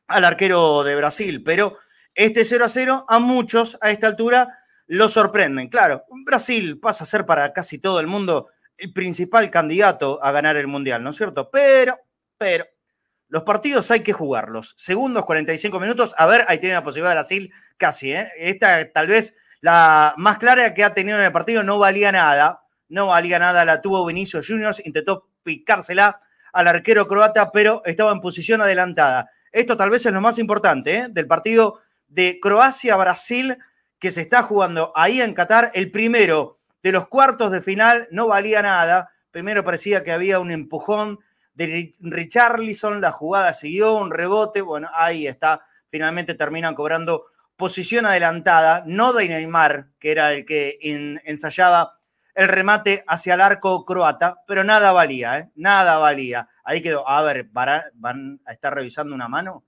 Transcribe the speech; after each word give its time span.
al 0.08 0.26
arquero 0.26 0.84
de 0.84 0.94
Brasil, 0.94 1.42
pero 1.42 1.78
este 2.18 2.44
0 2.44 2.64
a 2.64 2.68
0 2.68 3.06
a 3.08 3.18
muchos 3.20 3.78
a 3.80 3.92
esta 3.92 4.08
altura 4.08 4.58
lo 4.88 5.08
sorprenden. 5.08 5.68
Claro, 5.68 6.04
Brasil 6.24 6.80
pasa 6.80 7.04
a 7.04 7.06
ser 7.06 7.24
para 7.24 7.52
casi 7.52 7.78
todo 7.78 8.00
el 8.00 8.08
mundo 8.08 8.48
el 8.76 8.92
principal 8.92 9.50
candidato 9.50 10.18
a 10.22 10.32
ganar 10.32 10.56
el 10.56 10.66
Mundial, 10.66 11.02
¿no 11.04 11.10
es 11.10 11.16
cierto? 11.16 11.48
Pero, 11.48 11.96
pero, 12.36 12.66
los 13.28 13.44
partidos 13.44 13.88
hay 13.92 14.00
que 14.00 14.12
jugarlos. 14.12 14.74
Segundos, 14.76 15.24
45 15.26 15.78
minutos. 15.78 16.12
A 16.18 16.26
ver, 16.26 16.44
ahí 16.48 16.58
tiene 16.58 16.74
la 16.74 16.82
posibilidad 16.82 17.10
de 17.10 17.16
Brasil, 17.16 17.52
casi, 17.76 18.12
¿eh? 18.12 18.32
Esta 18.36 18.90
tal 18.90 19.06
vez 19.06 19.36
la 19.60 20.14
más 20.16 20.38
clara 20.38 20.74
que 20.74 20.82
ha 20.82 20.94
tenido 20.94 21.18
en 21.18 21.24
el 21.24 21.32
partido 21.32 21.62
no 21.62 21.78
valía 21.78 22.10
nada. 22.10 22.62
No 22.88 23.08
valía 23.08 23.38
nada, 23.38 23.64
la 23.64 23.80
tuvo 23.80 24.04
Vinicius 24.04 24.46
Juniors, 24.48 24.84
intentó 24.84 25.28
picársela 25.44 26.20
al 26.52 26.66
arquero 26.66 27.06
croata, 27.06 27.52
pero 27.52 27.82
estaba 27.84 28.10
en 28.10 28.20
posición 28.20 28.60
adelantada. 28.60 29.30
Esto 29.52 29.76
tal 29.76 29.90
vez 29.90 30.04
es 30.04 30.12
lo 30.12 30.20
más 30.20 30.38
importante 30.38 30.96
¿eh? 30.96 31.06
del 31.10 31.26
partido 31.26 31.80
de 32.08 32.38
Croacia-Brasil 32.40 33.58
que 33.98 34.10
se 34.10 34.22
está 34.22 34.42
jugando 34.42 34.92
ahí 34.94 35.20
en 35.20 35.34
Qatar. 35.34 35.70
El 35.74 35.90
primero 35.90 36.58
de 36.82 36.92
los 36.92 37.08
cuartos 37.08 37.50
de 37.50 37.60
final 37.60 38.08
no 38.10 38.26
valía 38.26 38.62
nada. 38.62 39.10
Primero 39.30 39.64
parecía 39.64 40.04
que 40.04 40.12
había 40.12 40.40
un 40.40 40.50
empujón 40.50 41.20
de 41.54 41.94
Richarlison, 42.00 43.00
la 43.00 43.12
jugada 43.12 43.52
siguió, 43.52 43.94
un 43.94 44.10
rebote. 44.10 44.62
Bueno, 44.62 44.88
ahí 44.94 45.26
está. 45.26 45.62
Finalmente 45.90 46.34
terminan 46.34 46.74
cobrando 46.74 47.26
posición 47.56 48.06
adelantada, 48.06 48.84
no 48.86 49.12
de 49.12 49.28
Neymar, 49.28 49.88
que 49.98 50.12
era 50.12 50.32
el 50.32 50.46
que 50.46 50.78
ensayaba 51.24 51.98
el 52.38 52.46
remate 52.46 53.02
hacia 53.08 53.34
el 53.34 53.40
arco 53.40 53.84
croata, 53.84 54.36
pero 54.46 54.62
nada 54.62 54.92
valía, 54.92 55.38
¿eh? 55.38 55.50
nada 55.56 55.98
valía. 55.98 56.48
Ahí 56.62 56.80
quedó, 56.80 57.08
a 57.08 57.20
ver, 57.22 57.48
¿van 57.50 58.40
a 58.46 58.52
estar 58.52 58.72
revisando 58.72 59.12
una 59.12 59.26
mano? 59.26 59.64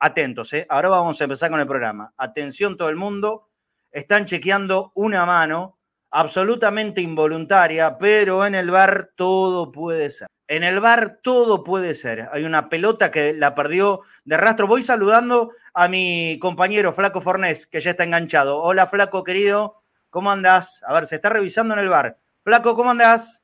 Atentos, 0.00 0.52
¿eh? 0.52 0.66
ahora 0.68 0.88
vamos 0.88 1.20
a 1.20 1.24
empezar 1.24 1.50
con 1.50 1.60
el 1.60 1.66
programa. 1.66 2.12
Atención 2.16 2.76
todo 2.76 2.88
el 2.88 2.96
mundo, 2.96 3.48
están 3.90 4.24
chequeando 4.24 4.92
una 4.94 5.24
mano 5.26 5.78
absolutamente 6.10 7.00
involuntaria, 7.00 7.98
pero 7.98 8.46
en 8.46 8.54
el 8.54 8.70
bar 8.70 9.10
todo 9.16 9.72
puede 9.72 10.10
ser. 10.10 10.28
En 10.48 10.62
el 10.62 10.80
bar 10.80 11.18
todo 11.22 11.64
puede 11.64 11.94
ser. 11.94 12.28
Hay 12.32 12.44
una 12.44 12.68
pelota 12.68 13.10
que 13.10 13.32
la 13.34 13.54
perdió 13.54 14.02
de 14.24 14.36
rastro. 14.36 14.68
Voy 14.68 14.82
saludando 14.82 15.50
a 15.74 15.88
mi 15.88 16.38
compañero 16.40 16.92
Flaco 16.92 17.20
Fornés, 17.20 17.66
que 17.66 17.80
ya 17.80 17.90
está 17.90 18.04
enganchado. 18.04 18.60
Hola 18.62 18.86
Flaco, 18.86 19.24
querido, 19.24 19.82
¿cómo 20.08 20.30
andás? 20.30 20.84
A 20.86 20.94
ver, 20.94 21.06
se 21.06 21.16
está 21.16 21.30
revisando 21.30 21.74
en 21.74 21.80
el 21.80 21.88
bar. 21.88 22.16
Flaco, 22.44 22.76
¿cómo 22.76 22.90
andás? 22.90 23.42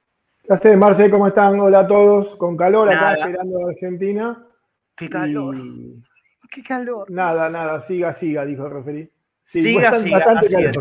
¿Qué 0.60 0.76
Marce? 0.76 1.10
¿Cómo 1.10 1.28
están? 1.28 1.58
Hola 1.60 1.80
a 1.80 1.86
todos. 1.86 2.36
Con 2.36 2.56
calor 2.56 2.92
acá 2.92 3.14
esperando 3.14 3.66
a 3.66 3.70
Argentina. 3.70 4.46
Qué 4.96 5.08
calor. 5.08 5.56
Qué 6.50 6.62
calor. 6.62 7.10
Nada, 7.10 7.48
nada, 7.48 7.80
siga, 7.86 8.12
siga, 8.12 8.44
dijo 8.44 8.66
el 8.66 8.72
referí. 8.72 9.10
siga, 9.40 9.92
siga, 9.94 10.18
así 10.18 10.56
es. 10.56 10.76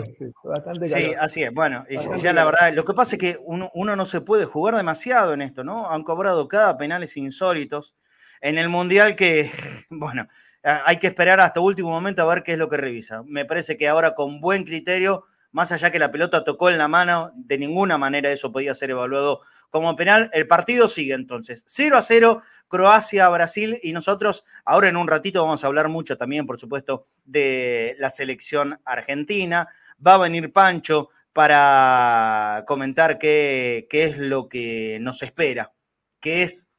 Sí, 0.92 1.14
así 1.18 1.44
es. 1.44 1.54
Bueno, 1.54 1.86
ya 2.22 2.34
la 2.34 2.44
verdad, 2.44 2.74
lo 2.74 2.84
que 2.84 2.94
pasa 2.94 3.16
es 3.16 3.20
que 3.22 3.40
uno, 3.42 3.72
no 3.74 4.06
se 4.06 4.20
puede 4.20 4.44
jugar 4.44 4.76
demasiado 4.76 5.34
en 5.34 5.42
esto, 5.42 5.64
¿no? 5.64 5.90
Han 5.90 6.04
cobrado 6.04 6.50
cada 6.50 6.78
penales 6.78 7.16
insólitos 7.16 7.96
en 8.42 8.58
el 8.58 8.68
Mundial 8.68 9.16
que, 9.16 9.50
bueno, 9.90 10.28
hay 10.62 10.98
que 10.98 11.08
esperar 11.08 11.40
hasta 11.40 11.62
último 11.62 11.90
momento 11.90 12.22
a 12.22 12.34
ver 12.34 12.44
qué 12.44 12.54
es 12.54 12.58
lo 12.58 12.68
que 12.68 12.76
revisa. 12.76 13.24
Me 13.26 13.46
parece 13.46 13.78
que 13.78 13.88
ahora 13.88 14.14
con 14.14 14.42
buen 14.42 14.66
criterio, 14.66 15.26
más 15.52 15.72
allá 15.72 15.90
que 15.90 16.00
la 16.00 16.12
pelota 16.12 16.44
tocó 16.44 16.70
en 16.70 16.78
la 16.78 16.90
mano, 16.90 17.32
de 17.34 17.58
ninguna 17.58 17.98
manera 17.98 18.30
eso 18.30 18.52
podía 18.52 18.74
ser 18.74 18.90
evaluado 18.90 19.42
como 19.70 19.96
penal. 19.96 20.30
El 20.34 20.48
partido 20.48 20.88
sigue 20.88 21.14
entonces 21.14 21.64
0 21.66 21.98
a 21.98 22.02
0, 22.02 22.42
Croacia, 22.72 23.28
Brasil 23.28 23.78
y 23.84 23.92
nosotros 23.92 24.46
ahora 24.64 24.88
en 24.88 24.96
un 24.96 25.10
ratito 25.10 25.44
vamos 25.44 25.62
a 25.64 25.68
hablar 25.68 25.90
mucho 25.90 26.18
también, 26.18 26.48
por 26.48 26.58
supuesto, 26.58 27.06
de 27.26 27.98
la 28.00 28.10
selección 28.10 28.80
argentina. 28.86 29.68
Va 30.06 30.14
a 30.14 30.20
venir 30.20 30.54
Pancho 30.54 31.10
para 31.34 32.64
comentar 32.66 33.20
qué, 33.20 33.88
qué 33.90 34.06
es 34.06 34.18
lo 34.18 34.48
que 34.48 35.00
nos 35.02 35.22
espera, 35.22 35.74
qué 36.22 36.44
es, 36.44 36.70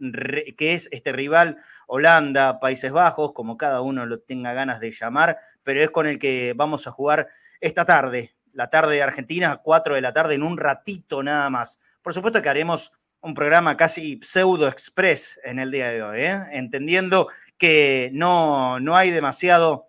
qué 0.56 0.72
es 0.72 0.88
este 0.92 1.12
rival 1.12 1.58
Holanda, 1.86 2.58
Países 2.58 2.90
Bajos, 2.90 3.34
como 3.34 3.58
cada 3.58 3.82
uno 3.82 4.06
lo 4.06 4.18
tenga 4.20 4.54
ganas 4.54 4.80
de 4.80 4.92
llamar, 4.92 5.40
pero 5.62 5.82
es 5.82 5.90
con 5.90 6.06
el 6.06 6.18
que 6.18 6.54
vamos 6.56 6.86
a 6.86 6.90
jugar 6.90 7.28
esta 7.60 7.84
tarde, 7.84 8.34
la 8.54 8.70
tarde 8.70 8.94
de 8.94 9.02
Argentina, 9.02 9.60
4 9.62 9.96
de 9.96 10.00
la 10.00 10.14
tarde, 10.14 10.36
en 10.36 10.42
un 10.42 10.56
ratito 10.56 11.22
nada 11.22 11.50
más. 11.50 11.78
Por 12.00 12.14
supuesto 12.14 12.40
que 12.40 12.48
haremos 12.48 12.92
un 13.22 13.34
programa 13.34 13.76
casi 13.76 14.20
pseudo 14.22 14.68
express 14.68 15.40
en 15.44 15.58
el 15.58 15.70
día 15.70 15.90
de 15.90 16.02
hoy, 16.02 16.20
¿eh? 16.22 16.42
entendiendo 16.50 17.28
que 17.56 18.10
no, 18.12 18.80
no 18.80 18.96
hay 18.96 19.10
demasiado 19.10 19.88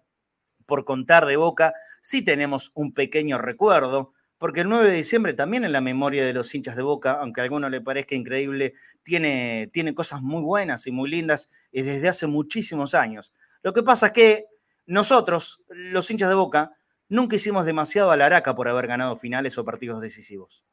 por 0.65 0.85
contar 0.85 1.25
de 1.25 1.35
boca. 1.35 1.73
Sí 2.01 2.23
tenemos 2.23 2.71
un 2.75 2.93
pequeño 2.93 3.37
recuerdo, 3.39 4.13
porque 4.37 4.61
el 4.61 4.69
9 4.69 4.89
de 4.89 4.95
diciembre 4.95 5.33
también 5.33 5.63
en 5.63 5.71
la 5.71 5.81
memoria 5.81 6.25
de 6.25 6.33
los 6.33 6.53
hinchas 6.53 6.75
de 6.75 6.81
Boca, 6.81 7.13
aunque 7.13 7.39
a 7.39 7.45
alguno 7.45 7.69
le 7.69 7.79
parezca 7.79 8.13
increíble, 8.13 8.73
tiene, 9.01 9.69
tiene 9.71 9.95
cosas 9.95 10.21
muy 10.21 10.41
buenas 10.41 10.85
y 10.85 10.91
muy 10.91 11.09
lindas 11.09 11.49
y 11.71 11.81
desde 11.81 12.09
hace 12.09 12.27
muchísimos 12.27 12.93
años. 12.93 13.31
Lo 13.61 13.71
que 13.71 13.83
pasa 13.83 14.07
es 14.07 14.11
que 14.11 14.47
nosotros, 14.85 15.61
los 15.69 16.11
hinchas 16.11 16.27
de 16.27 16.35
Boca, 16.35 16.73
nunca 17.07 17.37
hicimos 17.37 17.65
demasiado 17.65 18.11
a 18.11 18.17
la 18.17 18.25
araca 18.25 18.53
por 18.53 18.67
haber 18.67 18.87
ganado 18.87 19.15
finales 19.15 19.57
o 19.57 19.63
partidos 19.63 20.01
decisivos. 20.01 20.65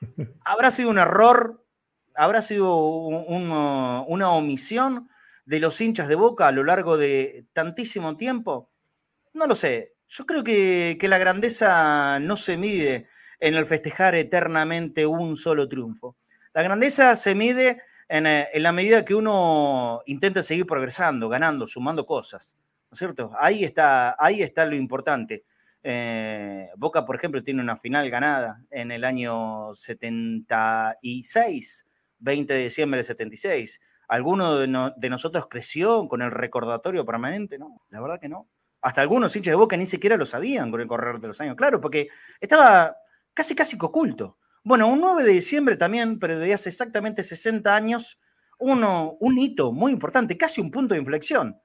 ¿Habrá 0.46 0.70
sido 0.70 0.88
un 0.88 0.98
error? 0.98 1.65
¿Habrá 2.16 2.42
sido 2.42 2.78
una 2.78 4.30
omisión 4.30 5.08
de 5.44 5.60
los 5.60 5.80
hinchas 5.80 6.08
de 6.08 6.14
Boca 6.14 6.48
a 6.48 6.52
lo 6.52 6.64
largo 6.64 6.96
de 6.96 7.46
tantísimo 7.52 8.16
tiempo? 8.16 8.70
No 9.34 9.46
lo 9.46 9.54
sé. 9.54 9.94
Yo 10.08 10.24
creo 10.24 10.44
que, 10.44 10.98
la 11.02 11.18
grandeza 11.18 12.18
no 12.20 12.36
se 12.36 12.56
mide 12.56 13.08
en 13.40 13.54
el 13.54 13.66
festejar 13.66 14.14
eternamente 14.14 15.06
un 15.06 15.36
solo 15.36 15.68
triunfo. 15.68 16.16
La 16.54 16.62
grandeza 16.62 17.16
se 17.16 17.34
mide 17.34 17.82
en, 18.08 18.26
eh, 18.26 18.48
en, 18.52 18.62
la 18.62 18.72
medida 18.72 19.04
que 19.04 19.14
uno 19.14 20.02
intenta 20.06 20.42
seguir 20.42 20.66
progresando, 20.66 21.28
ganando, 21.28 21.66
sumando 21.66 22.06
cosas. 22.06 22.56
¿No 22.90 22.94
es 22.94 22.98
cierto? 22.98 23.32
Ahí 23.38 23.64
está, 23.64 24.16
ahí 24.18 24.42
está 24.42 24.64
lo 24.64 24.76
importante. 24.76 25.44
Eh, 25.88 26.68
Boca, 26.76 27.06
por 27.06 27.14
ejemplo, 27.14 27.44
tiene 27.44 27.62
una 27.62 27.76
final 27.76 28.10
ganada 28.10 28.60
en 28.70 28.90
el 28.90 29.04
año 29.04 29.72
76, 29.72 31.86
20 32.26 32.52
de 32.52 32.64
diciembre 32.64 32.98
de 32.98 33.04
76. 33.04 33.80
¿Alguno 34.08 34.58
de, 34.58 35.08
nosotros 35.08 35.46
creció 35.48 36.06
con 36.08 36.20
el 36.20 36.30
recordatorio 36.30 37.06
permanente? 37.06 37.58
No, 37.58 37.80
la 37.88 38.00
verdad 38.00 38.20
que 38.20 38.28
no. 38.28 38.48
Hasta 38.82 39.00
algunos 39.00 39.34
hinchas 39.34 39.52
de 39.52 39.56
Boca 39.56 39.76
ni 39.76 39.86
siquiera 39.86 40.16
lo 40.16 40.26
sabían 40.26 40.70
con 40.70 40.80
el 40.80 40.86
correr 40.86 41.18
de 41.18 41.28
los 41.28 41.40
años. 41.40 41.56
Claro, 41.56 41.80
porque 41.80 42.08
estaba 42.40 42.94
casi, 43.32 43.54
casi 43.54 43.78
oculto. 43.80 44.38
Bueno, 44.62 44.88
un 44.88 45.00
9 45.00 45.24
de 45.24 45.32
diciembre 45.32 45.76
también, 45.76 46.18
pero 46.18 46.38
de 46.38 46.52
hace 46.52 46.68
exactamente 46.68 47.22
60 47.22 47.74
años, 47.74 48.20
uno, 48.58 49.16
un 49.20 49.38
hito 49.38 49.72
muy 49.72 49.92
importante, 49.92 50.36
casi 50.36 50.60
un 50.60 50.70
punto 50.70 50.94
de 50.94 51.00
inflexión 51.00 51.60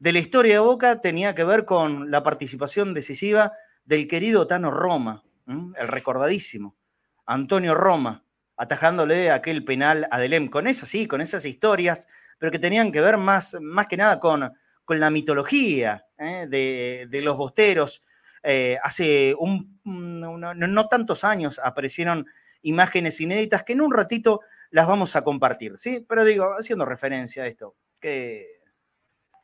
de 0.00 0.12
la 0.12 0.18
historia 0.18 0.54
de 0.54 0.60
Boca 0.60 1.00
tenía 1.00 1.34
que 1.34 1.44
ver 1.44 1.64
con 1.66 2.10
la 2.10 2.22
participación 2.22 2.94
decisiva 2.94 3.52
del 3.84 4.08
querido 4.08 4.46
Tano 4.46 4.70
Roma, 4.70 5.22
el 5.46 5.88
recordadísimo, 5.88 6.76
Antonio 7.26 7.74
Roma, 7.74 8.24
atajándole 8.60 9.30
aquel 9.30 9.64
penal 9.64 10.06
a 10.10 10.18
Delem, 10.18 10.48
con 10.48 10.66
esas, 10.66 10.90
sí, 10.90 11.06
con 11.06 11.22
esas 11.22 11.46
historias, 11.46 12.06
pero 12.38 12.52
que 12.52 12.58
tenían 12.58 12.92
que 12.92 13.00
ver 13.00 13.16
más, 13.16 13.56
más 13.58 13.86
que 13.86 13.96
nada 13.96 14.20
con, 14.20 14.52
con 14.84 15.00
la 15.00 15.08
mitología 15.08 16.04
¿eh? 16.18 16.46
de, 16.46 17.20
los 17.22 17.38
bosteros. 17.38 18.04
eh, 18.42 18.76
hace 18.82 19.34
un, 19.38 19.80
no, 19.84 20.88
tantos 20.88 21.24
años 21.24 21.58
aparecieron 21.58 22.26
imágenes 22.60 23.18
inéditas 23.22 23.64
que 23.64 23.72
en 23.72 23.80
un 23.80 23.94
ratito 23.94 24.42
las 24.68 24.86
vamos 24.86 25.16
a 25.16 25.24
compartir, 25.24 25.78
¿sí? 25.78 26.04
Pero 26.06 26.22
digo, 26.22 26.52
haciendo 26.52 26.84
referencia 26.84 27.44
a 27.44 27.46
esto, 27.46 27.76
que 27.98 28.60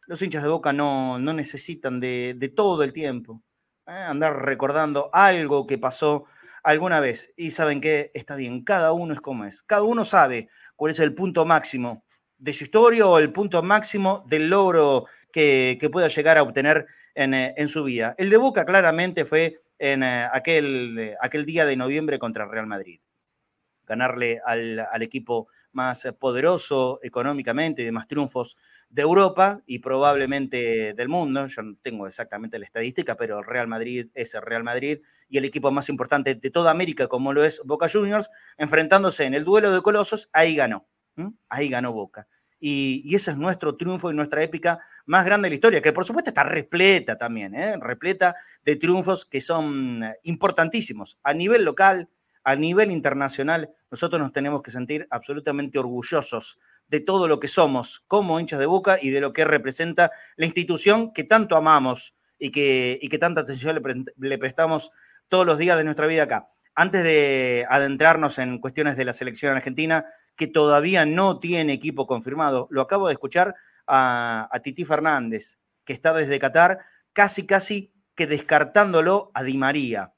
los 0.06 0.20
hinchas 0.20 0.42
de 0.42 0.50
Boca 0.50 0.74
no, 0.74 1.18
necesitan 1.18 2.00
de, 2.00 2.52
todo 2.54 2.82
el 2.82 2.92
tiempo 2.92 3.42
¿eh? 3.86 3.92
andar 3.92 4.44
recordando 4.44 5.08
algo 5.14 5.66
que 5.66 5.78
pasó 5.78 6.26
alguna 6.66 7.00
vez. 7.00 7.32
Y 7.36 7.52
saben 7.52 7.80
que 7.80 8.10
está 8.12 8.34
bien, 8.34 8.64
cada 8.64 8.92
uno 8.92 9.14
es 9.14 9.20
como 9.20 9.44
es. 9.44 9.62
Cada 9.62 9.82
uno 9.82 10.04
sabe 10.04 10.48
cuál 10.74 10.90
es 10.90 10.98
el 10.98 11.14
punto 11.14 11.46
máximo 11.46 12.04
de 12.38 12.52
su 12.52 12.64
historia 12.64 13.06
o 13.06 13.18
el 13.18 13.32
punto 13.32 13.62
máximo 13.62 14.24
del 14.26 14.50
logro 14.50 15.06
que, 15.32 15.78
pueda 15.92 16.08
llegar 16.08 16.38
a 16.38 16.42
obtener 16.42 16.86
eh, 17.14 17.54
en, 17.56 17.68
su 17.68 17.84
vida. 17.84 18.14
El 18.18 18.30
de 18.30 18.36
Boca 18.36 18.64
claramente 18.64 19.24
fue 19.24 19.60
en 19.78 20.02
eh, 20.02 20.28
aquel, 20.32 21.14
aquel 21.20 21.46
día 21.46 21.64
de 21.66 21.76
noviembre 21.76 22.18
contra 22.18 22.46
Real 22.46 22.66
Madrid. 22.66 23.00
Ganarle 23.86 24.40
al, 24.44 24.80
al 24.80 25.02
equipo 25.02 25.48
más 25.70 26.08
poderoso 26.18 26.98
económicamente 27.02 27.82
y 27.82 27.84
de 27.84 27.92
más 27.92 28.08
triunfos 28.08 28.56
de 28.96 29.02
Europa 29.02 29.60
y 29.66 29.80
probablemente 29.80 30.94
del 30.94 31.10
mundo. 31.10 31.46
Yo 31.48 31.60
no 31.60 31.76
tengo 31.82 32.06
exactamente 32.06 32.58
la 32.58 32.64
estadística, 32.64 33.14
pero 33.14 33.40
el 33.40 33.44
Real 33.44 33.68
Madrid 33.68 34.08
es 34.14 34.34
el 34.34 34.40
Real 34.40 34.64
Madrid 34.64 35.00
y 35.28 35.36
el 35.36 35.44
equipo 35.44 35.70
más 35.70 35.90
importante 35.90 36.34
de 36.34 36.50
toda 36.50 36.70
América, 36.70 37.06
como 37.06 37.34
lo 37.34 37.44
es 37.44 37.60
Boca 37.66 37.90
Juniors, 37.92 38.30
enfrentándose 38.56 39.24
en 39.24 39.34
el 39.34 39.44
duelo 39.44 39.70
de 39.70 39.82
colosos, 39.82 40.30
ahí 40.32 40.56
ganó. 40.56 40.88
Ahí 41.50 41.68
ganó 41.68 41.92
Boca. 41.92 42.26
Y, 42.58 43.14
ese 43.14 43.32
es 43.32 43.36
nuestro 43.36 43.76
triunfo 43.76 44.10
y 44.10 44.14
nuestra 44.14 44.42
épica 44.42 44.80
más 45.04 45.26
grande 45.26 45.46
de 45.46 45.50
la 45.50 45.56
historia, 45.56 45.82
que 45.82 45.92
por 45.92 46.06
supuesto 46.06 46.30
está 46.30 46.44
repleta 46.44 47.18
también, 47.18 47.54
¿eh? 47.54 47.76
repleta 47.78 48.34
de 48.64 48.76
triunfos 48.76 49.26
que 49.26 49.42
son 49.42 50.04
importantísimos 50.22 51.18
a 51.22 51.34
nivel 51.34 51.64
local, 51.66 52.08
a 52.44 52.56
nivel 52.56 52.90
internacional. 52.90 53.68
Nosotros 53.90 54.22
nos 54.22 54.32
tenemos 54.32 54.62
que 54.62 54.70
sentir 54.70 55.06
absolutamente 55.10 55.78
orgullosos 55.78 56.58
de 56.88 57.00
todo 57.00 57.28
lo 57.28 57.40
que 57.40 57.48
somos 57.48 58.04
como 58.06 58.38
hinchas 58.38 58.60
de 58.60 58.66
Boca 58.66 58.98
y 59.00 59.10
de 59.10 59.20
lo 59.20 59.32
que 59.32 59.44
representa 59.44 60.12
la 60.36 60.46
institución 60.46 61.12
que 61.12 61.24
tanto 61.24 61.56
amamos 61.56 62.14
y 62.38 62.50
que, 62.50 62.98
y 63.00 63.08
que 63.08 63.18
tanta 63.18 63.40
atención 63.40 63.80
le, 64.16 64.38
prestamos 64.38 64.92
todos 65.28 65.46
los 65.46 65.58
días 65.58 65.76
de 65.76 65.84
nuestra 65.84 66.06
vida 66.06 66.24
acá. 66.24 66.48
Antes 66.74 67.02
de 67.02 67.66
adentrarnos 67.68 68.38
en 68.38 68.58
cuestiones 68.58 68.96
de 68.96 69.04
la 69.04 69.12
selección 69.12 69.56
argentina, 69.56 70.06
que 70.36 70.46
todavía 70.46 71.06
no 71.06 71.40
tiene 71.40 71.72
equipo 71.72 72.06
confirmado, 72.06 72.68
lo 72.70 72.82
acabo 72.82 73.08
de 73.08 73.14
escuchar 73.14 73.54
a, 73.86 74.48
a 74.52 74.60
Titi 74.60 74.84
Fernández, 74.84 75.58
que 75.84 75.94
está 75.94 76.12
desde 76.12 76.38
Qatar, 76.38 76.80
casi, 77.14 77.46
casi 77.46 77.92
que 78.14 78.26
descartándolo 78.26 79.30
a 79.32 79.42
Di 79.42 79.56
María. 79.56 80.12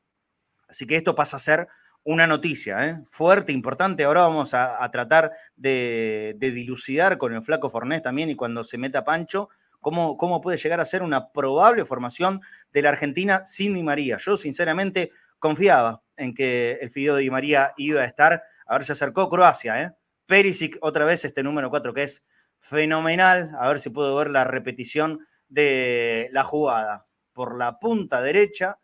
Así 0.69 0.87
que 0.87 0.97
esto 0.97 1.15
pasa 1.15 1.37
a 1.37 1.41
ser 1.41 1.69
una 2.09 2.27
noticia 2.27 2.87
¿eh? 2.87 3.05
fuerte, 3.11 3.53
importante. 3.53 4.05
Ahora 4.05 4.23
vamos 4.23 4.55
a, 4.55 4.91
tratar 4.91 5.31
de, 5.57 6.35
dilucidar 6.41 7.19
con 7.19 7.35
el 7.35 7.43
flaco 7.43 7.69
Fornés 7.69 8.03
también 8.03 8.31
y 8.31 8.35
cuando 8.35 8.65
se 8.65 8.79
meta 8.79 9.05
Pancho, 9.05 9.51
cómo, 9.79 10.17
cómo 10.17 10.41
puede 10.41 10.57
llegar 10.57 10.81
a 10.81 10.87
ser 10.87 11.03
una 11.03 11.31
probable 11.33 11.85
formación 11.85 12.41
de 12.73 12.81
la 12.81 12.89
Argentina 12.89 13.45
sin 13.45 13.75
Di 13.75 13.83
María. 13.83 14.17
Yo 14.17 14.39
sinceramente 14.39 15.11
confiaba 15.39 16.03
en 16.17 16.35
que 16.35 16.79
el 16.81 16.89
Fideo 16.89 17.15
de 17.15 17.25
Di 17.25 17.31
María 17.31 17.75
iba 17.77 18.01
a 18.01 18.07
estar. 18.07 18.43
A 18.65 18.73
ver, 18.73 18.85
se 18.85 18.93
acercó 18.93 19.29
Croacia, 19.29 19.83
¿eh? 19.83 19.93
Perisic 20.25 20.79
otra 20.81 21.05
vez 21.05 21.27
este 21.27 21.43
número 21.43 21.69
4 21.69 21.93
que 21.93 22.05
es 22.05 22.25
fenomenal. 22.59 23.51
A 23.59 23.69
ver 23.69 23.81
si 23.81 23.91
puedo 23.91 24.17
ver 24.17 24.31
la 24.31 24.45
repetición 24.45 25.27
de 25.47 26.31
la 26.33 26.43
jugada. 26.43 27.07
Por 27.35 27.59
la 27.59 27.79
punta 27.79 28.23
derecha, 28.23 28.79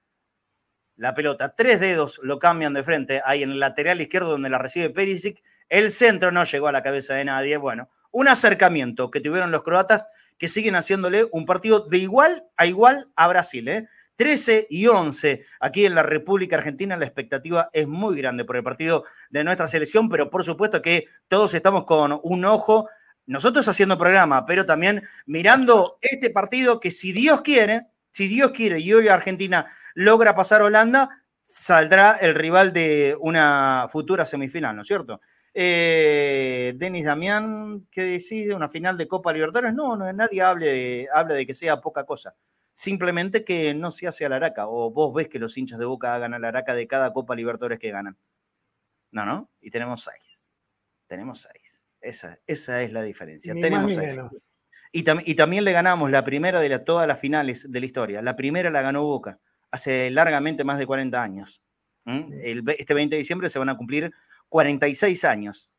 la 0.96 1.14
pelota. 1.14 1.54
Tres 1.54 1.80
dedos 1.80 2.20
lo 2.22 2.38
cambian 2.38 2.74
de 2.74 2.82
frente, 2.82 3.22
ahí 3.24 3.42
en 3.42 3.50
el 3.50 3.60
lateral 3.60 4.00
izquierdo 4.00 4.30
donde 4.30 4.50
la 4.50 4.58
recibe 4.58 4.90
Perisic. 4.90 5.42
El 5.68 5.90
centro 5.90 6.30
no 6.30 6.44
llegó 6.44 6.68
a 6.68 6.72
la 6.72 6.82
cabeza 6.82 7.14
de 7.14 7.24
nadie. 7.24 7.56
Bueno, 7.56 7.88
un 8.10 8.28
acercamiento 8.28 9.10
que 9.10 9.20
tuvieron 9.20 9.50
los 9.50 9.62
croatas 9.62 10.04
que 10.38 10.48
siguen 10.48 10.76
haciéndole 10.76 11.26
un 11.32 11.46
partido 11.46 11.80
de 11.80 11.98
igual 11.98 12.44
a 12.56 12.66
igual 12.66 13.08
a 13.16 13.28
Brasil. 13.28 13.68
¿eh? 13.68 13.88
13 14.16 14.68
y 14.70 14.86
11 14.86 15.44
aquí 15.60 15.86
en 15.86 15.94
la 15.94 16.02
República 16.02 16.56
Argentina. 16.56 16.96
La 16.96 17.06
expectativa 17.06 17.70
es 17.72 17.86
muy 17.86 18.16
grande 18.16 18.44
por 18.44 18.56
el 18.56 18.62
partido 18.62 19.04
de 19.30 19.44
nuestra 19.44 19.66
selección, 19.66 20.08
pero 20.08 20.30
por 20.30 20.44
supuesto 20.44 20.82
que 20.82 21.06
todos 21.28 21.54
estamos 21.54 21.84
con 21.84 22.20
un 22.22 22.44
ojo, 22.44 22.88
nosotros 23.26 23.66
haciendo 23.68 23.98
programa, 23.98 24.46
pero 24.46 24.66
también 24.66 25.02
mirando 25.26 25.98
este 26.00 26.30
partido 26.30 26.78
que 26.78 26.90
si 26.90 27.12
Dios 27.12 27.40
quiere, 27.40 27.86
si 28.14 28.28
Dios 28.28 28.52
quiere 28.52 28.78
y 28.78 28.92
hoy 28.92 29.08
Argentina 29.08 29.66
logra 29.94 30.36
pasar 30.36 30.62
Holanda, 30.62 31.24
saldrá 31.42 32.16
el 32.20 32.36
rival 32.36 32.72
de 32.72 33.16
una 33.18 33.88
futura 33.90 34.24
semifinal, 34.24 34.76
¿no 34.76 34.82
es 34.82 34.88
cierto? 34.88 35.20
Eh, 35.52 36.74
Denis 36.76 37.06
Damián, 37.06 37.88
¿qué 37.90 38.02
decide? 38.02 38.54
¿Una 38.54 38.68
final 38.68 38.96
de 38.96 39.08
Copa 39.08 39.32
Libertadores? 39.32 39.74
No, 39.74 39.96
no 39.96 40.12
nadie 40.12 40.42
hable 40.42 40.70
de, 40.70 41.08
habla 41.12 41.34
de 41.34 41.44
que 41.44 41.54
sea 41.54 41.80
poca 41.80 42.06
cosa. 42.06 42.36
Simplemente 42.72 43.44
que 43.44 43.74
no 43.74 43.90
se 43.90 44.06
hace 44.06 44.24
a 44.24 44.28
la 44.28 44.36
araca. 44.36 44.68
O 44.68 44.92
vos 44.92 45.12
ves 45.12 45.28
que 45.28 45.40
los 45.40 45.58
hinchas 45.58 45.80
de 45.80 45.84
Boca 45.84 46.14
hagan 46.14 46.34
a 46.34 46.38
la 46.38 46.48
araca 46.48 46.76
de 46.76 46.86
cada 46.86 47.12
Copa 47.12 47.34
Libertadores 47.34 47.80
que 47.80 47.90
ganan. 47.90 48.16
No, 49.10 49.26
¿no? 49.26 49.50
Y 49.60 49.72
tenemos 49.72 50.04
seis. 50.04 50.52
Tenemos 51.08 51.40
seis. 51.40 51.84
Esa, 52.00 52.38
esa 52.46 52.80
es 52.80 52.92
la 52.92 53.02
diferencia. 53.02 53.54
tenemos 53.54 53.92
seis. 53.92 54.20
Y, 54.96 55.02
también 55.02 55.64
le 55.64 55.72
ganamos 55.72 56.08
la 56.08 56.24
primera 56.24 56.60
de 56.60 56.78
todas 56.78 57.08
las 57.08 57.18
finales 57.18 57.68
de 57.68 57.80
la 57.80 57.86
historia. 57.86 58.22
La 58.22 58.36
primera 58.36 58.70
la 58.70 58.80
ganó 58.80 59.02
Boca 59.02 59.40
hace 59.72 60.08
largamente 60.08 60.62
más 60.62 60.78
de 60.78 60.86
40 60.86 61.20
años. 61.20 61.64
este 62.06 62.94
20 62.94 63.16
de 63.16 63.18
diciembre 63.18 63.48
se 63.48 63.58
van 63.58 63.70
a 63.70 63.76
cumplir 63.76 64.12
46 64.50 65.24
años. 65.24 65.72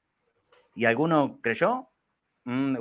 ¿Y 0.76 0.84
alguno 0.84 1.40
creyó? 1.42 1.88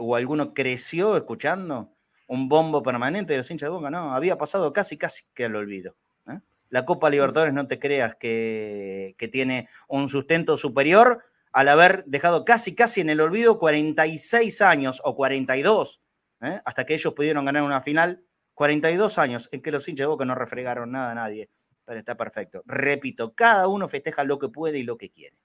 ¿O 0.00 0.16
alguno 0.16 0.54
creció 0.54 1.16
escuchando 1.16 1.92
un 2.26 2.48
bombo 2.48 2.82
permanente 2.82 3.34
de 3.34 3.36
los 3.36 3.50
hinchas 3.52 3.68
de 3.68 3.70
Boca? 3.70 3.90
No, 3.90 4.12
había 4.12 4.36
pasado 4.36 4.72
casi, 4.72 4.98
casi 4.98 5.22
que 5.34 5.44
al 5.44 5.54
olvido. 5.54 5.94
¿eh? 6.26 6.40
La 6.68 6.84
Copa 6.84 7.10
Libertadores 7.10 7.54
no 7.54 7.68
te 7.68 7.78
creas 7.78 8.16
que, 8.16 9.14
que 9.18 9.28
tiene 9.28 9.68
un 9.86 10.08
sustento 10.08 10.56
superior 10.56 11.22
al 11.52 11.68
haber 11.68 12.04
dejado 12.06 12.44
casi, 12.44 12.74
casi 12.74 13.02
en 13.02 13.10
el 13.10 13.20
olvido 13.20 13.60
46 13.60 14.62
años 14.62 15.00
o 15.04 15.14
42 15.14 16.00
¿eh? 16.40 16.60
hasta 16.64 16.84
que 16.84 16.94
ellos 16.94 17.14
pudieron 17.14 17.44
ganar 17.44 17.62
una 17.62 17.80
final. 17.80 18.22
42 18.54 19.18
años 19.18 19.48
en 19.52 19.62
que 19.62 19.72
los 19.72 19.88
hinchas 19.88 20.04
de 20.04 20.08
Boca 20.08 20.24
no 20.24 20.34
refregaron 20.34 20.92
nada 20.92 21.10
a 21.10 21.14
nadie. 21.14 21.50
Pero 21.84 21.98
está 21.98 22.16
perfecto. 22.16 22.62
Repito, 22.66 23.34
cada 23.34 23.68
uno 23.68 23.88
festeja 23.88 24.24
lo 24.24 24.38
que 24.38 24.48
puede 24.48 24.78
y 24.78 24.84
lo 24.84 24.96
que 24.96 25.10
quiere. 25.10 25.36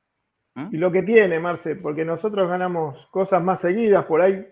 ¿Mm? 0.55 0.69
Y 0.71 0.77
lo 0.77 0.91
que 0.91 1.03
tiene, 1.03 1.39
Marce, 1.39 1.75
porque 1.75 2.05
nosotros 2.05 2.47
ganamos 2.47 3.07
cosas 3.07 3.43
más 3.43 3.61
seguidas 3.61 4.05
por 4.05 4.21
ahí, 4.21 4.47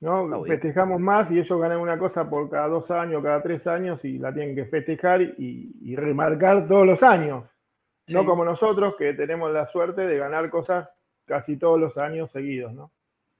¿no? 0.00 0.44
Festejamos 0.44 1.00
más 1.00 1.30
y 1.30 1.38
ellos 1.38 1.60
ganan 1.60 1.78
una 1.78 1.98
cosa 1.98 2.28
por 2.28 2.48
cada 2.50 2.68
dos 2.68 2.90
años, 2.90 3.22
cada 3.22 3.42
tres 3.42 3.66
años 3.66 4.04
y 4.04 4.18
la 4.18 4.32
tienen 4.32 4.54
que 4.54 4.66
festejar 4.66 5.22
y, 5.22 5.96
remarcar 5.96 6.66
todos 6.66 6.86
los 6.86 7.02
años. 7.02 7.44
No 8.08 8.24
como 8.24 8.44
nosotros 8.44 8.94
que 8.96 9.12
tenemos 9.12 9.52
la 9.52 9.66
suerte 9.66 10.06
de 10.06 10.16
ganar 10.16 10.48
cosas 10.48 10.88
casi 11.26 11.58
todos 11.58 11.78
los 11.78 11.98
años 11.98 12.30
seguidos, 12.30 12.72
¿no? 12.72 12.90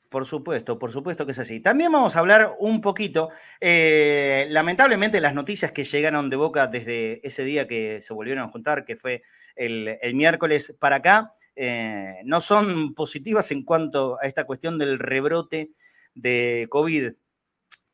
Por 0.09 0.25
supuesto, 0.25 0.79
por 0.79 0.91
supuesto 0.91 1.27
que 1.27 1.33
es 1.33 1.39
así. 1.39 1.61
También 1.61 1.93
vamos 1.93 2.17
a 2.17 2.21
hablar 2.21 2.57
un 2.61 2.81
poquito, 2.81 3.29
eh, 3.61 4.47
lamentablemente 4.49 5.21
las 5.21 5.35
noticias 5.35 5.73
que 5.73 5.85
llegaron 5.85 6.31
de 6.31 6.37
Boca 6.37 6.67
desde 6.67 7.27
ese 7.27 7.45
día 7.45 7.69
que 7.69 8.01
se 8.01 8.15
volvieron 8.15 8.45
a 8.45 8.51
juntar, 8.51 8.87
que 8.87 8.97
fue 8.97 9.23
el, 9.55 9.99
miércoles 10.15 10.75
para 10.79 10.97
acá, 10.97 11.35
eh, 11.55 12.23
no 12.25 12.41
son 12.41 12.95
positivas 12.95 13.51
en 13.51 13.65
cuanto 13.65 14.19
a 14.23 14.27
esta 14.27 14.45
cuestión 14.45 14.79
del 14.79 14.99
rebrote 14.99 15.73
de 16.15 16.69
COVID, 16.71 17.13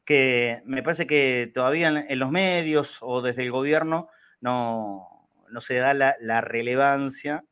que 0.04 0.62
me 0.64 0.85
parece 0.85 1.09
que 1.09 1.50
todavía 1.52 1.88
en, 1.88 2.18
los 2.21 2.30
medios 2.30 2.99
o 3.00 3.23
desde 3.23 3.42
el 3.42 3.50
gobierno 3.50 4.09
no, 4.40 5.28
no 5.50 5.61
se 5.61 5.76
da 5.76 5.94
la, 5.94 6.14
la 6.21 6.40
relevancia 6.42 7.44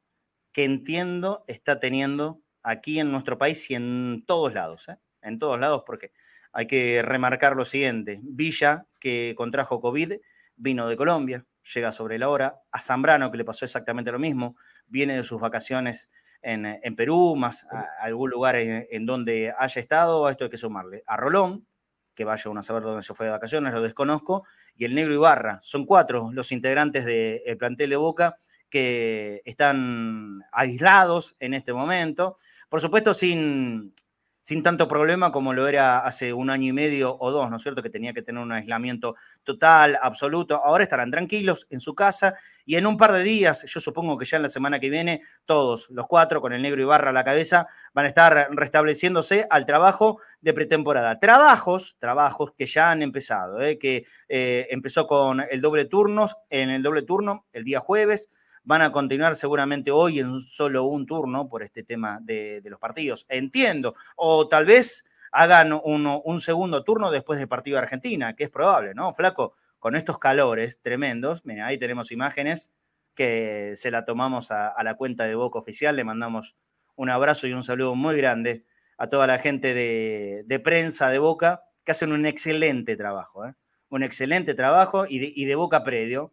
que 0.53 0.65
entiendo 0.65 1.45
está 1.49 1.81
teniendo 1.81 2.42
aquí 2.63 2.99
en 2.99 3.11
nuestro 3.11 3.39
país 3.39 3.71
y 3.71 3.75
en 3.75 4.25
todos 4.27 4.55
lados, 4.55 4.89
¿eh? 4.89 4.97
en 5.23 5.39
todos 5.39 5.59
lados, 5.59 5.83
porque 5.87 6.13
hay 6.53 6.67
que 6.67 7.03
remarcar 7.03 7.57
lo 7.57 7.65
siguiente. 7.65 8.21
Villa, 8.23 8.87
que 9.01 9.35
contrajo 9.37 9.81
COVID, 9.81 10.15
vino 10.57 10.89
de 10.89 10.97
Colombia, 10.97 11.45
llega 11.75 11.93
sobre 11.93 12.19
la 12.19 12.29
hora. 12.29 12.61
A 12.71 12.81
Zambrano, 12.81 13.31
que 13.31 13.39
le 13.39 13.45
pasó 13.45 13.65
exactamente 13.65 14.13
lo 14.13 14.19
mismo, 14.19 14.57
viene 14.87 15.17
de 15.17 15.23
sus 15.23 15.41
vacaciones 15.41 16.11
en, 16.43 16.97
Perú, 16.97 17.37
más 17.37 17.67
a, 17.71 17.87
algún 18.01 18.31
lugar 18.31 18.57
en, 18.57 19.07
donde 19.07 19.55
haya 19.57 19.81
estado, 19.81 20.27
a 20.27 20.33
esto 20.33 20.45
hay 20.45 20.51
que 20.51 20.57
sumarle. 20.57 21.03
A 21.07 21.17
Rolón, 21.17 21.67
que 22.15 22.25
vaya 22.25 22.51
uno 22.51 22.61
a 22.61 22.63
saber 22.63 22.83
dónde 22.83 23.03
se 23.03 23.15
fue 23.15 23.27
de 23.27 23.33
vacaciones, 23.33 23.73
lo 23.73 23.81
desconozco, 23.81 24.45
y 24.77 24.85
el 24.85 24.95
Negro 24.95 25.15
Ibarra. 25.15 25.59
Son 25.63 25.87
cuatro 25.87 26.31
los 26.33 26.53
integrantes 26.53 27.05
del 27.05 27.57
plantel 27.57 27.91
de 27.91 27.97
Boca 27.97 28.39
que 28.69 29.43
están 29.45 30.41
aislados 30.51 31.37
en 31.39 31.55
este 31.55 31.73
momento. 31.73 32.39
Por 32.73 32.81
supuesto, 32.81 33.13
sin, 33.13 33.93
sin 34.41 34.63
tanto 34.63 34.89
problema 34.89 35.31
como 35.31 35.53
lo 35.53 35.69
era 35.69 35.99
hace 35.99 36.33
un 36.33 36.49
año 36.49 36.71
y 36.71 36.73
medio 36.73 37.19
o 37.21 37.31
dos, 37.31 37.51
¿no 37.51 37.59
es 37.59 37.63
cierto? 37.63 37.83
Que 37.83 37.91
tenía 37.91 38.15
que 38.15 38.23
tener 38.23 38.43
un 38.43 38.51
aislamiento 38.51 39.15
total, 39.43 39.99
absoluto. 40.01 40.57
Ahora 40.57 40.85
estarán 40.85 41.11
tranquilos 41.11 41.67
en 41.69 41.81
su 41.81 41.95
casa 41.95 42.35
y 42.65 42.77
en 42.77 42.87
un 42.87 42.97
par 42.97 43.13
de 43.13 43.25
días, 43.25 43.63
yo 43.67 43.79
supongo 43.79 44.17
que 44.17 44.25
ya 44.25 44.39
en 44.39 44.45
la 44.45 44.49
semana 44.49 44.81
que 44.81 44.89
viene, 44.89 45.21
todos, 45.45 45.91
los 45.91 46.07
cuatro, 46.07 46.41
con 46.41 46.55
el 46.55 46.63
negro 46.63 46.81
y 46.81 46.87
barra 46.87 47.11
a 47.11 47.13
la 47.13 47.25
cabeza, 47.25 47.67
van 47.93 48.07
a 48.07 48.09
estar 48.09 48.49
restableciéndose 48.53 49.47
al 49.51 49.67
trabajo 49.67 50.21
de 50.41 50.55
pretemporada. 50.55 51.19
Trabajos, 51.21 51.97
trabajos 51.99 52.53
que 52.57 52.65
ya 52.65 52.91
han 52.91 53.03
empezado, 53.03 53.61
¿eh? 53.61 53.79
que 53.79 54.07
eh, 54.31 54.69
empezó 54.71 55.07
con 55.07 55.43
el 55.43 55.61
doble 55.61 55.85
turnos, 55.85 56.37
en 56.49 56.71
el 56.71 56.83
doble 56.83 57.03
turno, 57.03 57.45
el 57.53 57.65
día 57.65 57.81
jueves, 57.81 58.31
van 58.65 58.83
a 58.83 58.93
continuar 58.93 59.37
seguramente 59.37 59.91
hoy 59.91 60.21
en 60.21 60.41
solo 60.41 60.85
un 60.85 61.07
turno 61.07 61.49
por 61.49 61.63
este 61.63 61.83
tema 61.83 62.19
de, 62.23 62.63
los 62.65 62.79
partidos. 62.79 63.27
Entiendo. 63.29 63.95
O 64.17 64.49
tal 64.49 64.65
vez 64.65 65.05
hagan 65.33 65.73
un 65.73 66.41
segundo 66.41 66.85
turno 66.85 67.11
después 67.11 67.39
del 67.39 67.49
partido 67.49 67.77
de 67.77 67.83
Argentina, 67.83 68.37
que 68.37 68.45
es 68.45 68.51
probable, 68.51 68.95
¿no? 68.95 69.13
Flaco, 69.13 69.55
con 69.83 69.97
estos 69.97 70.19
calores 70.19 70.81
tremendos, 70.81 71.45
mira, 71.45 71.67
ahí 71.67 71.77
tenemos 71.77 72.13
imágenes 72.13 72.71
que 73.17 73.73
se 73.75 73.91
la 73.91 74.05
tomamos 74.05 74.53
a, 74.53 74.81
la 74.85 74.95
cuenta 74.95 75.25
de 75.25 75.35
Boca 75.35 75.59
Oficial, 75.59 75.97
le 75.97 76.05
mandamos 76.05 76.55
un 76.95 77.11
abrazo 77.11 77.49
y 77.49 77.53
un 77.53 77.65
saludo 77.65 77.97
muy 77.97 78.17
grande 78.17 78.65
a 78.97 79.09
toda 79.09 79.27
la 79.27 79.41
gente 79.41 79.75
de, 79.75 80.61
prensa 80.61 81.09
de 81.09 81.19
Boca, 81.19 81.65
que 81.85 81.91
hacen 81.91 82.13
un 82.13 82.27
excelente 82.27 82.95
trabajo, 82.97 83.45
¿eh? 83.45 83.55
un 83.89 84.05
excelente 84.05 84.55
trabajo 84.55 85.05
y 85.09 85.19
de, 85.19 85.33
y 85.35 85.47
de 85.47 85.55
Boca 85.57 85.83
Predio, 85.83 86.33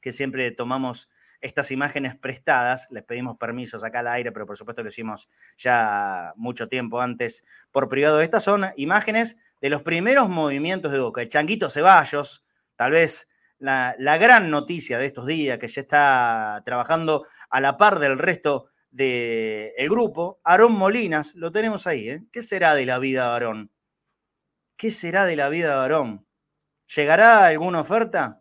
que 0.00 0.12
siempre 0.12 0.50
tomamos 0.50 1.10
estas 1.40 1.70
imágenes 1.70 2.16
prestadas, 2.16 2.86
les 2.90 3.02
pedimos 3.02 3.38
permisos 3.38 3.82
acá 3.84 4.00
al 4.00 4.08
aire, 4.08 4.32
pero 4.32 4.46
por 4.46 4.56
supuesto 4.56 4.82
lo 4.82 4.88
hicimos 4.88 5.28
ya 5.56 6.32
mucho 6.36 6.68
tiempo 6.68 7.00
antes 7.00 7.44
por 7.70 7.88
privado. 7.88 8.20
Estas 8.20 8.44
son 8.44 8.66
imágenes 8.76 9.38
de 9.60 9.70
los 9.70 9.82
primeros 9.82 10.28
movimientos 10.28 10.92
de 10.92 11.00
Boca. 11.00 11.22
El 11.22 11.28
Changuito 11.28 11.70
Ceballos, 11.70 12.44
tal 12.76 12.92
vez 12.92 13.28
la, 13.58 13.94
gran 14.18 14.50
noticia 14.50 14.98
de 14.98 15.06
estos 15.06 15.26
días, 15.26 15.58
que 15.58 15.68
ya 15.68 15.80
está 15.80 16.62
trabajando 16.64 17.26
a 17.50 17.60
la 17.60 17.76
par 17.76 17.98
del 17.98 18.18
resto 18.18 18.68
del 18.90 19.88
grupo. 19.88 20.40
Aarón 20.44 20.72
Molinas, 20.72 21.34
lo 21.34 21.52
tenemos 21.52 21.86
ahí. 21.86 22.08
¿eh? 22.08 22.22
¿Qué 22.32 22.42
será 22.42 22.74
de 22.74 22.86
la 22.86 22.98
vida 22.98 23.24
de 23.24 23.32
Aarón? 23.32 23.70
¿Qué 24.76 24.90
será 24.90 25.26
de 25.26 25.36
la 25.36 25.48
vida 25.48 25.68
de 25.68 25.74
Aarón? 25.74 26.26
¿Llegará 26.94 27.46
alguna 27.46 27.80
oferta? 27.80 28.39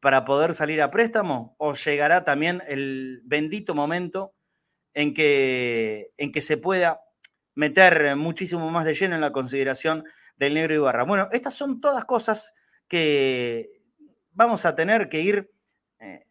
Para 0.00 0.24
poder 0.24 0.54
salir 0.54 0.80
a 0.82 0.90
préstamo 0.90 1.54
o 1.58 1.74
llegará 1.74 2.24
también 2.24 2.62
el 2.66 3.20
bendito 3.24 3.74
momento 3.74 4.32
en 4.94 5.14
que, 5.14 6.10
en 6.16 6.32
que 6.32 6.40
se 6.40 6.56
pueda 6.56 7.00
meter 7.54 8.16
muchísimo 8.16 8.70
más 8.70 8.86
de 8.86 8.94
lleno 8.94 9.14
en 9.14 9.20
la 9.20 9.32
consideración 9.32 10.04
del 10.36 10.54
negro 10.54 10.74
Ibarra? 10.74 11.04
Bueno, 11.04 11.28
estas 11.32 11.54
son 11.54 11.80
todas 11.80 12.04
cosas 12.06 12.54
que 12.88 13.82
vamos 14.32 14.64
a 14.64 14.74
tener 14.74 15.08
que 15.10 15.20
ir 15.20 15.50
eh, 15.98 16.26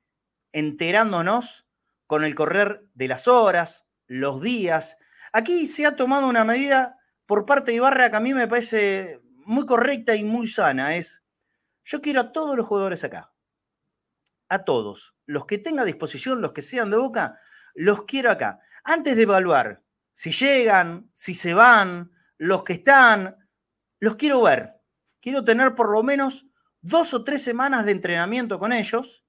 enterándonos 0.52 1.68
con 2.08 2.24
el 2.24 2.34
correr 2.34 2.84
de 2.96 3.08
las 3.08 3.28
horas, 3.28 3.86
los 4.08 4.42
días. 4.42 4.98
Aquí 5.32 5.68
se 5.68 5.86
ha 5.86 5.96
tomado 5.96 6.28
una 6.28 6.44
medida 6.44 6.98
por 7.28 7.46
parte 7.46 7.72
de 7.72 7.78
Ibarra 7.78 8.10
que 8.10 8.18
a 8.18 8.20
mí 8.20 8.34
me 8.34 8.48
parece 8.48 9.22
muy 9.46 9.68
correcta 9.68 10.16
y 10.16 10.24
muy 10.24 10.48
sana. 10.48 10.96
Es, 10.96 11.24
yo 11.86 12.02
quiero 12.02 12.22
a 12.22 12.32
todos 12.32 12.58
los 12.58 12.66
jugadores 12.66 13.04
acá 13.04 13.29
a 14.50 14.66
todos. 14.66 15.16
Los 15.26 15.46
que 15.46 15.58
tenga 15.58 15.84
a 15.84 15.86
disposición, 15.86 16.42
los 16.42 16.52
que 16.52 16.62
sean 16.62 16.90
de 16.90 16.98
boca, 16.98 17.40
los 17.76 18.04
quiero 18.04 18.32
acá. 18.32 18.60
Antes 18.84 19.16
de 19.16 19.24
evaluar 19.24 19.82
si 20.20 20.32
llegan, 20.32 21.10
si 21.14 21.34
se 21.34 21.54
van, 21.54 22.12
los 22.38 22.66
que 22.66 22.74
están, 22.74 23.38
los 24.02 24.18
quiero 24.18 24.42
ver. 24.42 24.74
Quiero 25.22 25.46
tener 25.46 25.76
por 25.76 25.90
lo 25.90 26.04
menos 26.04 26.46
dos 26.82 27.14
o 27.14 27.24
tres 27.24 27.42
semanas 27.42 27.86
de 27.86 27.94
entrenamiento 27.94 28.60
con 28.60 28.74
ellos 28.74 29.24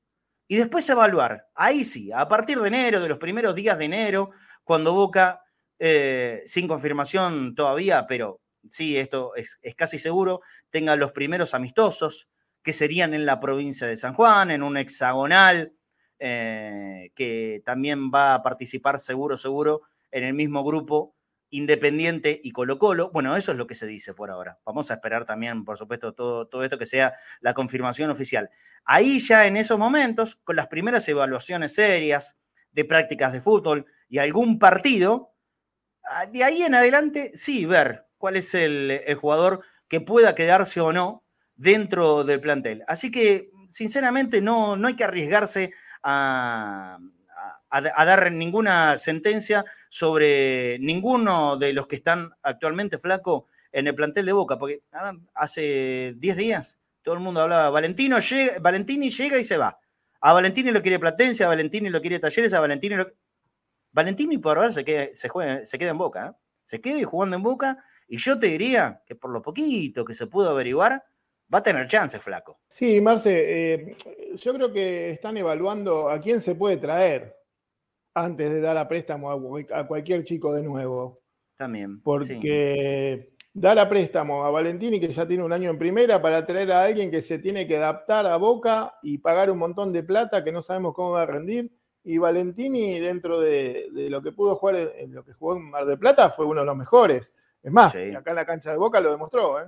y 0.49 0.57
después 0.57 0.91
evaluar. 0.91 1.47
Ahí 1.55 1.85
sí, 1.85 2.11
a 2.12 2.27
partir 2.29 2.59
de 2.59 2.67
enero, 2.67 3.00
de 3.00 3.09
los 3.09 3.19
primeros 3.19 3.55
días 3.55 3.79
de 3.79 3.85
enero, 3.85 4.31
cuando 4.65 4.93
Boca, 4.93 5.45
eh, 5.79 6.43
sin 6.45 6.67
confirmación 6.67 7.55
todavía, 7.55 8.09
pero 8.09 8.41
sí, 8.69 8.97
esto 8.97 9.37
es, 9.37 9.61
es 9.62 9.77
casi 9.77 9.97
seguro, 9.97 10.41
tenga 10.71 10.97
los 10.97 11.12
primeros 11.12 11.55
amistosos, 11.55 12.29
que 12.62 12.73
serían 12.73 13.14
en 13.14 13.26
la 13.26 13.40
provincia 13.40 13.87
de 13.87 13.97
San 13.97 14.14
Juan, 14.14 14.50
en 14.50 14.62
un 14.62 14.76
hexagonal, 14.76 15.75
eh, 16.19 17.12
que 17.14 17.62
también 17.64 18.11
va 18.11 18.35
a 18.35 18.43
participar 18.43 18.99
seguro, 18.99 19.37
seguro, 19.37 19.83
en 20.11 20.25
el 20.25 20.35
mismo 20.35 20.62
grupo 20.64 21.17
Independiente 21.52 22.40
y 22.45 22.52
Colo 22.52 22.79
Colo. 22.79 23.11
Bueno, 23.11 23.37
eso 23.37 23.52
es 23.52 23.59
lo 23.59 23.67
que 23.67 23.75
se 23.75 23.87
dice 23.87 24.14
por 24.14 24.31
ahora. 24.31 24.59
Vamos 24.64 24.90
a 24.90 24.95
esperar 24.95 25.25
también, 25.25 25.64
por 25.64 25.76
supuesto, 25.76 26.12
todo, 26.12 26.47
todo 26.47 26.62
esto 26.62 26.79
que 26.79 26.87
sea 26.87 27.14
la 27.40 27.55
confirmación 27.55 28.11
oficial. 28.11 28.50
Ahí 28.85 29.19
ya 29.19 29.47
en 29.47 29.57
esos 29.57 29.79
momentos, 29.79 30.37
con 30.45 30.55
las 30.57 30.69
primeras 30.69 31.09
evaluaciones 31.09 31.75
serias 31.75 32.38
de 32.71 32.85
prácticas 32.85 33.33
de 33.33 33.40
fútbol 33.40 33.87
y 34.09 34.19
algún 34.19 34.61
partido, 34.61 35.35
ah, 36.05 36.26
de 36.26 36.45
ahí 36.45 36.62
en 36.62 36.75
adelante, 36.75 37.33
sí, 37.35 37.67
ver 37.67 38.07
cuál 38.17 38.37
es 38.37 38.55
el, 38.55 39.00
el 39.05 39.17
jugador 39.17 39.64
que 39.88 40.00
pueda 40.00 40.37
quedarse 40.37 40.81
o 40.81 40.93
no 40.93 41.25
dentro 41.61 42.25
del 42.25 42.40
plantel. 42.40 42.83
Así 42.87 43.11
que, 43.11 43.50
sinceramente, 43.69 44.40
no, 44.40 44.76
no 44.76 44.88
hay 44.88 44.97
que 44.97 45.05
arriesgarse 45.05 45.75
a, 46.02 46.99
dar 47.71 48.33
ninguna 48.33 48.97
sentencia 48.97 49.64
sobre 49.88 50.79
ninguno 50.81 51.59
de 51.59 51.75
los 51.75 51.87
que 51.87 51.97
están 51.97 52.33
actualmente 52.43 52.99
flaco 52.99 53.47
en 53.73 53.87
el 53.87 53.95
plantel 53.95 54.26
de 54.26 54.33
Boca, 54.33 54.59
porque 54.59 54.83
hace 55.35 56.14
10 56.17 56.37
días 56.37 56.81
todo 57.02 57.14
el 57.14 57.21
mundo 57.21 57.43
hablaba, 57.43 57.71
Valentino 57.71 58.19
llega, 58.19 58.59
Valentini 58.59 59.11
llega 59.11 59.38
y 59.38 59.45
se 59.45 59.59
va. 59.59 59.79
A 60.23 60.33
Valentini 60.33 60.71
lo 60.71 60.83
quiere 60.83 60.99
Platense, 60.99 61.45
a 61.45 61.49
Valentini 61.49 61.90
lo 61.90 62.00
quiere 62.00 62.19
Talleres, 62.19 62.52
a 62.55 62.61
Valentini 62.61 62.97
lo... 62.97 63.07
Valentini 63.93 64.38
por 64.38 64.57
ahora 64.57 64.73
se 64.73 64.83
se, 65.14 65.29
se 65.64 65.79
queda 65.79 65.90
en 65.90 65.99
Boca, 65.99 66.26
¿eh? 66.26 66.33
se 66.64 66.81
queda 66.81 67.05
jugando 67.05 67.37
en 67.37 67.43
Boca, 67.43 67.85
y 68.09 68.17
yo 68.17 68.38
te 68.38 68.47
diría 68.47 69.02
que 69.07 69.14
por 69.14 69.31
lo 69.31 69.43
poquito 69.43 70.05
que 70.05 70.14
se 70.14 70.26
pudo 70.26 70.50
averiguar, 70.50 71.05
va 71.52 71.59
a 71.59 71.62
tener 71.62 71.87
chance, 71.88 72.19
flaco. 72.19 72.61
Sí, 72.69 73.00
Marce, 73.00 73.75
eh, 73.75 73.97
yo 74.37 74.54
creo 74.54 74.73
que 74.73 75.11
están 75.11 75.37
evaluando 75.37 76.09
a 76.09 76.21
quién 76.21 76.40
se 76.40 76.54
puede 76.54 76.76
traer 76.76 77.37
antes 78.14 78.50
de 78.50 78.61
dar 78.61 78.76
a 78.76 78.88
préstamo 78.88 79.30
a, 79.30 79.87
cualquier 79.87 80.25
chico 80.25 80.52
de 80.52 80.62
nuevo. 80.62 81.21
También. 81.57 82.00
Porque 82.02 83.35
dar 83.52 83.78
a 83.78 83.88
préstamo 83.88 84.45
a 84.45 84.50
Valentini, 84.50 85.00
que 85.00 85.12
ya 85.12 85.26
tiene 85.26 85.45
un 85.45 85.52
año 85.52 85.71
en 85.71 85.78
primera, 85.78 86.23
para 86.23 86.47
traer 86.47 86.73
a 86.73 86.85
alguien 86.85 87.11
que 87.11 87.23
se 87.23 87.38
tiene 87.38 87.66
que 87.66 87.76
adaptar 87.76 88.26
a 88.26 88.37
Boca 88.37 88.95
y 89.02 89.19
pagar 89.19 89.50
un 89.50 89.59
montón 89.59 89.92
de 89.92 90.02
plata 90.02 90.42
que 90.42 90.52
no 90.52 90.62
sabemos 90.62 90.95
cómo 90.95 91.12
va 91.12 91.23
a 91.23 91.26
rendir. 91.26 91.71
Y 92.02 92.16
Valentini, 92.16 92.99
dentro 92.99 93.40
de, 93.40 93.88
lo 93.92 94.23
que 94.23 94.33
pudo 94.33 94.57
jugar, 94.57 94.76
en 94.76 95.14
lo 95.14 95.23
que 95.23 95.35
jugó 95.35 95.57
en 95.57 95.69
Mar 95.69 95.85
de 95.85 95.99
Plata, 95.99 96.30
fue 96.30 96.47
uno 96.47 96.61
de 96.61 96.66
los 96.66 96.76
mejores. 96.76 97.28
Es 97.62 97.71
más, 97.71 97.95
acá 97.95 98.30
en 98.30 98.37
la 98.37 98.47
cancha 98.47 98.71
de 98.71 98.78
Boca 98.78 99.00
lo 99.00 99.11
demostró. 99.11 99.61
¿eh? 99.61 99.66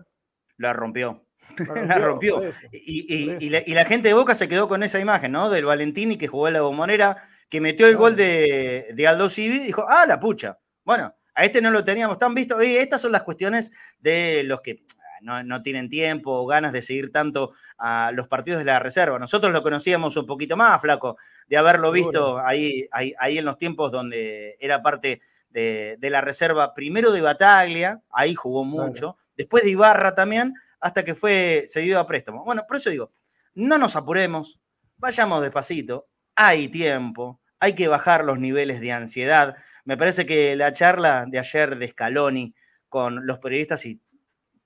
La 0.56 0.72
rompió. 0.72 1.20
la 1.86 1.98
rompió. 1.98 2.42
Y, 2.72 3.50
la, 3.50 3.84
gente 3.84 4.08
de 4.08 4.14
Boca 4.14 4.34
se 4.34 4.48
quedó 4.48 4.68
con 4.68 4.82
esa 4.82 5.00
imagen, 5.00 5.32
¿no? 5.32 5.50
Del 5.50 5.64
Valentini 5.64 6.16
que 6.16 6.28
jugó 6.28 6.48
en 6.48 6.54
la 6.54 6.62
bombonera, 6.62 7.28
que 7.48 7.60
metió 7.60 7.86
el 7.86 7.96
gol 7.96 8.16
de, 8.16 8.88
de 8.94 9.06
Aldo 9.06 9.28
Civi 9.28 9.56
y 9.56 9.66
dijo, 9.66 9.84
ah, 9.88 10.06
la 10.06 10.18
pucha. 10.18 10.58
Bueno, 10.84 11.14
a 11.34 11.44
este 11.44 11.60
no 11.60 11.70
lo 11.70 11.84
teníamos 11.84 12.18
tan 12.18 12.34
visto. 12.34 12.62
Y 12.62 12.76
estas 12.76 13.00
son 13.00 13.12
las 13.12 13.22
cuestiones 13.22 13.72
de 14.00 14.42
los 14.44 14.60
que 14.60 14.84
ah, 15.26 15.42
no, 15.42 15.62
tienen 15.62 15.88
tiempo 15.88 16.32
o 16.32 16.46
ganas 16.46 16.72
de 16.72 16.82
seguir 16.82 17.12
tanto 17.12 17.52
a 17.78 18.10
los 18.12 18.28
partidos 18.28 18.60
de 18.60 18.66
la 18.66 18.78
reserva. 18.78 19.18
Nosotros 19.18 19.52
lo 19.52 19.62
conocíamos 19.62 20.16
un 20.16 20.26
poquito 20.26 20.56
más, 20.56 20.80
flaco, 20.80 21.16
de 21.48 21.56
haberlo 21.56 21.90
visto 21.90 22.38
ahí, 22.38 22.88
ahí, 22.92 23.38
en 23.38 23.44
los 23.44 23.58
tiempos 23.58 23.90
donde 23.90 24.56
era 24.60 24.82
parte 24.82 25.20
de, 25.50 25.98
la 26.00 26.20
reserva, 26.20 26.74
primero 26.74 27.12
de 27.12 27.20
Bataglia, 27.20 28.00
ahí 28.10 28.34
jugó 28.34 28.64
mucho, 28.64 29.18
después 29.36 29.64
de 29.64 29.70
Ibarra 29.70 30.14
también, 30.14 30.54
hasta 30.82 31.04
que 31.04 31.14
fue 31.14 31.64
cedido 31.68 31.98
a 32.00 32.06
préstamo. 32.06 32.44
Bueno, 32.44 32.64
por 32.66 32.76
eso 32.76 32.90
digo, 32.90 33.12
no 33.54 33.78
nos 33.78 33.96
apuremos, 33.96 34.60
vayamos 34.96 35.40
despacito, 35.40 36.08
hay 36.34 36.68
tiempo, 36.68 37.40
hay 37.60 37.74
que 37.74 37.88
bajar 37.88 38.24
los 38.24 38.38
niveles 38.38 38.80
de 38.80 38.92
ansiedad. 38.92 39.56
Me 39.84 39.96
parece 39.96 40.26
que 40.26 40.56
la 40.56 40.72
charla 40.72 41.24
de 41.28 41.38
ayer 41.38 41.78
de 41.78 41.88
Scaloni 41.88 42.54
con 42.88 43.26
los 43.26 43.38
periodistas 43.38 43.86
y 43.86 44.02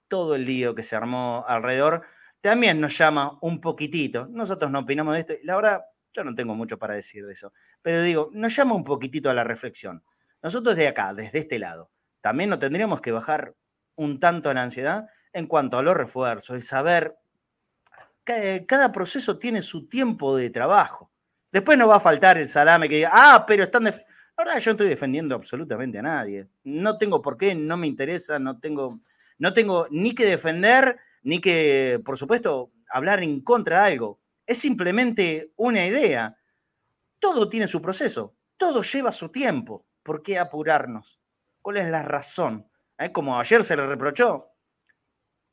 todo 0.09 0.35
el 0.35 0.47
lío 0.47 0.75
que 0.75 0.83
se 0.83 0.97
armó 0.97 1.45
alrededor 1.47 2.03
también 2.41 2.81
nos 2.81 2.97
llama 2.97 3.39
un 3.43 3.61
poquitito. 3.61 4.27
Nosotros 4.31 4.71
no 4.71 4.81
opinamos 4.81 5.15
de 5.15 5.21
esto. 5.21 5.35
La 5.43 5.57
verdad, 5.57 5.83
yo 6.15 6.25
no 6.25 6.35
tengo 6.35 6.55
mucho 6.55 6.79
para 6.79 6.95
decir 6.95 7.27
de 7.27 7.35
eso. 7.35 7.53
Pero 7.83 8.03
digo, 8.03 8.31
nos 8.33 8.57
llama 8.57 8.75
un 8.75 8.85
poquitito 8.85 9.29
a 9.29 9.35
la 9.35 9.45
reflexión. 9.45 10.03
Nosotros 10.43 10.77
de 10.77 10.89
acá, 10.89 11.13
desde 11.13 11.41
este 11.41 11.59
lado, 11.59 11.91
también 12.23 12.49
no 12.49 12.59
tendríamos 12.59 13.01
que 13.03 13.13
bajar 13.13 13.55
un 13.97 14.19
tanto 14.21 14.53
la 14.55 14.63
ansiedad 14.63 15.07
en 15.37 15.47
cuanto 15.47 15.77
a 15.77 15.83
los 15.83 15.95
refuerzos, 15.95 16.57
el 16.57 16.63
saber 16.63 17.15
que 18.25 18.65
cada 18.67 18.91
proceso 18.91 19.39
tiene 19.39 19.61
su 19.61 19.87
tiempo 19.87 20.35
de 20.35 20.49
trabajo. 20.49 21.11
Después 21.53 21.77
no 21.77 21.87
va 21.87 21.97
a 21.97 22.01
faltar 22.01 22.39
el 22.39 22.49
salame 22.49 22.89
que 22.89 22.97
diga, 22.97 23.11
ah, 23.13 23.45
pero 23.47 23.65
están. 23.65 23.85
Los 23.85 23.97
verdad, 24.35 24.59
yo 24.59 24.71
no 24.71 24.73
estoy 24.73 24.89
defendiendo 24.89 25.35
absolutamente 25.35 25.99
a 25.99 26.03
nadie. 26.03 26.49
No 26.65 26.97
tengo 26.97 27.21
por 27.21 27.37
qué, 27.37 27.55
no 27.55 27.77
me 27.77 27.87
interesa, 27.87 28.39
no 28.39 28.59
tengo, 28.59 29.01
no 29.37 29.53
tengo 29.53 29.87
ni 29.91 30.15
que 30.15 30.25
defender, 30.25 30.99
ni 31.23 31.39
que, 31.39 32.01
por 32.03 32.17
supuesto, 32.17 32.73
hablar 32.89 33.23
en 33.23 33.43
contra 33.43 33.81
de 33.83 33.93
algo. 33.93 34.19
Es 34.47 34.57
simplemente 34.57 35.53
una 35.57 35.85
idea. 35.85 36.35
Todo 37.19 37.47
tiene 37.51 37.69
su 37.69 37.83
proceso, 37.83 38.35
todo 38.57 38.81
lleva 38.81 39.13
su 39.13 39.29
tiempo. 39.29 39.85
¿Por 40.03 40.23
qué 40.23 40.39
apurarnos? 40.39 41.21
¿Cuál 41.61 41.77
es 41.77 41.91
la 41.91 42.03
razón? 42.03 42.67
¿Eh? 42.99 43.13
Como 43.13 43.39
ayer 43.39 43.63
se 43.65 43.77
le 43.77 43.87
reprochó. 43.87 44.56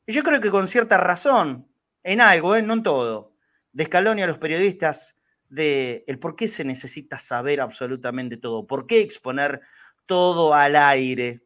Y 0.06 0.12
yo 0.12 0.22
creo 0.22 0.40
que 0.40 0.50
con 0.50 0.68
cierta 0.68 0.98
razón, 0.98 1.68
en 2.02 2.20
algo, 2.20 2.56
¿eh? 2.56 2.62
no 2.62 2.74
en 2.74 2.82
todo, 2.82 3.34
de 3.72 3.84
Scaloni 3.84 4.22
a 4.22 4.26
los 4.26 4.38
periodistas 4.38 5.18
de 5.48 6.04
el 6.06 6.18
por 6.18 6.36
qué 6.36 6.48
se 6.48 6.64
necesita 6.64 7.18
saber 7.18 7.60
absolutamente 7.60 8.36
todo, 8.36 8.66
por 8.66 8.86
qué 8.86 9.00
exponer 9.00 9.62
todo 10.06 10.54
al 10.54 10.76
aire. 10.76 11.44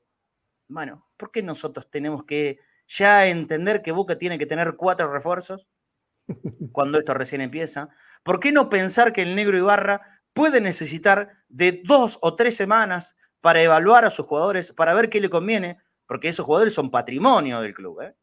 Bueno, 0.67 1.09
¿por 1.17 1.31
qué 1.31 1.43
nosotros 1.43 1.89
tenemos 1.91 2.25
que 2.25 2.59
ya 2.89 3.27
entender 3.27 3.83
que 3.83 3.93
Boca 3.93 4.19
tiene 4.19 4.39
que 4.39 4.47
tener 4.47 4.75
cuatro 4.77 5.13
refuerzos 5.13 5.69
cuando 6.73 6.99
esto 6.99 7.15
recién 7.15 7.41
empieza? 7.41 7.91
¿Por 8.25 8.41
qué 8.41 8.51
no 8.51 8.69
pensar 8.69 9.13
que 9.13 9.23
el 9.23 9.37
negro 9.37 9.57
Ibarra 9.57 10.21
puede 10.33 10.61
necesitar 10.61 11.45
de 11.49 11.83
dos 11.85 12.19
o 12.23 12.35
tres 12.35 12.57
semanas 12.57 13.15
para 13.41 13.63
evaluar 13.63 14.05
a 14.05 14.11
sus 14.11 14.27
jugadores, 14.27 14.73
para 14.73 14.95
ver 14.95 15.09
qué 15.11 15.21
le 15.21 15.31
conviene? 15.31 15.79
Porque 16.07 16.29
esos 16.29 16.45
jugadores 16.45 16.75
son 16.75 16.91
patrimonio 16.91 17.61
del 17.61 17.75
club, 17.75 18.01
¿eh? 18.03 18.15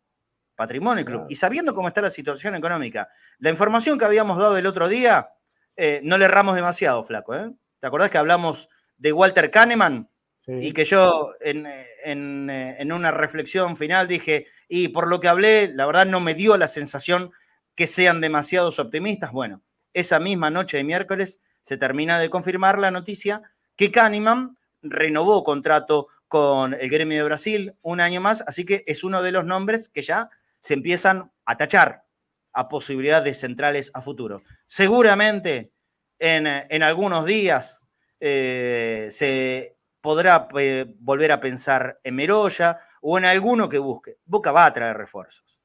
Patrimonio 0.55 1.05
club. 1.05 1.25
Y 1.29 1.35
sabiendo 1.35 1.75
cómo 1.75 1.87
está 1.87 2.01
la 2.01 2.09
situación 2.09 2.55
económica, 2.55 3.09
la 3.39 3.49
información 3.49 3.99
que 3.99 4.05
habíamos 4.05 4.37
dado 4.37 4.57
el 4.57 4.65
otro 4.65 4.87
día, 4.87 5.29
eh, 5.75 5.99
no 6.03 6.17
le 6.17 6.25
erramos 6.25 6.55
demasiado, 6.55 7.03
flaco. 7.03 7.35
¿eh? 7.35 7.51
¿Te 7.79 7.87
acordás 7.87 8.09
que 8.09 8.17
hablamos 8.17 8.69
de 8.97 9.11
Walter 9.11 9.51
Kahneman? 9.51 10.09
Y 10.47 10.73
que 10.73 10.85
yo 10.85 11.33
en, 11.41 11.65
en, 11.65 12.91
una 12.91 13.09
reflexión 13.09 13.75
final 13.75 14.07
dije, 14.07 14.45
y 14.67 14.89
por 14.89 15.07
lo 15.07 15.19
que 15.19 15.27
hablé, 15.27 15.69
la 15.73 15.87
verdad 15.87 16.05
no 16.05 16.19
me 16.19 16.35
dio 16.35 16.55
la 16.55 16.67
sensación 16.67 17.31
que 17.73 17.87
sean 17.87 18.21
demasiados 18.21 18.77
optimistas. 18.77 19.31
Bueno, 19.31 19.63
esa 19.93 20.19
misma 20.19 20.51
noche 20.51 20.77
de 20.77 20.83
miércoles 20.83 21.39
se 21.61 21.77
termina 21.77 22.19
de 22.19 22.29
confirmar 22.29 22.77
la 22.77 22.91
noticia 22.91 23.41
que 23.75 23.91
Kahneman 23.91 24.55
renovó 24.83 25.43
contrato 25.43 26.09
con 26.27 26.75
el 26.75 26.89
gremio 26.89 27.17
de 27.17 27.23
Brasil 27.23 27.73
un 27.81 27.99
año 27.99 28.21
más, 28.21 28.43
así 28.45 28.65
que 28.65 28.83
es 28.85 29.03
uno 29.03 29.23
de 29.23 29.31
los 29.31 29.45
nombres 29.45 29.89
que 29.89 30.03
ya 30.03 30.29
se 30.65 30.73
empiezan 30.73 31.31
a 31.45 31.57
tachar 31.57 32.05
a 32.53 32.67
posibilidades 32.67 33.39
centrales 33.39 33.91
a 33.93 34.01
futuro. 34.01 34.41
Seguramente 34.65 35.73
en, 36.17 36.81
algunos 36.81 37.23
días 37.27 37.83
eh, 38.19 39.09
se 39.11 39.77
podrá 40.01 40.47
eh, 40.57 40.87
volver 40.97 41.33
a 41.33 41.39
pensar 41.39 41.99
en 42.03 42.15
Meroya 42.15 42.79
o 43.01 43.15
en 43.19 43.25
alguno 43.25 43.69
que 43.69 43.77
busque. 43.77 44.17
Boca 44.25 44.51
va 44.51 44.65
a 44.65 44.73
traer 44.73 44.97
refuerzos. 44.97 45.61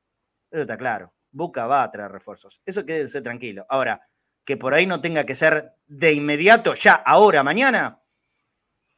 Eso 0.51 0.61
está 0.61 0.77
claro. 0.77 1.15
Boca 1.31 1.65
va 1.65 1.83
a 1.83 1.91
traer 1.91 2.13
refuerzos. 2.13 2.61
Eso 2.67 2.85
quédense 2.85 3.23
tranquilo. 3.23 3.65
Ahora, 3.71 4.07
que 4.45 4.59
por 4.59 4.75
ahí 4.75 4.85
no 4.85 5.01
tenga 5.01 5.25
que 5.25 5.35
ser 5.35 5.73
de 5.87 6.13
inmediato, 6.13 6.75
ya, 6.75 6.93
ahora, 6.93 7.43
mañana. 7.43 8.03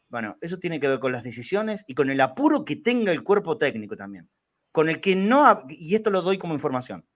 Bueno, 0.09 0.37
eso 0.41 0.59
tiene 0.59 0.81
que 0.81 0.89
ver 0.89 0.99
con 0.99 1.13
las 1.13 1.23
decisiones 1.23 1.85
y 1.87 1.95
con 1.95 2.11
el 2.11 2.21
apuro 2.21 2.65
que 2.65 2.75
tenga 2.75 3.13
el 3.13 3.23
cuerpo 3.23 3.57
técnico 3.57 3.97
también. 3.97 4.29
Con 4.73 4.89
el 4.89 5.01
que 5.01 5.15
no, 5.15 5.65
y 5.69 5.95
esto 5.95 6.11
lo 6.11 6.23
doy 6.23 6.39
como 6.39 6.55
información, 6.55 7.07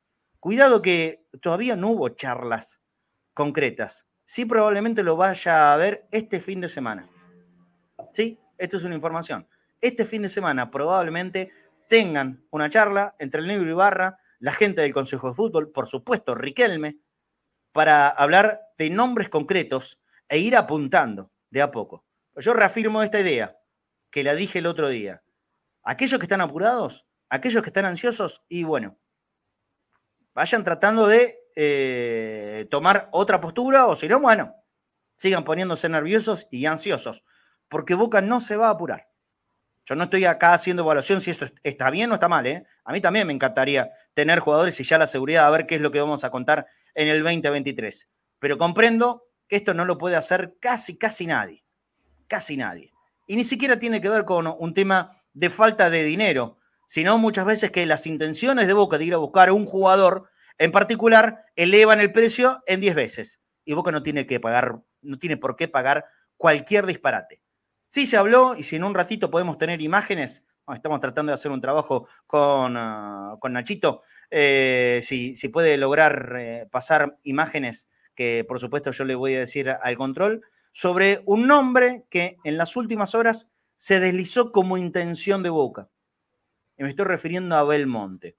Cuidado 0.46 0.80
que 0.80 1.26
todavía 1.42 1.74
no 1.74 1.88
hubo 1.88 2.10
charlas 2.10 2.80
concretas. 3.34 4.06
Sí, 4.26 4.44
probablemente 4.44 5.02
lo 5.02 5.16
vaya 5.16 5.72
a 5.72 5.76
ver 5.76 6.06
este 6.12 6.38
fin 6.38 6.60
de 6.60 6.68
semana. 6.68 7.08
Sí, 8.12 8.38
esto 8.56 8.76
es 8.76 8.84
una 8.84 8.94
información. 8.94 9.48
Este 9.80 10.04
fin 10.04 10.22
de 10.22 10.28
semana 10.28 10.70
probablemente 10.70 11.50
tengan 11.88 12.44
una 12.50 12.70
charla 12.70 13.16
entre 13.18 13.40
el 13.40 13.48
negro 13.48 13.68
Ibarra, 13.68 14.20
la 14.38 14.52
gente 14.52 14.82
del 14.82 14.94
Consejo 14.94 15.30
de 15.30 15.34
Fútbol, 15.34 15.72
por 15.72 15.88
supuesto, 15.88 16.36
Riquelme, 16.36 16.98
para 17.72 18.08
hablar 18.08 18.60
de 18.78 18.88
nombres 18.88 19.28
concretos 19.28 19.98
e 20.28 20.38
ir 20.38 20.54
apuntando 20.54 21.32
de 21.50 21.62
a 21.62 21.72
poco. 21.72 22.04
Yo 22.36 22.54
reafirmo 22.54 23.02
esta 23.02 23.18
idea, 23.18 23.58
que 24.10 24.22
la 24.22 24.36
dije 24.36 24.60
el 24.60 24.66
otro 24.66 24.88
día. 24.88 25.24
Aquellos 25.82 26.20
que 26.20 26.26
están 26.26 26.40
apurados, 26.40 27.04
aquellos 27.28 27.62
que 27.62 27.70
están 27.70 27.84
ansiosos, 27.84 28.44
y 28.48 28.64
bueno, 28.64 28.98
vayan 30.34 30.64
tratando 30.64 31.06
de 31.06 31.38
eh, 31.56 32.66
tomar 32.70 33.08
otra 33.12 33.40
postura 33.40 33.86
o 33.86 33.96
si 33.96 34.08
no, 34.08 34.20
bueno, 34.20 34.54
sigan 35.14 35.44
poniéndose 35.44 35.88
nerviosos 35.88 36.46
y 36.50 36.66
ansiosos, 36.66 37.24
porque 37.68 37.94
Boca 37.94 38.20
no 38.20 38.40
se 38.40 38.56
va 38.56 38.68
a 38.68 38.70
apurar. 38.70 39.08
Yo 39.86 39.94
no 39.94 40.04
estoy 40.04 40.24
acá 40.24 40.52
haciendo 40.52 40.82
evaluación 40.82 41.20
si 41.20 41.30
esto 41.30 41.46
está 41.62 41.90
bien 41.90 42.10
o 42.10 42.14
está 42.14 42.28
mal. 42.28 42.44
¿eh? 42.46 42.66
A 42.84 42.92
mí 42.92 43.00
también 43.00 43.26
me 43.26 43.32
encantaría 43.32 43.90
tener 44.14 44.40
jugadores 44.40 44.78
y 44.80 44.84
ya 44.84 44.98
la 44.98 45.06
seguridad 45.06 45.46
a 45.46 45.50
ver 45.50 45.66
qué 45.66 45.76
es 45.76 45.80
lo 45.80 45.92
que 45.92 46.00
vamos 46.00 46.24
a 46.24 46.30
contar 46.30 46.66
en 46.94 47.06
el 47.06 47.22
2023. 47.22 48.10
Pero 48.40 48.58
comprendo 48.58 49.28
que 49.48 49.56
esto 49.56 49.74
no 49.74 49.84
lo 49.84 49.96
puede 49.96 50.16
hacer 50.16 50.56
casi, 50.60 50.98
casi 50.98 51.26
nadie. 51.26 51.64
Casi 52.26 52.56
nadie. 52.56 52.92
Y 53.28 53.36
ni 53.36 53.44
siquiera 53.44 53.78
tiene 53.78 54.00
que 54.00 54.08
ver 54.08 54.24
con 54.24 54.48
un 54.58 54.74
tema 54.74 55.22
de 55.32 55.50
falta 55.50 55.88
de 55.88 56.02
dinero, 56.02 56.58
sino 56.86 57.18
muchas 57.18 57.44
veces 57.44 57.70
que 57.70 57.86
las 57.86 58.06
intenciones 58.06 58.66
de 58.66 58.72
Boca 58.72 58.98
de 58.98 59.04
ir 59.04 59.14
a 59.14 59.18
buscar 59.18 59.48
a 59.48 59.52
un 59.52 59.66
jugador 59.66 60.28
en 60.58 60.72
particular 60.72 61.44
elevan 61.56 62.00
el 62.00 62.12
precio 62.12 62.62
en 62.66 62.80
10 62.80 62.94
veces 62.94 63.40
y 63.64 63.74
Boca 63.74 63.90
no 63.90 64.02
tiene 64.02 64.26
que 64.26 64.40
pagar, 64.40 64.80
no 65.02 65.18
tiene 65.18 65.36
por 65.36 65.56
qué 65.56 65.68
pagar 65.68 66.06
cualquier 66.36 66.86
disparate. 66.86 67.40
Sí 67.88 68.06
se 68.06 68.16
habló 68.16 68.56
y 68.56 68.62
si 68.62 68.76
en 68.76 68.84
un 68.84 68.94
ratito 68.94 69.30
podemos 69.30 69.58
tener 69.58 69.82
imágenes, 69.82 70.44
estamos 70.74 71.00
tratando 71.00 71.30
de 71.30 71.34
hacer 71.34 71.50
un 71.50 71.60
trabajo 71.60 72.08
con, 72.26 72.76
ah, 72.76 73.36
Nachito, 73.50 74.02
eh, 74.30 75.00
si, 75.02 75.34
puede 75.48 75.76
lograr 75.76 76.34
eh, 76.38 76.66
pasar 76.70 77.18
imágenes 77.22 77.88
que 78.14 78.44
por 78.48 78.58
supuesto 78.58 78.90
yo 78.90 79.04
le 79.04 79.14
voy 79.14 79.34
a 79.34 79.40
decir 79.40 79.70
al 79.70 79.96
control, 79.96 80.42
sobre 80.72 81.22
un 81.26 81.46
nombre 81.46 82.04
que 82.10 82.38
en 82.44 82.56
las 82.56 82.76
últimas 82.76 83.14
horas 83.14 83.48
se 83.76 84.00
deslizó 84.00 84.52
como 84.52 84.78
intención 84.78 85.42
de 85.42 85.50
Boca 85.50 85.88
y 86.76 86.82
me 86.82 86.90
estoy 86.90 87.06
refiriendo 87.06 87.56
a 87.56 87.64
Belmonte. 87.64 88.36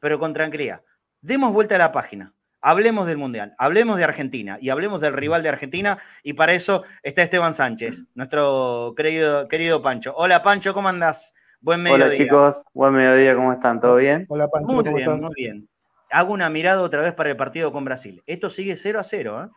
Pero 0.00 0.18
con 0.18 0.32
tranquilidad, 0.32 0.82
demos 1.20 1.52
vuelta 1.52 1.74
a 1.76 1.78
la 1.78 1.92
página. 1.92 2.32
Hablemos 2.62 3.06
del 3.06 3.16
Mundial, 3.16 3.54
hablemos 3.56 3.96
de 3.96 4.04
Argentina 4.04 4.58
y 4.60 4.68
hablemos 4.68 5.00
del 5.00 5.14
rival 5.14 5.42
de 5.42 5.48
Argentina. 5.48 5.98
Y 6.22 6.34
para 6.34 6.52
eso 6.52 6.84
está 7.02 7.22
Esteban 7.22 7.54
Sánchez, 7.54 8.04
nuestro 8.14 8.94
querido, 8.96 9.48
querido 9.48 9.80
Pancho. 9.80 10.14
Hola 10.16 10.42
Pancho, 10.42 10.74
¿cómo 10.74 10.88
andás? 10.88 11.34
Buen 11.60 11.82
mediodía. 11.82 12.06
Hola 12.06 12.16
chicos, 12.16 12.62
buen 12.74 12.92
mediodía, 12.92 13.34
¿cómo 13.34 13.52
están? 13.52 13.80
¿Todo 13.80 13.96
bien? 13.96 14.26
Hola 14.28 14.48
Pancho. 14.48 14.72
Muy 14.72 14.92
bien, 14.92 15.20
muy 15.20 15.32
bien. 15.34 15.68
Hago 16.10 16.34
una 16.34 16.50
mirada 16.50 16.82
otra 16.82 17.00
vez 17.02 17.14
para 17.14 17.30
el 17.30 17.36
partido 17.36 17.72
con 17.72 17.84
Brasil. 17.84 18.22
Esto 18.26 18.50
sigue 18.50 18.76
0 18.76 18.98
a 18.98 19.02
0, 19.02 19.44
¿eh? 19.44 19.48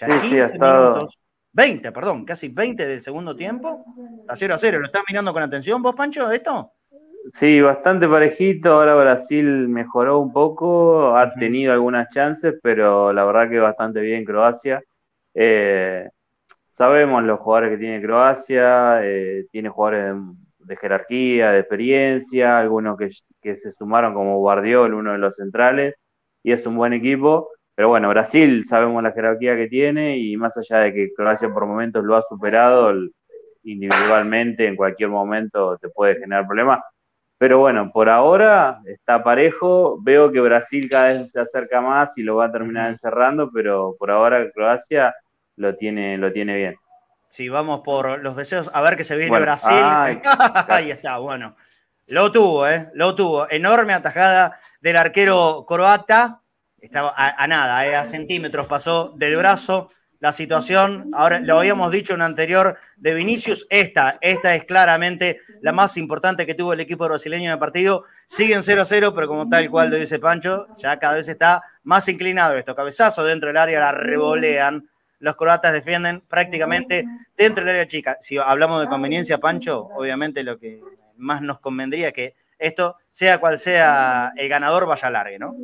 Ya 0.00 0.06
15 0.06 0.58
minutos, 0.58 1.18
20, 1.52 1.92
perdón, 1.92 2.24
casi 2.24 2.48
20 2.48 2.86
del 2.86 3.00
segundo 3.00 3.34
tiempo. 3.34 3.84
A 4.28 4.36
0 4.36 4.54
a 4.54 4.58
0. 4.58 4.78
¿Lo 4.80 4.86
estás 4.86 5.02
mirando 5.08 5.32
con 5.32 5.42
atención 5.42 5.82
vos, 5.82 5.94
Pancho, 5.94 6.30
esto? 6.30 6.72
Sí, 7.32 7.60
bastante 7.62 8.06
parejito. 8.06 8.72
Ahora 8.72 8.94
Brasil 8.96 9.68
mejoró 9.68 10.18
un 10.18 10.32
poco, 10.32 11.16
ha 11.16 11.32
tenido 11.34 11.72
algunas 11.72 12.10
chances, 12.10 12.54
pero 12.62 13.12
la 13.14 13.24
verdad 13.24 13.48
que 13.48 13.58
bastante 13.58 14.00
bien 14.00 14.24
Croacia. 14.24 14.82
Eh, 15.34 16.08
sabemos 16.74 17.24
los 17.24 17.40
jugadores 17.40 17.72
que 17.72 17.78
tiene 17.78 18.02
Croacia, 18.02 19.00
eh, 19.04 19.46
tiene 19.50 19.70
jugadores 19.70 20.16
de, 20.58 20.76
jerarquía, 20.76 21.52
de 21.52 21.60
experiencia, 21.60 22.58
algunos 22.58 22.98
que, 22.98 23.10
que, 23.40 23.56
se 23.56 23.72
sumaron 23.72 24.14
como 24.14 24.38
Guardiola, 24.38 24.94
uno 24.96 25.12
de 25.12 25.18
los 25.18 25.36
centrales, 25.36 25.94
y 26.42 26.52
es 26.52 26.66
un 26.66 26.76
buen 26.76 26.92
equipo. 26.92 27.50
Pero 27.74 27.88
bueno, 27.88 28.08
Brasil 28.10 28.64
sabemos 28.68 29.02
la 29.02 29.12
jerarquía 29.12 29.56
que 29.56 29.68
tiene 29.68 30.18
y 30.18 30.36
más 30.36 30.56
allá 30.58 30.78
de 30.80 30.94
que 30.94 31.12
Croacia 31.14 31.52
por 31.52 31.66
momentos 31.66 32.04
lo 32.04 32.16
ha 32.16 32.22
superado 32.28 32.92
individualmente, 33.64 34.66
en 34.66 34.76
cualquier 34.76 35.08
momento 35.10 35.78
te 35.78 35.88
puede 35.88 36.16
generar 36.16 36.46
problemas 36.46 36.80
pero 37.44 37.58
bueno, 37.58 37.92
por 37.92 38.08
ahora 38.08 38.80
está 38.86 39.22
parejo. 39.22 39.98
Veo 40.00 40.32
que 40.32 40.40
Brasil 40.40 40.88
cada 40.88 41.08
vez 41.08 41.30
se 41.30 41.40
acerca 41.40 41.82
más 41.82 42.16
y 42.16 42.22
lo 42.22 42.36
va 42.36 42.46
a 42.46 42.50
terminar 42.50 42.88
encerrando, 42.88 43.50
pero 43.52 43.94
por 43.98 44.10
ahora 44.10 44.50
Croacia 44.50 45.14
lo 45.56 45.76
tiene, 45.76 46.16
lo 46.16 46.32
tiene 46.32 46.56
bien. 46.56 46.76
Si 47.28 47.50
vamos 47.50 47.82
por 47.84 48.22
los 48.22 48.34
deseos, 48.34 48.70
a 48.72 48.80
ver 48.80 48.96
que 48.96 49.04
se 49.04 49.18
viene 49.18 49.38
Brasil. 49.38 49.76
Ahí 50.68 50.90
está, 50.90 51.18
bueno. 51.18 51.54
Lo 52.06 52.32
tuvo, 52.32 52.66
¿eh? 52.66 52.88
Lo 52.94 53.14
tuvo. 53.14 53.46
Enorme 53.50 53.92
atajada 53.92 54.58
del 54.80 54.96
arquero 54.96 55.66
croata. 55.68 56.40
Estaba 56.80 57.12
a, 57.14 57.46
nada, 57.46 57.86
¿eh? 57.86 57.94
a 57.94 58.06
centímetros 58.06 58.66
pasó 58.66 59.12
del 59.16 59.36
brazo 59.36 59.90
la 60.24 60.32
situación, 60.32 61.10
ahora 61.12 61.38
lo 61.38 61.58
habíamos 61.58 61.92
dicho 61.92 62.14
en 62.14 62.22
anterior 62.22 62.78
de 62.96 63.12
Vinicius, 63.12 63.66
esta, 63.68 64.16
esta 64.22 64.54
es 64.54 64.64
claramente 64.64 65.42
la 65.60 65.70
más 65.70 65.98
importante 65.98 66.46
que 66.46 66.54
tuvo 66.54 66.72
el 66.72 66.80
equipo 66.80 67.04
brasileño 67.04 67.44
en 67.44 67.52
el 67.52 67.58
partido. 67.58 68.04
Siguen 68.24 68.62
0 68.62 68.80
a 68.80 68.84
0, 68.86 69.12
pero 69.14 69.28
como 69.28 69.46
tal 69.50 69.68
cual 69.68 69.90
lo 69.90 69.96
dice 69.96 70.18
Pancho, 70.18 70.66
ya 70.78 70.98
cada 70.98 71.16
vez 71.16 71.28
está 71.28 71.62
más 71.82 72.08
inclinado 72.08 72.54
esto. 72.54 72.74
Cabezazo 72.74 73.22
dentro 73.22 73.48
del 73.48 73.58
área, 73.58 73.80
la 73.80 73.92
revolean 73.92 74.88
los 75.18 75.36
croatas 75.36 75.74
defienden 75.74 76.22
prácticamente 76.22 77.04
dentro 77.36 77.62
del 77.62 77.74
área 77.74 77.86
chica. 77.86 78.16
Si 78.20 78.38
hablamos 78.38 78.80
de 78.80 78.88
conveniencia, 78.88 79.36
Pancho, 79.36 79.90
obviamente 79.94 80.42
lo 80.42 80.58
que 80.58 80.80
más 81.18 81.42
nos 81.42 81.60
convendría 81.60 82.12
que 82.12 82.34
esto, 82.58 82.96
sea 83.10 83.36
cual 83.38 83.58
sea 83.58 84.32
el 84.36 84.48
ganador, 84.48 84.86
vaya 84.86 85.10
largue, 85.10 85.38
¿no? 85.38 85.54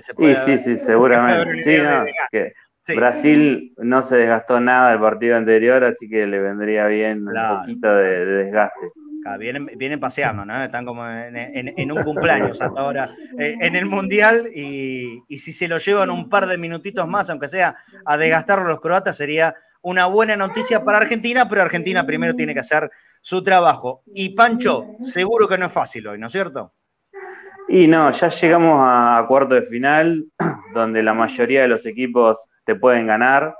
sí, 0.00 0.34
sí, 0.46 0.58
sí, 0.64 0.76
seguramente. 0.84 2.54
Brasil 2.94 3.72
no 3.78 4.06
se 4.06 4.16
desgastó 4.16 4.60
nada 4.60 4.92
el 4.92 5.00
partido 5.00 5.36
anterior, 5.36 5.84
así 5.84 6.08
que 6.08 6.26
le 6.26 6.38
vendría 6.38 6.86
bien 6.86 7.26
un 7.26 7.60
poquito 7.60 7.94
de, 7.94 8.26
desgaste. 8.26 8.92
vienen, 9.38 10.00
paseando, 10.00 10.44
¿no? 10.44 10.62
Están 10.62 10.84
como 10.84 11.08
en, 11.08 11.92
un 11.92 12.02
cumpleaños 12.02 12.60
hasta 12.60 12.80
ahora 12.80 13.10
eh, 13.38 13.56
en 13.60 13.76
el 13.76 13.86
Mundial 13.86 14.48
y, 14.54 15.22
y, 15.28 15.38
si 15.38 15.52
se 15.52 15.68
lo 15.68 15.78
llevan 15.78 16.10
un 16.10 16.28
par 16.28 16.46
de 16.46 16.58
minutitos 16.58 17.08
más, 17.08 17.30
aunque 17.30 17.48
sea 17.48 17.76
a 18.04 18.16
desgastar 18.16 18.60
los 18.62 18.80
croatas, 18.80 19.16
sería 19.16 19.54
una 19.80 20.06
buena 20.06 20.36
noticia 20.36 20.82
para 20.82 20.98
Argentina, 20.98 21.48
pero 21.48 21.62
Argentina 21.62 22.04
primero 22.04 22.34
tiene 22.34 22.54
que 22.54 22.60
hacer 22.60 22.90
su 23.20 23.42
trabajo. 23.42 24.02
Y 24.14 24.30
Pancho, 24.30 24.96
seguro 25.00 25.46
que 25.48 25.58
no 25.58 25.66
es 25.66 25.72
fácil 25.72 26.06
hoy, 26.08 26.18
¿no 26.18 26.26
es 26.26 26.32
cierto? 26.32 26.72
Y 27.68 27.86
no, 27.86 28.10
ya 28.10 28.28
llegamos 28.28 28.78
a 28.82 29.24
cuarto 29.26 29.54
de 29.54 29.62
final, 29.62 30.24
donde 30.74 31.02
la 31.02 31.14
mayoría 31.14 31.62
de 31.62 31.68
los 31.68 31.86
equipos 31.86 32.38
te 32.64 32.74
pueden 32.74 33.06
ganar. 33.06 33.54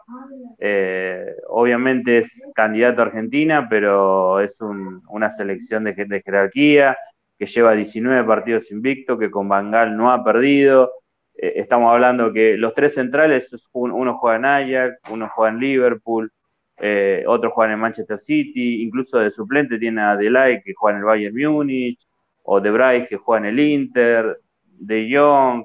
Eh, 0.59 1.27
obviamente 1.49 2.19
es 2.19 2.43
candidato 2.55 3.03
a 3.03 3.07
Argentina, 3.07 3.67
pero 3.69 4.40
es 4.40 4.57
una 4.61 5.31
selección 5.31 5.85
de, 5.85 5.93
de, 5.93 6.23
jerarquía 6.23 6.97
que 7.38 7.47
lleva 7.47 7.73
19 7.73 8.25
partidos 8.25 8.71
invicto, 8.71 9.19
que 9.19 9.31
con 9.31 9.49
Bangal 9.49 9.97
no 9.97 10.12
ha 10.12 10.25
perdido. 10.25 10.93
Eh, 11.37 11.55
estamos 11.57 11.93
hablando 11.93 12.33
que 12.33 12.57
los 12.57 12.75
tres 12.75 12.95
centrales, 12.95 13.51
uno 13.73 14.19
juega 14.19 14.37
en 14.37 14.45
Ajax, 14.45 15.11
uno 15.11 15.29
juega 15.35 15.53
en 15.53 15.61
Liverpool, 15.61 16.33
eh, 16.79 17.25
otro 17.27 17.51
juega 17.51 17.73
en 17.73 17.81
Manchester 17.81 18.21
City, 18.21 18.83
incluso 18.83 19.19
de 19.19 19.31
suplente 19.31 19.79
tiene 19.79 20.01
a 20.03 20.17
Delay 20.17 20.62
que 20.62 20.75
juega 20.75 20.97
en 20.97 21.01
el 21.01 21.07
Bayern 21.07 21.37
Múnich, 21.37 21.99
o 22.43 22.61
De 22.61 22.71
Bryce 22.71 23.09
que 23.09 23.17
juega 23.17 23.47
en 23.49 23.55
el 23.55 23.61
Inter, 23.61 24.38
De 24.62 25.09
Jong, 25.12 25.64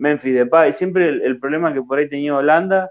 Memphis 0.00 0.34
Depay. 0.34 0.72
Siempre 0.72 1.08
el, 1.08 1.38
problema 1.38 1.72
que 1.72 1.82
por 1.82 1.98
ahí 1.98 2.08
tenía 2.08 2.34
Holanda 2.34 2.90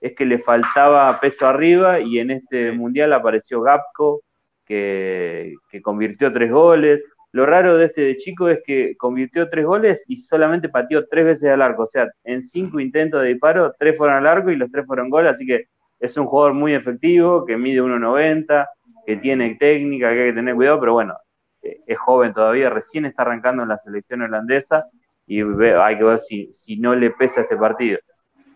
es 0.00 0.14
que 0.14 0.26
le 0.26 0.38
faltaba 0.38 1.18
peso 1.20 1.46
arriba 1.46 2.00
y 2.00 2.18
en 2.18 2.30
este 2.32 2.72
mundial 2.72 3.12
apareció 3.12 3.62
Gapco, 3.62 4.22
que, 4.66 5.54
convirtió 5.82 6.32
tres 6.32 6.50
goles. 6.50 7.02
Lo 7.32 7.46
raro 7.46 7.76
de 7.76 7.86
este 7.86 8.16
chico 8.16 8.48
es 8.48 8.60
que 8.66 8.96
convirtió 8.96 9.48
tres 9.48 9.64
goles 9.64 10.04
y 10.08 10.16
solamente 10.16 10.68
pateó 10.68 11.06
tres 11.06 11.24
veces 11.24 11.50
al 11.50 11.62
arco. 11.62 11.84
O 11.84 11.86
sea, 11.86 12.08
en 12.24 12.42
cinco 12.42 12.80
intentos 12.80 13.22
de 13.22 13.28
disparo, 13.28 13.72
tres 13.78 13.96
fueron 13.96 14.16
al 14.16 14.26
arco 14.26 14.50
y 14.50 14.56
los 14.56 14.70
tres 14.70 14.84
fueron 14.86 15.10
goles. 15.10 15.34
Así 15.34 15.46
que 15.46 15.66
es 16.00 16.16
un 16.16 16.26
jugador 16.26 16.54
muy 16.54 16.74
efectivo, 16.74 17.44
que 17.44 17.56
mide 17.56 17.82
1,90, 17.82 18.66
que 19.06 19.16
tiene 19.16 19.56
técnica, 19.56 20.12
que 20.12 20.22
hay 20.22 20.28
que 20.30 20.34
tener 20.34 20.54
cuidado, 20.54 20.80
pero 20.80 20.92
bueno, 20.94 21.14
eh, 21.62 21.80
es 21.86 21.98
joven 21.98 22.32
todavía, 22.32 22.70
recién 22.70 23.04
está 23.04 23.22
arrancando 23.22 23.62
en 23.62 23.68
la 23.68 23.78
selección 23.78 24.22
holandesa 24.22 24.86
y 25.28 25.42
hay 25.42 25.98
que 25.98 26.04
ver 26.04 26.18
si, 26.20 26.52
si 26.54 26.78
no 26.78 26.94
le 26.94 27.10
pesa 27.10 27.42
este 27.42 27.56
partido. 27.56 27.98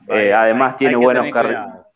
Eh, 0.09 0.33
además 0.33 0.77
tiene 0.77 0.97
buenos 0.97 1.31
carriles. 1.31 1.87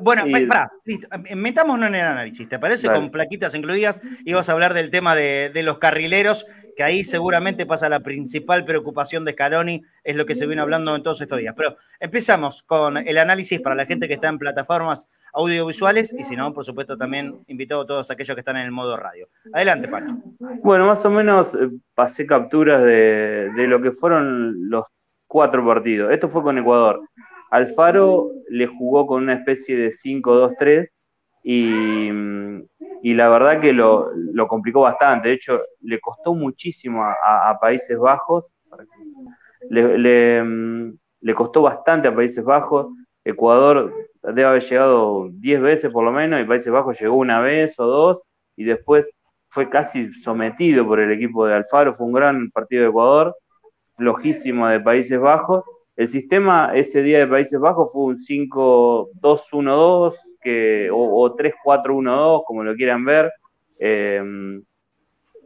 Bueno, 0.00 0.24
para, 0.48 0.72
listo. 0.84 1.06
Metámonos 1.36 1.88
en 1.88 1.94
el 1.94 2.06
análisis, 2.06 2.48
¿te 2.48 2.58
parece? 2.58 2.90
Con 2.90 3.10
plaquitas 3.10 3.54
incluidas. 3.54 4.02
Ibas 4.24 4.48
a 4.48 4.52
hablar 4.52 4.74
del 4.74 4.90
tema 4.90 5.14
de, 5.14 5.62
los 5.62 5.78
carrileros, 5.78 6.46
que 6.76 6.82
ahí 6.82 7.04
seguramente 7.04 7.64
pasa 7.64 7.88
la 7.88 8.00
principal 8.00 8.64
preocupación 8.64 9.24
de 9.24 9.32
Scaloni, 9.32 9.82
es 10.02 10.16
lo 10.16 10.26
que 10.26 10.34
se 10.34 10.46
viene 10.46 10.62
hablando 10.62 10.96
en 10.96 11.02
todos 11.02 11.20
estos 11.20 11.38
días. 11.38 11.54
Pero 11.56 11.76
empezamos 12.00 12.64
con 12.64 12.96
el 12.96 13.18
análisis 13.18 13.60
para 13.60 13.76
la 13.76 13.86
gente 13.86 14.08
que 14.08 14.14
está 14.14 14.28
en 14.28 14.38
plataformas 14.38 15.08
audiovisuales 15.32 16.12
y 16.16 16.22
si 16.22 16.36
no, 16.36 16.52
por 16.52 16.64
supuesto, 16.64 16.96
también 16.96 17.44
invitado 17.46 17.82
a 17.82 17.86
todos 17.86 18.10
aquellos 18.10 18.34
que 18.34 18.40
están 18.40 18.56
en 18.56 18.64
el 18.64 18.72
modo 18.72 18.96
radio. 18.96 19.28
Adelante, 19.52 19.88
Pacho. 19.88 20.16
Bueno, 20.62 20.86
más 20.86 21.04
o 21.04 21.10
menos 21.10 21.54
eh, 21.54 21.70
pasé 21.94 22.26
capturas 22.26 22.82
de, 22.82 23.50
de 23.54 23.66
lo 23.66 23.80
que 23.80 23.92
fueron 23.92 24.68
los 24.68 24.86
cuatro 25.34 25.66
partidos. 25.66 26.12
Esto 26.12 26.28
fue 26.28 26.42
con 26.42 26.58
Ecuador. 26.58 27.02
Alfaro 27.54 28.32
le 28.48 28.66
jugó 28.66 29.06
con 29.06 29.22
una 29.22 29.34
especie 29.34 29.76
de 29.76 29.92
5-2-3 29.92 30.88
y, 31.44 33.14
la 33.14 33.28
verdad 33.28 33.60
que 33.60 33.72
lo, 33.72 34.10
complicó 34.48 34.80
bastante. 34.80 35.28
De 35.28 35.34
hecho, 35.34 35.60
le 35.82 36.00
costó 36.00 36.34
muchísimo 36.34 37.04
a, 37.04 37.56
Países 37.60 37.96
Bajos. 37.96 38.46
Le, 39.70 41.34
costó 41.36 41.62
bastante 41.62 42.08
a 42.08 42.14
Países 42.16 42.42
Bajos. 42.44 42.88
Ecuador 43.24 43.92
debe 44.22 44.44
haber 44.44 44.64
llegado 44.64 45.28
10 45.30 45.60
veces 45.62 45.92
por 45.92 46.04
lo 46.04 46.10
menos 46.10 46.40
y 46.40 46.44
Países 46.44 46.72
Bajos 46.72 47.00
llegó 47.00 47.16
una 47.16 47.40
vez 47.40 47.78
o 47.78 47.86
dos 47.86 48.18
y 48.56 48.64
después 48.64 49.06
fue 49.48 49.70
casi 49.70 50.12
sometido 50.14 50.84
por 50.84 50.98
el 50.98 51.12
equipo 51.12 51.46
de 51.46 51.54
Alfaro. 51.54 51.94
Fue 51.94 52.04
un 52.04 52.12
gran 52.14 52.50
partido 52.50 52.82
de 52.82 52.88
Ecuador, 52.88 53.36
flojísimo 53.96 54.66
de 54.66 54.80
Países 54.80 55.20
Bajos 55.20 55.64
el 55.96 56.08
sistema 56.08 56.72
ese 56.74 57.02
día 57.02 57.18
de 57.20 57.26
Países 57.26 57.60
Bajos 57.60 57.92
fue 57.92 58.04
un 58.06 58.18
5-2-1-2 58.18 60.14
o, 60.90 61.36
3-4-1-2, 61.36 62.42
como 62.44 62.64
lo 62.64 62.74
quieran 62.74 63.04
ver. 63.04 63.32
Em, 63.78 64.62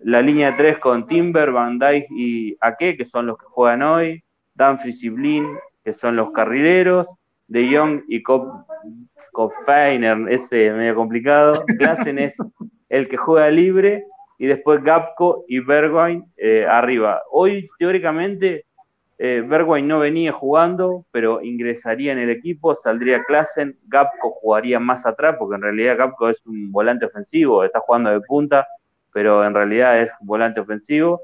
la 0.02 0.22
línea 0.22 0.56
3 0.56 0.78
con 0.78 1.06
Timber, 1.06 1.50
Van 1.52 1.78
Dijk 1.78 2.06
y 2.10 2.56
Ake, 2.60 2.96
que 2.96 3.04
son 3.04 3.26
los 3.26 3.36
que 3.36 3.44
juegan 3.46 3.82
hoy. 3.82 4.22
Danfries 4.54 5.04
y 5.04 5.10
Blin, 5.10 5.46
que 5.84 5.92
son 5.92 6.16
los 6.16 6.30
carrileros. 6.32 7.06
De 7.46 7.74
Jong 7.74 8.02
y 8.08 8.22
Kopfeiner, 9.32 10.18
ese 10.28 10.72
medio 10.72 10.94
complicado. 10.94 11.52
Klassen 11.78 12.18
es 12.18 12.36
el 12.88 13.08
que 13.08 13.16
juega 13.16 13.50
libre. 13.50 14.04
Y 14.38 14.46
después 14.46 14.82
Gapco 14.82 15.44
y 15.48 15.60
Bergwijn 15.60 16.24
eh, 16.36 16.64
arriba. 16.66 17.22
Hoy, 17.32 17.68
teóricamente, 17.78 18.64
eh, 19.18 19.42
no 19.82 19.98
venía 19.98 20.32
jugando, 20.32 21.04
pero 21.10 21.42
ingresaría 21.42 22.12
en 22.12 22.18
el 22.18 22.30
equipo, 22.30 22.76
saldría 22.76 23.24
Klassen, 23.24 23.76
Gapco 23.86 24.30
jugaría 24.30 24.78
más 24.78 25.06
atrás, 25.06 25.36
porque 25.38 25.56
en 25.56 25.62
realidad 25.62 25.98
Gapco 25.98 26.28
es 26.28 26.44
un 26.46 26.70
volante 26.70 27.06
ofensivo, 27.06 27.64
está 27.64 27.80
jugando 27.80 28.10
de 28.10 28.20
punta, 28.20 28.66
pero 29.12 29.44
en 29.44 29.54
realidad 29.54 30.00
es 30.00 30.10
volante 30.20 30.60
ofensivo. 30.60 31.20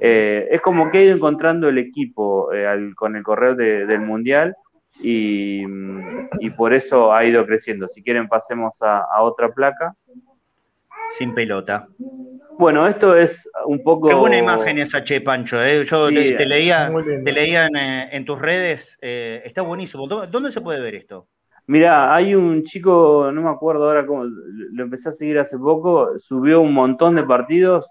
Eh, 0.00 0.48
es 0.50 0.60
como 0.60 0.90
que 0.90 0.98
ha 0.98 1.04
ido 1.04 1.14
encontrando 1.14 1.68
el 1.68 1.78
equipo 1.78 2.52
eh, 2.52 2.92
con 2.96 3.16
el 3.16 3.22
correo 3.22 3.54
del 3.54 4.00
Mundial 4.00 4.54
y, 5.00 5.64
por 6.56 6.74
eso 6.74 7.12
ha 7.12 7.24
ido 7.24 7.46
creciendo. 7.46 7.88
Si 7.88 8.02
quieren 8.02 8.26
pasemos 8.26 8.74
a 8.80 9.22
otra 9.22 9.50
placa. 9.52 9.94
Sin 11.16 11.34
pelota. 11.34 11.88
Bueno, 12.58 12.88
esto 12.88 13.16
es 13.16 13.48
un 13.66 13.82
poco. 13.84 14.08
Qué 14.08 14.14
buena 14.14 14.36
imagen 14.36 14.78
esa, 14.78 15.04
Che 15.04 15.20
Pancho. 15.20 15.62
¿eh? 15.62 15.84
Yo 15.84 16.08
te, 16.08 16.44
leía, 16.44 16.92
te 17.24 17.32
leía 17.32 17.66
eh, 17.66 18.08
en, 18.10 18.24
tus 18.24 18.40
redes. 18.40 18.98
Eh, 19.00 19.42
está 19.44 19.62
buenísimo. 19.62 20.08
¿Dónde 20.08 20.50
se 20.50 20.60
puede 20.60 20.80
ver 20.80 20.96
esto? 20.96 21.28
Mira, 21.66 22.14
hay 22.14 22.34
un 22.34 22.64
chico, 22.64 23.30
no 23.32 23.42
me 23.42 23.50
acuerdo 23.50 23.86
ahora 23.86 24.06
cómo, 24.06 24.24
lo 24.24 24.82
empecé 24.82 25.10
a 25.10 25.12
seguir 25.12 25.38
hace 25.38 25.56
poco, 25.58 26.18
subió 26.18 26.62
un 26.62 26.72
montón 26.72 27.14
de 27.14 27.24
partidos 27.24 27.86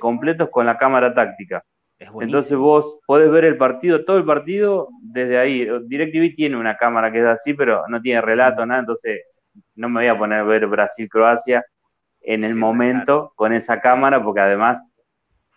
completos 0.00 0.48
con 0.48 0.64
la 0.64 0.78
cámara 0.78 1.12
táctica. 1.12 1.64
Entonces 1.98 2.56
vos 2.56 3.00
podés 3.04 3.28
ver 3.30 3.44
el 3.44 3.56
partido, 3.56 4.04
todo 4.04 4.16
el 4.16 4.24
partido 4.24 4.88
desde 5.02 5.38
ahí. 5.38 5.66
DirecTV 5.86 6.36
tiene 6.36 6.56
una 6.56 6.76
cámara 6.76 7.10
que 7.10 7.18
es 7.18 7.26
así, 7.26 7.52
pero 7.52 7.82
no 7.88 8.00
tiene 8.00 8.20
relato, 8.20 8.64
nada, 8.64 8.80
entonces 8.80 9.22
no 9.74 9.88
me 9.88 10.02
voy 10.02 10.08
a 10.08 10.18
poner 10.18 10.40
a 10.40 10.44
ver 10.44 10.66
Brasil-Croacia 10.68 11.64
en 12.26 12.42
el 12.42 12.56
momento 12.56 13.32
con 13.36 13.52
esa 13.52 13.80
cámara, 13.80 14.22
porque 14.22 14.40
además 14.40 14.82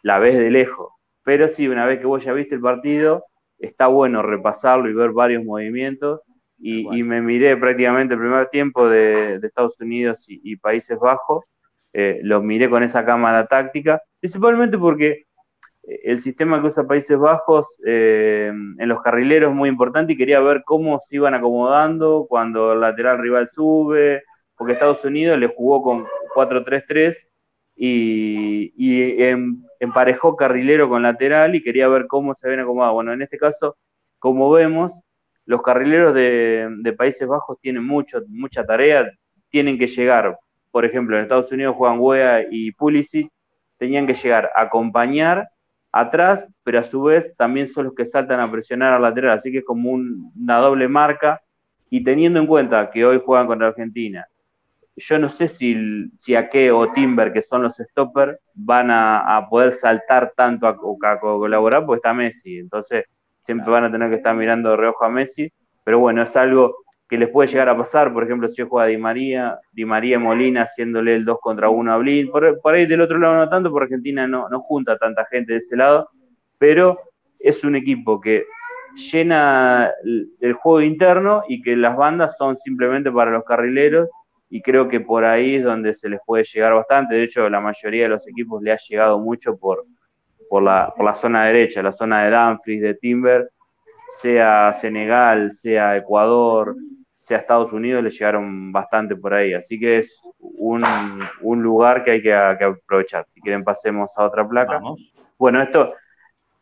la 0.03 0.19
ves 0.19 0.37
de 0.37 0.51
lejos. 0.51 0.93
Pero 1.23 1.49
sí, 1.49 1.67
una 1.67 1.85
vez 1.85 1.99
que 1.99 2.05
vos 2.05 2.23
ya 2.23 2.31
viste 2.31 2.55
el 2.55 2.61
partido, 2.61 3.25
está 3.57 3.87
bueno 3.87 4.21
repasarlo 4.21 4.87
y 4.87 4.93
ver 4.93 5.11
varios 5.11 5.43
movimientos. 5.43 6.21
Y, 6.61 7.03
me 7.03 7.21
miré 7.21 7.55
prácticamente 7.55 8.13
el 8.13 8.19
primer 8.19 8.49
tiempo 8.49 8.87
de, 8.87 9.35
Estados 9.41 9.79
Unidos 9.79 10.25
y, 10.27 10.57
Países 10.57 10.99
Bajos, 10.99 11.45
eh, 11.93 12.19
lo 12.21 12.41
miré 12.41 12.69
con 12.69 12.83
esa 12.83 13.05
cámara 13.05 13.47
táctica, 13.47 14.01
principalmente 14.19 14.77
porque 14.77 15.25
eh, 15.83 15.99
el 16.03 16.19
sistema 16.21 16.61
que 16.61 16.67
usa 16.67 16.85
Países 16.85 17.17
Bajos 17.17 17.65
eh, 17.85 18.51
en 18.51 18.89
los 18.89 19.01
carrileros 19.01 19.51
es 19.51 19.55
muy 19.55 19.69
importante 19.69 20.13
y 20.13 20.17
quería 20.17 20.41
ver 20.41 20.63
cómo 20.65 20.99
se 20.99 21.15
iban 21.15 21.33
acomodando 21.33 22.25
cuando 22.27 22.73
el 22.73 22.81
lateral 22.81 23.19
rival 23.19 23.49
sube, 23.53 24.23
porque 24.59 24.73
Estados 24.73 25.05
Unidos 25.05 25.39
le 25.39 25.47
jugó 25.47 25.81
con 25.81 26.05
4-3-3 26.35 27.15
y, 27.77 29.23
em, 29.23 29.63
emparejó 29.79 30.35
carrilero 30.35 30.89
con 30.89 31.01
lateral 31.01 31.55
y 31.55 31.63
quería 31.63 31.87
ver 31.87 32.07
cómo 32.07 32.35
se 32.35 32.49
ven 32.49 32.59
acomodados. 32.59 32.95
Bueno, 32.95 33.13
en 33.13 33.21
este 33.21 33.37
caso, 33.37 33.77
como 34.19 34.51
vemos, 34.51 34.91
los 35.45 35.61
carrileros 35.61 36.13
de, 36.13 36.93
Países 36.97 37.25
Bajos 37.25 37.57
tienen 37.61 37.85
mucho, 37.85 38.21
mucha 38.27 38.65
tarea, 38.65 39.09
tienen 39.47 39.79
que 39.79 39.87
llegar, 39.87 40.37
por 40.71 40.83
ejemplo, 40.83 41.15
en 41.15 41.23
Estados 41.23 41.49
Unidos 41.53 41.77
juegan 41.77 41.99
Wea 42.01 42.45
y 42.51 42.73
Pulisic, 42.73 43.31
tenían 43.77 44.05
que 44.07 44.13
llegar 44.13 44.51
a 44.53 44.63
acompañar 44.63 45.47
atrás, 45.93 46.45
pero 46.63 46.79
a 46.79 46.83
su 46.83 47.01
vez 47.03 47.33
también 47.37 47.69
son 47.69 47.85
los 47.85 47.95
que 47.95 48.05
saltan 48.05 48.41
a 48.41 48.51
presionar 48.51 48.91
al 48.91 49.03
lateral, 49.03 49.37
así 49.37 49.53
que 49.53 49.59
es 49.59 49.65
como 49.65 49.91
una 49.91 50.57
doble 50.57 50.89
marca. 50.89 51.41
Y 51.89 52.03
teniendo 52.03 52.39
en 52.39 52.45
cuenta 52.45 52.91
que 52.91 53.05
hoy 53.05 53.21
juegan 53.25 53.47
contra 53.47 53.69
Argentina, 53.69 54.27
yo 54.99 55.17
no 55.17 55.29
sé 55.29 55.47
si, 55.47 56.09
si 56.17 56.35
Ake 56.35 56.71
o 56.71 56.91
Timber, 56.91 57.31
que 57.31 57.41
son 57.41 57.63
los 57.63 57.77
stoppers, 57.77 58.37
van 58.53 58.91
a, 58.91 59.47
poder 59.49 59.73
saltar 59.73 60.33
tanto 60.35 60.67
a, 60.67 60.77
colaborar, 60.77 61.85
porque 61.85 61.97
está 61.97 62.13
Messi. 62.13 62.57
Entonces, 62.57 63.05
siempre 63.39 63.71
van 63.71 63.85
a 63.85 63.91
tener 63.91 64.09
que 64.09 64.17
estar 64.17 64.35
mirando 64.35 64.71
de 64.71 64.77
reojo 64.77 65.05
a 65.05 65.09
Messi. 65.09 65.51
Pero 65.83 65.99
bueno, 65.99 66.23
es 66.23 66.35
algo 66.35 66.75
que 67.07 67.17
les 67.17 67.29
puede 67.29 67.49
llegar 67.49 67.69
a 67.69 67.77
pasar. 67.77 68.13
Por 68.13 68.23
ejemplo, 68.23 68.49
si 68.49 68.61
juega 68.63 68.87
Di 68.87 68.97
María, 68.97 69.59
Di 69.71 69.85
María 69.85 70.19
Molina 70.19 70.63
haciéndole 70.63 71.15
el 71.15 71.25
2 71.25 71.37
contra 71.41 71.69
1 71.69 71.93
a 71.93 71.97
Blin. 71.97 72.29
Por, 72.29 72.75
ahí 72.75 72.85
del 72.85 73.01
otro 73.01 73.17
lado 73.17 73.37
no 73.37 73.49
tanto, 73.49 73.71
porque 73.71 73.85
Argentina 73.85 74.27
no, 74.27 74.49
no 74.49 74.59
junta 74.61 74.97
tanta 74.97 75.25
gente 75.25 75.53
de 75.53 75.59
ese 75.59 75.77
lado. 75.77 76.09
Pero 76.57 76.99
es 77.39 77.63
un 77.63 77.75
equipo 77.75 78.19
que 78.19 78.45
llena 79.11 79.91
el 80.03 80.53
juego 80.53 80.81
interno 80.81 81.43
y 81.47 81.61
que 81.61 81.75
las 81.77 81.95
bandas 81.95 82.35
son 82.37 82.57
simplemente 82.57 83.11
para 83.11 83.31
los 83.31 83.45
carrileros 83.45 84.09
y 84.49 84.61
creo 84.61 84.87
que 84.87 84.99
por 84.99 85.25
ahí 85.25 85.55
es 85.55 85.63
donde 85.63 85.93
se 85.93 86.09
les 86.09 86.19
puede 86.25 86.43
llegar 86.43 86.73
bastante. 86.73 87.15
De 87.15 87.23
hecho, 87.23 87.49
la 87.49 87.59
mayoría 87.59 88.03
de 88.03 88.09
los 88.09 88.27
equipos 88.27 88.61
le 88.61 88.71
ha 88.71 88.77
llegado 88.77 89.19
mucho 89.19 89.57
por, 89.57 89.85
por, 90.49 90.63
la, 90.63 90.91
por 90.95 91.05
la 91.05 91.15
zona 91.15 91.45
derecha, 91.45 91.83
la 91.83 91.91
zona 91.91 92.23
de 92.23 92.35
Dumfries, 92.35 92.81
de 92.81 92.95
Timber, 92.95 93.51
sea 94.21 94.73
Senegal, 94.73 95.53
sea 95.53 95.95
Ecuador, 95.97 96.75
sea 97.21 97.37
Estados 97.37 97.71
Unidos, 97.71 98.03
le 98.03 98.09
llegaron 98.09 98.71
bastante 98.71 99.15
por 99.15 99.35
ahí. 99.35 99.53
Así 99.53 99.79
que 99.79 99.99
es 99.99 100.19
un, 100.39 100.83
un 101.41 101.61
lugar 101.61 102.03
que 102.03 102.11
hay 102.11 102.21
que, 102.23 102.33
aprovechar. 102.33 103.27
Si 103.33 103.41
quieren, 103.41 103.63
pasemos 103.63 104.17
a 104.17 104.25
otra 104.25 104.47
placa. 104.47 104.81
Bueno, 105.37 105.61
esto 105.61 105.93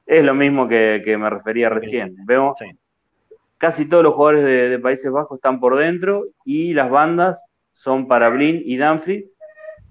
es 0.06 0.26
lo 0.26 0.34
mismo 0.34 0.68
que, 0.68 1.16
me 1.18 1.30
refería 1.30 1.70
recién. 1.70 2.16
Vemos 2.26 2.60
casi 3.58 3.88
todos 3.88 4.04
los 4.04 4.14
jugadores 4.14 4.44
de, 4.44 4.80
Países 4.80 5.12
Bajos 5.12 5.38
están 5.38 5.60
por 5.60 5.78
dentro 5.78 6.26
y 6.46 6.74
las 6.74 6.90
bandas 6.90 7.38
son 7.78 8.08
para 8.08 8.30
Blin 8.30 8.62
y 8.66 8.78
Danfrey, 8.78 9.30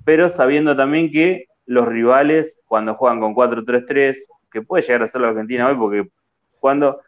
pero 0.05 0.29
sabiendo 0.31 0.77
también 0.77 1.11
que 1.11 1.47
los 1.67 1.87
rivales, 1.87 2.61
cuando 2.67 2.95
juegan 2.95 3.21
con 3.21 3.35
4-3-3, 3.35 4.17
que 4.51 4.63
puede 4.63 4.83
llegar 4.83 5.03
a 5.03 5.09
ser 5.09 5.21
la 5.21 5.29
Argentina 5.29 5.69
hoy, 5.69 5.77
porque 5.77 6.09
cuando 6.61 7.01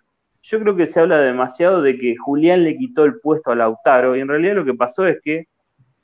yo 0.42 0.60
creo 0.60 0.76
que 0.76 0.86
se 0.86 1.00
habla 1.00 1.18
demasiado 1.18 1.82
de 1.82 1.98
que 1.98 2.16
Julián 2.16 2.64
le 2.64 2.76
quitó 2.76 3.04
el 3.04 3.20
puesto 3.20 3.50
a 3.50 3.56
Lautaro, 3.56 4.16
y 4.16 4.20
en 4.20 4.28
realidad 4.28 4.54
lo 4.54 4.64
que 4.64 4.74
pasó 4.74 5.06
es 5.06 5.20
que 5.22 5.46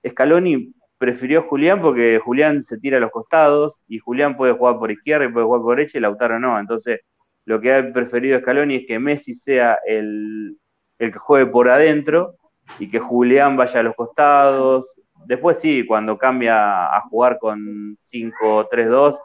Scaloni 0.06 0.74
prefirió 0.98 1.40
a 1.40 1.42
Julián 1.42 1.80
porque 1.80 2.18
Julián 2.18 2.62
se 2.62 2.78
tira 2.78 2.98
a 2.98 3.00
los 3.00 3.10
costados 3.10 3.80
y 3.88 3.98
Julián 3.98 4.36
puede 4.36 4.52
jugar 4.52 4.78
por 4.78 4.90
izquierda 4.90 5.26
y 5.26 5.32
puede 5.32 5.46
jugar 5.46 5.62
por 5.62 5.76
derecha 5.76 5.98
y 5.98 6.00
Lautaro 6.00 6.38
no. 6.38 6.58
Entonces, 6.58 7.00
lo 7.44 7.60
que 7.60 7.74
ha 7.74 7.92
preferido 7.92 8.38
Scaloni 8.40 8.76
es 8.76 8.86
que 8.86 8.98
Messi 8.98 9.34
sea 9.34 9.78
el, 9.86 10.56
el 10.98 11.12
que 11.12 11.18
juegue 11.18 11.46
por 11.46 11.68
adentro 11.68 12.36
y 12.78 12.90
que 12.90 12.98
Julián 12.98 13.56
vaya 13.56 13.80
a 13.80 13.82
los 13.82 13.94
costados. 13.94 14.86
Después 15.26 15.60
sí, 15.60 15.86
cuando 15.86 16.18
cambia 16.18 16.94
a 16.94 17.00
jugar 17.08 17.38
con 17.38 17.96
5-3-2, 18.12 19.18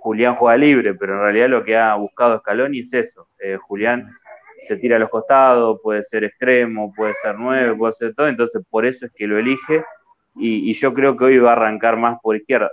Julián 0.00 0.36
juega 0.36 0.56
libre, 0.56 0.94
pero 0.94 1.14
en 1.14 1.20
realidad 1.20 1.48
lo 1.48 1.64
que 1.64 1.76
ha 1.76 1.94
buscado 1.94 2.38
Scaloni 2.38 2.80
es 2.80 2.92
eso. 2.92 3.28
Eh, 3.38 3.58
Julián 3.60 4.10
se 4.66 4.76
tira 4.76 4.96
a 4.96 4.98
los 4.98 5.10
costados, 5.10 5.80
puede 5.82 6.02
ser 6.04 6.24
extremo, 6.24 6.92
puede 6.94 7.14
ser 7.22 7.36
nueve, 7.38 7.74
puede 7.74 7.92
ser 7.94 8.14
todo, 8.14 8.28
entonces 8.28 8.62
por 8.68 8.84
eso 8.86 9.06
es 9.06 9.12
que 9.12 9.26
lo 9.26 9.38
elige 9.38 9.84
y, 10.36 10.72
yo 10.74 10.94
creo 10.94 11.16
que 11.16 11.24
hoy 11.24 11.38
va 11.38 11.50
a 11.50 11.52
arrancar 11.52 11.96
más 11.96 12.18
por 12.22 12.36
izquierda. 12.36 12.70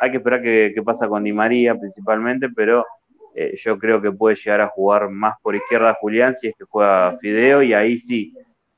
Hay 0.00 0.10
que 0.10 0.18
esperar 0.18 0.42
qué, 0.42 0.82
pasa 0.84 1.08
con 1.08 1.24
Di 1.24 1.32
María 1.32 1.74
principalmente, 1.74 2.48
pero 2.54 2.84
eh, 3.34 3.54
yo 3.56 3.78
creo 3.78 4.00
que 4.02 4.12
puede 4.12 4.36
llegar 4.36 4.60
a 4.60 4.68
jugar 4.68 5.08
más 5.08 5.34
por 5.42 5.56
izquierda 5.56 5.96
Julián 6.00 6.36
si 6.36 6.48
es 6.48 6.54
que 6.56 6.64
juega 6.64 7.16
Fideo 7.18 7.62
y 7.62 7.74
ahí 7.74 7.98
sí 7.98 8.32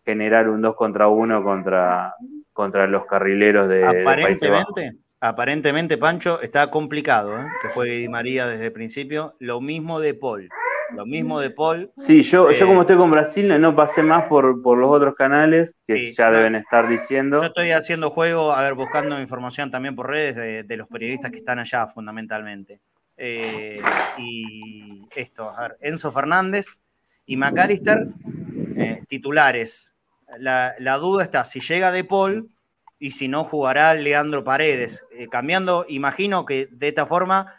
generar 0.07 0.49
un 0.49 0.63
2 0.63 0.75
contra 0.75 1.09
1 1.09 1.43
contra, 1.43 2.15
contra 2.55 2.87
los 2.87 3.05
carrileros 3.05 3.69
de, 3.69 3.85
aparentemente, 3.85 4.97
Aparentemente, 5.21 5.97
Pancho, 5.97 6.41
está 6.43 6.71
complicado 6.71 7.41
¿eh? 7.41 7.47
que 7.63 7.69
juegue 7.69 7.97
Di 7.97 8.09
María 8.09 8.47
desde 8.47 8.67
el 8.67 8.73
principio. 8.73 9.35
Lo 9.39 9.61
mismo 9.61 9.99
de 9.99 10.15
Paul. 10.15 10.49
Lo 10.95 11.07
mismo 11.07 11.41
de 11.41 11.51
Paul. 11.51 11.91
Sí, 11.97 12.23
yo, 12.23 12.51
yo 12.53 12.67
como 12.67 12.81
eh, 12.81 12.83
estoy 12.83 12.97
con 12.97 13.11
Brasil 13.11 13.61
no 13.61 13.75
pasé 13.75 14.03
más 14.03 14.27
por, 14.29 14.45
los 14.45 14.91
otros 14.91 15.15
canales 15.17 15.75
que 15.85 16.13
ya 16.13 16.31
deben 16.31 16.55
estar 16.55 16.87
diciendo. 16.89 17.39
Yo 17.39 17.47
estoy 17.47 17.71
haciendo 17.71 18.11
juego, 18.11 18.53
a 18.53 18.63
ver, 18.63 18.75
buscando 18.75 19.21
información 19.21 19.71
también 19.71 19.97
por 19.97 20.09
redes 20.09 20.37
de, 20.69 20.77
los 20.77 20.87
periodistas 20.87 21.33
que 21.33 21.39
están 21.39 21.59
allá 21.59 21.87
fundamentalmente. 21.89 22.81
Eh, 23.17 23.81
y 24.19 25.01
esto, 25.17 25.51
a 25.51 25.63
ver, 25.63 25.77
Enzo 25.81 26.13
Fernández 26.13 26.83
y 27.25 27.37
McAllister, 27.37 28.07
titulares. 29.09 29.96
La, 30.39 30.99
duda 30.99 31.23
está 31.23 31.45
si 31.45 31.61
llega 31.61 31.93
De 31.93 32.05
Paul 32.05 32.51
y 32.99 33.13
si 33.13 33.29
no 33.29 33.45
jugará 33.45 33.95
Leandro 33.95 34.45
Paredes. 34.45 35.05
cambiando, 35.31 35.87
imagino 35.89 36.45
que 36.45 36.69
de 36.71 36.89
esta 36.89 37.07
forma 37.07 37.55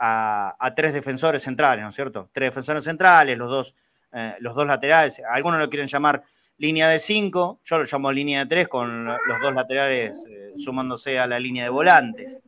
a, 0.00 0.72
tres 0.74 0.92
defensores 0.92 1.42
centrales, 1.42 1.82
¿no 1.82 1.90
es 1.90 1.94
cierto? 1.94 2.30
Tres 2.32 2.48
defensores 2.48 2.84
centrales, 2.84 3.36
los 3.36 3.50
dos, 3.50 3.76
eh, 4.12 4.34
los 4.40 4.54
dos 4.54 4.66
laterales, 4.66 5.20
algunos 5.28 5.58
lo 5.58 5.68
quieren 5.68 5.88
llamar 5.88 6.22
línea 6.56 6.88
de 6.88 6.98
cinco, 6.98 7.60
yo 7.64 7.78
lo 7.78 7.84
llamo 7.84 8.10
línea 8.10 8.40
de 8.40 8.46
tres 8.46 8.68
con 8.68 9.04
los 9.06 9.40
dos 9.42 9.54
laterales 9.54 10.26
eh, 10.28 10.52
sumándose 10.56 11.18
a 11.18 11.26
la 11.26 11.38
línea 11.38 11.64
de 11.64 11.70
volantes. 11.70 12.42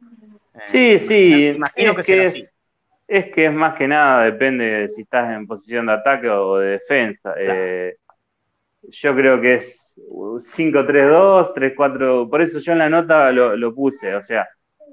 Eh, 0.54 0.98
sí, 0.98 0.98
sí, 0.98 1.46
imagino 1.48 1.94
que, 1.94 2.02
sea 2.02 2.22
así. 2.22 2.44
Es 3.06 3.32
que 3.34 3.46
es 3.46 3.52
más 3.52 3.76
que 3.76 3.86
nada, 3.86 4.24
depende 4.24 4.64
de 4.64 4.88
si 4.88 5.02
estás 5.02 5.30
en 5.34 5.46
posición 5.46 5.86
de 5.86 5.92
ataque 5.92 6.28
o 6.28 6.58
de 6.58 6.70
defensa. 6.72 7.34
Yo 8.82 9.14
creo 9.14 9.40
que 9.40 9.54
es 9.56 9.94
5-3-2, 9.96 11.52
3-4, 11.54 12.28
por 12.28 12.42
eso 12.42 12.58
yo 12.58 12.72
en 12.72 12.78
la 12.78 12.90
nota 12.90 13.30
lo, 13.32 13.56
lo 13.56 13.74
puse, 13.74 14.14
o 14.14 14.22
sea, 14.22 14.46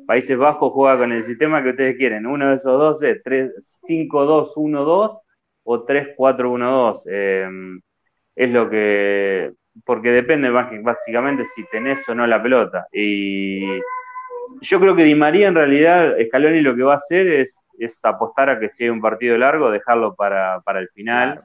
Países 0.09 0.35
Bajos 0.39 0.73
juega 0.73 0.97
con 0.97 1.11
el 1.11 1.23
sistema 1.23 1.61
que 1.61 1.69
ustedes 1.69 1.95
quieren. 1.95 2.25
Uno 2.25 2.49
de 2.49 2.55
esos 2.55 2.79
dos 2.79 3.03
es 3.03 3.21
5-2-1-2 3.87 5.19
o 5.63 5.85
3-4-1-2. 5.85 7.01
Em, 7.05 7.79
es 8.35 8.49
lo 8.49 8.67
que. 8.71 9.51
Porque 9.85 10.09
depende 10.09 10.49
básicamente 10.49 11.45
si 11.53 11.63
tenés 11.65 12.09
o 12.09 12.15
no 12.15 12.25
la 12.25 12.41
pelota. 12.41 12.87
Y 12.91 13.79
yo 14.61 14.79
creo 14.79 14.95
que 14.95 15.03
Di 15.03 15.13
María 15.13 15.49
en 15.49 15.53
realidad, 15.53 16.15
Scaloni 16.25 16.61
lo 16.61 16.75
que 16.75 16.81
va 16.81 16.93
a 16.93 16.97
hacer 16.97 17.27
es, 17.27 17.55
apostar 18.01 18.49
a 18.49 18.59
que 18.59 18.69
si 18.69 18.85
hay 18.85 18.89
un 18.89 19.01
partido 19.01 19.37
largo, 19.37 19.69
dejarlo 19.69 20.15
para, 20.15 20.59
el 20.75 20.89
final. 20.89 21.43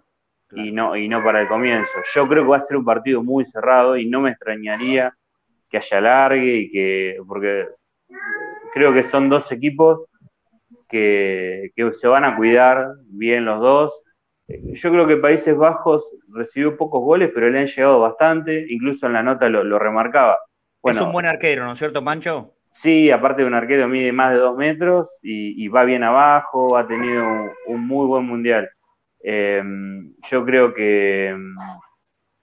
Y, 0.55 0.73
no, 0.73 0.97
y 0.97 1.09
no 1.09 1.23
para 1.23 1.40
el 1.40 1.49
comienzo. 1.49 1.90
Yo 2.14 2.29
creo 2.29 2.45
que 2.45 2.51
va 2.51 2.57
a 2.59 2.61
ser 2.61 2.77
un 2.77 2.85
partido 2.85 3.23
muy 3.23 3.45
cerrado 3.47 3.97
y 3.97 4.09
no 4.09 4.21
me 4.21 4.31
extrañaría 4.31 5.12
que 5.69 5.79
haya 5.79 6.01
largue 6.01 6.57
y 6.59 6.71
que, 6.71 7.17
porque 7.27 7.67
creo 8.73 8.93
que 8.93 9.05
son 9.05 9.29
dos 9.29 9.51
equipos 9.53 10.07
que, 10.88 11.73
se 11.95 12.09
van 12.09 12.25
a 12.25 12.37
cuidar 12.37 12.95
bien 13.09 13.45
los 13.45 13.61
dos. 13.61 14.03
Yo 14.47 14.90
creo 14.90 15.07
que 15.07 15.17
Países 15.17 15.57
Bajos 15.57 16.05
recibió 16.29 16.77
pocos 16.77 17.03
goles, 17.03 17.31
pero 17.35 17.49
le 17.49 17.61
han 17.61 17.67
llegado 17.67 18.01
bastante, 18.01 18.67
incluso 18.69 19.07
en 19.07 19.14
la 19.14 19.23
nota 19.23 19.49
lo, 19.49 19.79
remarcaba. 19.79 20.38
es 20.85 21.01
un 21.01 21.12
buen 21.12 21.27
arquero, 21.27 21.64
¿no 21.64 21.73
es 21.73 21.79
cierto, 21.79 22.05
Pancho? 22.05 22.53
Sí, 22.75 23.11
aparte 23.11 23.43
de 23.43 23.49
un 23.49 23.55
arquero 23.55 23.88
mide 23.88 24.12
más 24.12 24.33
de 24.33 24.38
dos 24.38 24.57
metros 24.57 25.19
y, 25.23 25.69
va 25.69 25.85
bien 25.85 26.03
abajo, 26.03 26.77
ha 26.77 26.87
tenido 26.87 27.25
un, 27.67 27.87
muy 27.87 28.07
buen 28.07 28.25
mundial. 28.25 28.69
Em, 29.25 30.15
yo 30.31 30.45
creo 30.45 30.75
que 30.75 31.29
em, 31.29 31.55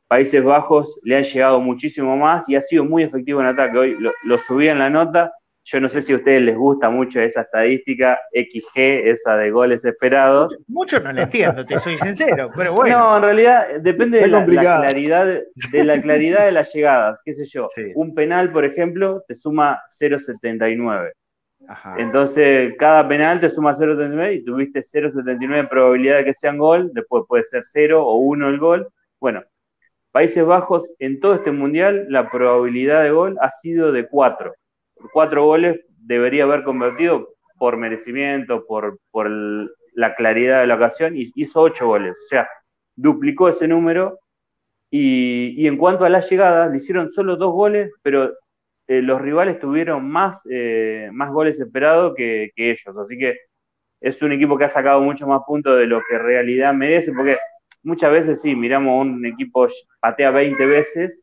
Países 0.08 0.44
Bajos 0.44 1.00
le 1.04 1.16
han 1.16 1.24
llegado 1.24 1.62
muchísimo 1.62 2.18
más 2.18 2.48
y 2.50 2.56
ha 2.56 2.62
sido 2.62 2.84
muy 2.84 3.04
efectivo 3.04 3.40
en 3.40 3.48
ataque. 3.48 3.78
Hoy 3.78 3.96
lo, 4.00 4.12
lo 4.24 4.38
subí 4.40 4.68
en 4.68 4.80
la 4.80 4.90
nota 4.90 5.32
yo 5.64 5.80
no 5.80 5.88
sé 5.88 6.02
si 6.02 6.14
a 6.14 6.16
ustedes 6.16 6.42
les 6.42 6.58
gusta 6.58 6.90
mucho 6.90 7.20
esa 7.20 7.42
estadística 7.42 8.20
XG, 8.34 8.78
esa 9.06 9.38
de 9.38 9.52
goles 9.52 9.86
esperados. 9.86 10.58
Mucho, 10.68 11.00
no 11.00 11.12
la 11.12 11.24
entiendo, 11.24 11.66
te 11.66 11.78
soy 11.78 11.98
sincero, 11.98 12.50
pero 12.56 12.74
bueno. 12.74 12.98
No, 12.98 13.18
en 13.18 13.24
realidad 13.24 13.68
depende 13.80 14.20
de 14.20 14.28
la, 14.28 14.44
claridad 14.44 15.26
de 15.72 15.84
la 15.84 16.02
claridad 16.02 16.46
de 16.46 16.52
las 16.52 16.74
llegadas, 16.74 17.20
qué 17.24 17.34
sé 17.34 17.46
yo. 17.46 17.68
Un 17.96 18.16
penal, 18.16 18.52
por 18.52 18.66
ejemplo, 18.66 19.24
te 19.28 19.36
suma 19.36 19.80
0.79. 20.00 21.12
Entonces, 21.98 22.74
cada 22.78 23.08
penal 23.08 23.40
te 23.40 23.50
suma 23.50 23.76
0.79 23.76 24.36
y 24.36 24.44
tuviste 24.44 24.82
0.79 24.82 25.70
probabilidad 25.70 26.18
de 26.18 26.26
que 26.26 26.34
sean 26.34 26.58
gol, 26.58 26.92
después 26.94 27.24
puede 27.28 27.44
ser 27.44 27.64
0 27.66 28.06
o 28.06 28.18
1 28.18 28.50
el 28.50 28.60
gol. 28.60 28.90
Bueno, 29.20 29.44
Países 30.12 30.46
Bajos 30.46 30.92
en 31.00 31.20
todo 31.20 31.36
este 31.36 31.52
mundial 31.52 32.08
la 32.10 32.30
probabilidad 32.30 33.04
de 33.04 33.12
gol 33.12 33.38
ha 33.42 33.52
sido 33.52 33.92
de 33.92 34.08
4 34.08 34.54
cuatro 35.12 35.46
goles 35.46 35.80
debería 35.98 36.44
haber 36.44 36.64
convertido 36.64 37.30
por 37.58 37.78
merecimiento, 37.78 38.66
por, 38.66 39.00
por 39.12 39.30
la 39.94 40.16
claridad 40.16 40.62
de 40.62 40.68
la 40.68 40.76
ocasión, 40.76 41.16
y 41.16 41.32
hizo 41.36 41.62
ocho 41.62 41.88
goles. 41.88 42.16
O 42.24 42.28
sea, 42.28 42.50
duplicó 42.96 43.50
ese 43.50 43.68
número. 43.68 44.20
Y, 44.90 45.66
en 45.68 45.78
cuanto 45.78 46.04
a 46.04 46.10
las 46.10 46.30
llegadas, 46.30 46.70
le 46.72 46.78
hicieron 46.78 47.14
solo 47.14 47.38
dos 47.38 47.54
goles, 47.54 47.92
pero 48.02 48.34
eh, 48.92 49.02
los 49.02 49.22
rivales 49.22 49.58
tuvieron 49.58 50.06
más, 50.12 50.42
eh, 50.50 51.10
más 51.14 51.32
goles 51.32 51.58
esperados 51.62 52.14
que, 52.14 52.52
ellos. 52.58 52.98
Así 52.98 53.18
que 53.18 53.38
es 54.02 54.22
un 54.22 54.34
equipo 54.34 54.58
que 54.58 54.66
ha 54.66 54.70
sacado 54.70 55.00
mucho 55.00 55.26
más 55.26 55.44
puntos 55.48 55.78
de 55.78 55.88
lo 55.88 56.02
que 56.02 56.18
en 56.18 56.24
realidad 56.24 56.74
merece, 56.74 57.14
porque 57.14 57.38
muchas 57.84 58.12
veces 58.12 58.42
sí, 58.42 58.54
miramos 58.54 59.00
un 59.06 59.26
equipo 59.26 59.70
patea 60.02 60.32
20 60.32 60.66
veces 60.66 61.18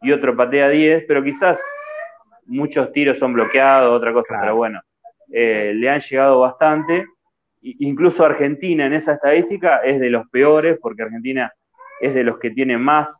y 0.00 0.12
otro 0.12 0.34
patea 0.34 0.70
10, 0.70 1.04
pero 1.06 1.22
quizás 1.22 1.60
muchos 2.46 2.90
tiros 2.92 3.18
son 3.18 3.34
bloqueados, 3.34 3.94
otra 3.94 4.14
cosa, 4.14 4.38
pero 4.40 4.56
bueno, 4.56 4.80
eh, 5.30 5.72
le 5.74 5.90
han 5.90 6.00
llegado 6.00 6.40
bastante. 6.40 7.04
Incluso 7.60 8.24
Argentina 8.24 8.86
en 8.86 8.94
esa 8.94 9.12
estadística 9.12 9.80
es 9.84 10.00
de 10.00 10.08
los 10.08 10.26
peores, 10.30 10.78
porque 10.80 11.02
Argentina 11.02 11.52
es 12.00 12.14
de 12.14 12.24
los 12.24 12.38
que 12.38 12.50
tiene 12.50 12.78
más 12.78 13.10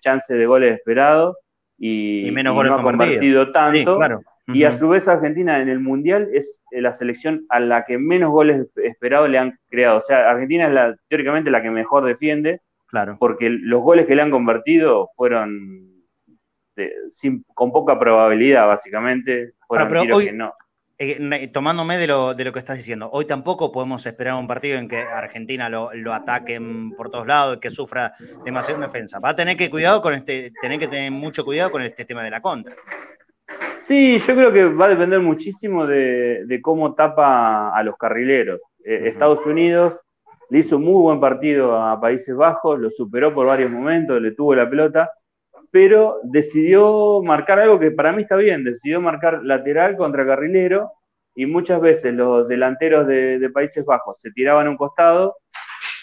chances 0.00 0.38
de 0.38 0.46
goles 0.46 0.76
esperados 0.76 1.36
y, 1.84 2.30
menos 2.30 2.54
goles 2.54 2.70
no 2.70 2.78
ha 2.78 2.82
convertido 2.82 3.50
tanto. 3.50 3.96
claro. 3.96 4.22
Y 4.46 4.64
a 4.64 4.76
su 4.76 4.88
vez 4.88 5.08
Argentina 5.08 5.60
en 5.60 5.68
el 5.68 5.80
Mundial 5.80 6.28
es 6.32 6.62
la 6.70 6.92
selección 6.92 7.44
a 7.48 7.58
la 7.58 7.84
que 7.84 7.98
menos 7.98 8.30
goles 8.30 8.68
esperados 8.76 9.28
le 9.28 9.38
han 9.38 9.58
creado. 9.68 9.98
O 9.98 10.02
sea, 10.02 10.30
Argentina 10.30 10.66
es 10.66 10.72
la, 10.72 10.96
teóricamente 11.08 11.50
la 11.50 11.62
que 11.62 11.70
mejor 11.70 12.04
defiende, 12.04 12.60
claro. 12.86 13.16
porque 13.18 13.50
los 13.50 13.82
goles 13.82 14.06
que 14.06 14.14
le 14.14 14.22
han 14.22 14.30
convertido 14.30 15.10
fueron 15.16 15.90
con 17.54 17.72
poca 17.72 17.98
probabilidad, 17.98 18.66
básicamente. 18.66 19.52
Fueron 19.66 19.88
tiros 19.88 20.24
que 20.24 20.32
no. 20.32 20.52
Eh, 21.04 21.48
tomándome 21.48 21.98
de 21.98 22.06
lo, 22.06 22.32
de 22.32 22.44
lo 22.44 22.52
que 22.52 22.60
estás 22.60 22.76
diciendo, 22.76 23.10
hoy 23.10 23.24
tampoco 23.24 23.72
podemos 23.72 24.06
esperar 24.06 24.34
un 24.34 24.46
partido 24.46 24.78
en 24.78 24.86
que 24.86 24.98
Argentina 24.98 25.68
lo, 25.68 25.90
ataquen 26.12 26.92
por 26.92 27.10
todos 27.10 27.26
lados, 27.26 27.56
que 27.56 27.70
sufra 27.70 28.12
demasiada 28.44 28.82
defensa. 28.82 29.18
Va 29.18 29.30
a 29.30 29.34
tener 29.34 29.56
que 29.56 29.68
cuidado 29.68 30.00
con 30.00 30.14
este, 30.14 30.52
tener 30.62 30.78
que 30.78 30.86
tener 30.86 31.10
mucho 31.10 31.44
cuidado 31.44 31.72
con 31.72 31.82
este 31.82 32.04
tema 32.04 32.22
de 32.22 32.30
la 32.30 32.40
contra. 32.40 32.76
Sí, 33.80 34.20
yo 34.20 34.34
creo 34.36 34.52
que 34.52 34.64
va 34.66 34.84
a 34.84 34.90
depender 34.90 35.18
muchísimo 35.18 35.88
de, 35.88 36.60
cómo 36.62 36.94
tapa 36.94 37.76
a 37.76 37.82
los 37.82 37.96
carrileros. 37.96 38.60
Eh, 38.84 39.08
Estados 39.08 39.44
Unidos 39.44 40.00
le 40.50 40.60
hizo 40.60 40.78
muy 40.78 41.02
buen 41.02 41.18
partido 41.18 41.76
a 41.82 42.00
Países 42.00 42.36
Bajos, 42.36 42.78
lo 42.78 42.92
superó 42.92 43.34
por 43.34 43.48
varios 43.48 43.72
momentos, 43.72 44.22
le 44.22 44.30
tuvo 44.36 44.54
la 44.54 44.70
pelota, 44.70 45.10
pero 45.72 46.20
decidió 46.22 47.22
marcar 47.22 47.58
algo 47.58 47.80
que 47.80 47.90
para 47.90 48.12
mí 48.12 48.22
está 48.22 48.36
bien, 48.36 48.62
decidió 48.62 49.00
marcar 49.00 49.42
lateral 49.42 49.96
contra 49.96 50.26
carrilero 50.26 50.92
y 51.34 51.46
muchas 51.46 51.80
veces 51.80 52.12
los 52.12 52.46
delanteros 52.46 53.06
de, 53.06 53.50
Países 53.52 53.86
Bajos 53.86 54.20
se 54.20 54.30
tiraban 54.32 54.66
a 54.66 54.70
un 54.70 54.76
costado 54.76 55.34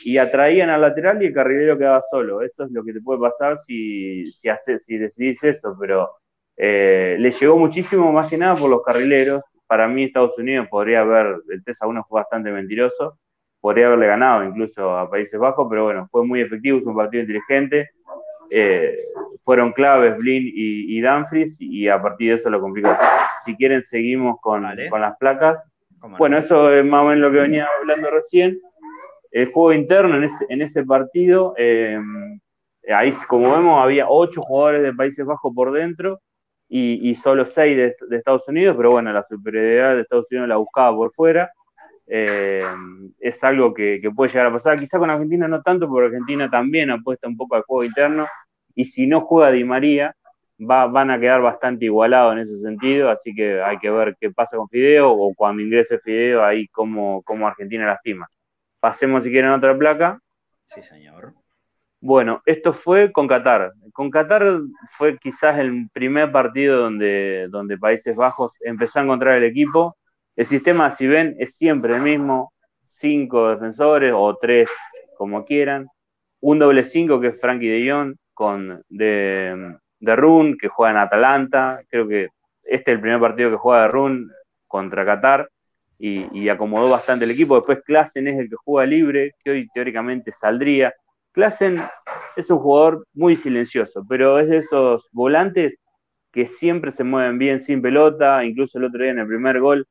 y 0.04 0.18
atraían 0.18 0.72
al 0.72 0.82
lateral 0.82 1.22
y 1.22 1.28
el 1.28 1.34
carrilero 1.34 1.78
quedaba 1.78 2.02
solo. 2.10 2.42
Eso 2.42 2.64
es 2.64 2.72
lo 2.72 2.84
que 2.84 2.94
te 2.94 3.02
puede 3.02 3.20
pasar 3.20 3.60
si, 3.60 4.26
si, 4.26 4.50
si 4.80 4.98
decidís 4.98 5.44
eso, 5.44 5.78
pero 5.80 6.10
eh, 6.58 7.18
le 7.20 7.32
llegó 7.32 7.56
muchísimo 7.56 8.12
más 8.12 8.28
que 8.28 8.40
nada 8.40 8.56
por 8.56 8.72
los 8.72 8.82
carrileros. 8.82 9.44
Para 9.68 9.88
mí 9.88 10.06
Estados 10.06 10.36
Unidos 10.40 10.68
podría 10.68 11.02
haber, 11.02 11.42
el 11.48 11.64
3 11.64 11.82
a 11.84 11.88
1 11.88 12.06
fue 12.10 12.22
bastante 12.22 12.50
mentiroso, 12.50 13.20
podría 13.62 13.86
haberle 13.86 14.08
ganado 14.08 14.44
incluso 14.44 14.98
a 14.98 15.08
Países 15.08 15.40
Bajos, 15.40 15.68
pero 15.70 15.84
bueno, 15.84 16.08
fue 16.12 16.26
muy 16.26 16.42
efectivo, 16.42 16.80
es 16.80 16.86
un 16.88 16.96
partido 16.96 17.22
inteligente 17.22 17.92
eh, 18.52 18.96
fueron 19.44 19.74
claves 19.74 20.18
Blin 20.18 20.44
y, 20.46 20.98
y, 20.98 21.02
Danfries 21.02 21.58
y 21.60 21.88
a 21.88 22.02
partir 22.02 22.30
de 22.30 22.36
eso 22.36 22.50
lo 22.50 22.62
complicó. 22.62 22.96
Si 23.46 23.56
quieren 23.56 23.84
seguimos 23.84 24.40
con, 24.42 24.66
con 24.90 25.02
las 25.02 25.18
placas. 25.18 25.60
Bueno, 26.18 26.38
eso 26.38 26.72
es 26.74 26.86
más 26.86 27.04
o 27.04 27.08
menos 27.08 27.20
lo 27.20 27.32
que 27.32 27.42
venía 27.42 27.68
hablando 27.80 28.10
recién. 28.10 28.60
El 29.32 29.52
juego 29.52 29.74
interno 29.74 30.16
en 30.18 30.24
ese, 30.24 30.46
en 30.50 30.62
ese 30.62 30.84
partido, 30.84 31.54
eh, 31.58 32.00
ahí 32.94 33.12
como 33.28 33.52
vemos 33.52 33.84
había 33.84 34.10
ocho 34.10 34.42
jugadores 34.42 34.82
de 34.82 34.94
Países 34.94 35.26
Bajos 35.26 35.54
por 35.54 35.72
dentro 35.72 36.22
y, 36.68 37.10
y 37.10 37.16
solo 37.16 37.46
seis 37.46 37.76
de, 37.76 37.96
de, 38.08 38.18
Estados 38.18 38.48
Unidos, 38.48 38.76
pero 38.78 38.90
bueno, 38.90 39.12
la 39.12 39.24
superioridad 39.24 39.96
de 39.96 40.02
Estados 40.02 40.28
Unidos 40.32 40.48
la 40.48 40.58
buscaba 40.58 40.96
por 40.96 41.12
fuera. 41.12 41.52
Eh, 42.12 42.66
es 43.20 43.44
algo 43.44 43.74
que, 43.74 44.02
puede 44.16 44.32
llegar 44.32 44.48
a 44.48 44.54
pasar. 44.54 44.80
Quizá 44.80 44.98
con 44.98 45.10
Argentina 45.10 45.48
no 45.48 45.62
tanto, 45.62 45.88
porque 45.88 46.08
Argentina 46.08 46.50
también 46.50 46.90
apuesta 46.90 47.28
un 47.28 47.38
poco 47.38 47.56
al 47.56 47.62
juego 47.62 47.84
interno. 47.86 48.28
Y 48.76 48.86
si 48.86 49.06
no 49.08 49.22
juega 49.22 49.52
Di 49.52 49.64
María, 49.64 50.16
va, 50.60 50.88
van 50.88 51.12
a 51.12 51.20
quedar 51.20 51.42
bastante 51.42 51.86
igualados 51.86 52.34
en 52.34 52.40
ese 52.40 52.60
sentido. 52.60 53.10
Así 53.12 53.34
que 53.36 53.62
hay 53.62 53.78
que 53.78 53.92
ver 53.92 54.18
qué 54.20 54.32
pasa 54.32 54.58
con 54.58 54.68
Fideo 54.70 55.12
o 55.12 55.34
cuando 55.36 55.62
ingrese 55.62 56.00
Fideo, 56.00 56.44
ahí 56.44 56.68
cómo, 56.70 57.22
cómo 57.24 57.48
Argentina 57.48 57.86
lastima. 57.86 58.28
Pasemos 58.80 59.24
si 59.24 59.30
quieren 59.30 59.52
a 59.52 59.58
otra 59.58 59.78
placa. 59.78 60.20
Sí, 60.66 60.82
señor. 60.82 61.34
Bueno, 62.02 62.42
esto 62.46 62.72
fue 62.74 63.12
con 63.12 63.28
Qatar. 63.28 63.74
Con 63.92 64.10
Qatar 64.10 64.62
fue 64.92 65.18
quizás 65.18 65.60
el 65.60 65.90
primer 65.92 66.32
partido 66.32 66.80
donde, 66.80 67.48
donde 67.50 67.78
Países 67.78 68.16
Bajos 68.16 68.54
empezó 68.62 69.00
a 69.00 69.04
encontrar 69.04 69.36
el 69.36 69.44
equipo 69.44 69.98
el 70.40 70.46
sistema, 70.46 70.90
si 70.92 71.06
ven, 71.06 71.36
es 71.38 71.58
siempre 71.58 71.94
el 71.94 72.02
mismo, 72.02 72.54
cinco 72.86 73.50
defensores 73.50 74.14
o 74.16 74.38
tres, 74.38 74.70
como 75.18 75.44
quieran. 75.44 75.90
Un 76.40 76.60
doble 76.60 76.86
cinco 76.86 77.20
que 77.20 77.28
es 77.28 77.42
Frankie 77.42 77.68
de 77.68 77.92
Jong 77.92 78.16
con 78.34 78.82
de, 78.88 79.76
de 80.00 80.16
Run, 80.16 80.58
que 80.58 80.70
juega 80.70 80.92
en 80.92 80.98
Atalanta. 80.98 81.82
Creo 81.90 82.08
que 82.08 82.30
este 82.64 82.92
es 82.92 82.96
el 82.96 83.02
primer 83.02 83.20
partido 83.20 83.50
que 83.50 83.58
juega 83.58 83.82
de 83.82 83.88
Run 83.90 84.32
contra 84.66 85.04
Qatar 85.04 85.50
y, 85.98 86.48
acomodó 86.48 86.90
bastante 86.90 87.26
el 87.26 87.32
equipo. 87.32 87.56
Después 87.56 87.84
Klassen 87.84 88.30
es 88.30 88.40
el 88.40 88.50
que 88.50 88.56
juega 88.64 88.88
libre, 88.88 89.34
que 89.44 89.52
hoy 89.52 89.68
teóricamente 89.74 90.32
saldría. 90.32 90.94
Klassen 91.34 91.82
es 92.38 92.50
un 92.50 92.60
jugador 92.60 93.06
muy 93.14 93.36
silencioso, 93.36 94.06
pero 94.08 94.40
es 94.40 94.48
de 94.48 94.60
esos 94.60 95.10
volantes 95.12 95.76
que 96.32 96.48
siempre 96.48 96.94
se 96.94 97.04
mueven 97.04 97.38
bien 97.38 97.60
sin 97.60 97.82
pelota, 97.82 98.46
incluso 98.46 98.78
el 98.78 98.86
otro 98.86 99.04
día 99.04 99.12
en 99.12 99.20
el 99.20 99.28
primer 99.28 99.60
gol 99.60 99.86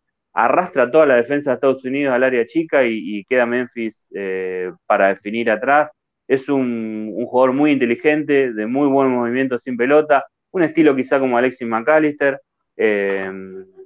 arrastra 0.45 0.89
toda 0.89 1.05
la 1.05 1.17
defensa 1.17 1.51
de 1.51 1.55
Estados 1.57 1.85
Unidos 1.85 2.15
al 2.15 2.23
área 2.23 2.47
chica 2.47 2.85
y, 2.85 3.25
queda 3.25 3.45
Memphis 3.45 4.01
eh, 4.15 4.71
para 4.87 5.09
definir 5.09 5.51
atrás. 5.51 5.91
Es 6.29 6.49
un, 6.49 7.13
jugador 7.27 7.53
muy 7.55 7.73
inteligente, 7.73 8.53
de 8.53 8.67
muy 8.67 8.87
buen 8.87 9.09
movimiento 9.11 9.59
sin 9.59 9.77
pelota, 9.77 10.27
un 10.53 10.63
estilo 10.63 10.95
quizá 10.95 11.19
como 11.19 11.37
Alexis 11.37 11.67
McAllister, 11.67 12.41
eh, 12.77 13.33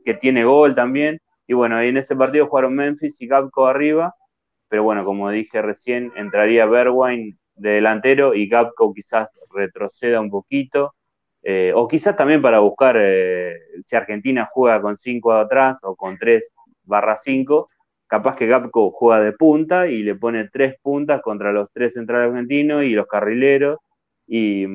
que 0.04 0.14
tiene 0.14 0.44
gol 0.44 0.74
también. 0.74 1.18
Y 1.46 1.54
bueno, 1.54 1.80
en 1.80 1.96
ese 1.96 2.14
partido 2.16 2.46
jugaron 2.46 2.74
Memphis 2.74 3.18
y 3.20 3.26
Gapco 3.26 3.66
arriba, 3.66 4.14
pero 4.68 4.82
bueno, 4.82 5.06
como 5.06 5.30
dije 5.30 5.62
recién, 5.62 6.12
entraría 6.16 6.66
Berwine 6.66 7.36
de 7.54 7.70
delantero 7.70 8.34
y 8.34 8.46
Gapco 8.46 8.92
quizás 8.92 9.28
retroceda 9.54 10.20
un 10.20 10.30
poquito. 10.30 10.94
Eh, 11.42 11.72
o 11.74 11.88
quizás 11.88 12.16
también 12.16 12.40
para 12.40 12.60
buscar 12.60 12.96
eh, 13.00 13.58
si 13.84 13.96
Argentina 13.96 14.48
juega 14.52 14.80
con 14.80 14.96
5 14.96 15.32
atrás 15.32 15.78
o 15.82 15.96
con 15.96 16.16
3 16.16 16.52
barra 16.84 17.18
5, 17.18 17.68
capaz 18.06 18.36
que 18.36 18.46
Gapco 18.46 18.90
juega 18.90 19.22
de 19.22 19.32
punta 19.32 19.86
y 19.86 20.02
le 20.02 20.14
pone 20.14 20.48
tres 20.52 20.76
puntas 20.82 21.22
contra 21.22 21.50
los 21.50 21.72
tres 21.72 21.94
centrales 21.94 22.30
argentinos 22.30 22.84
y 22.84 22.90
los 22.90 23.06
carrileros, 23.06 23.78
y, 24.26 24.66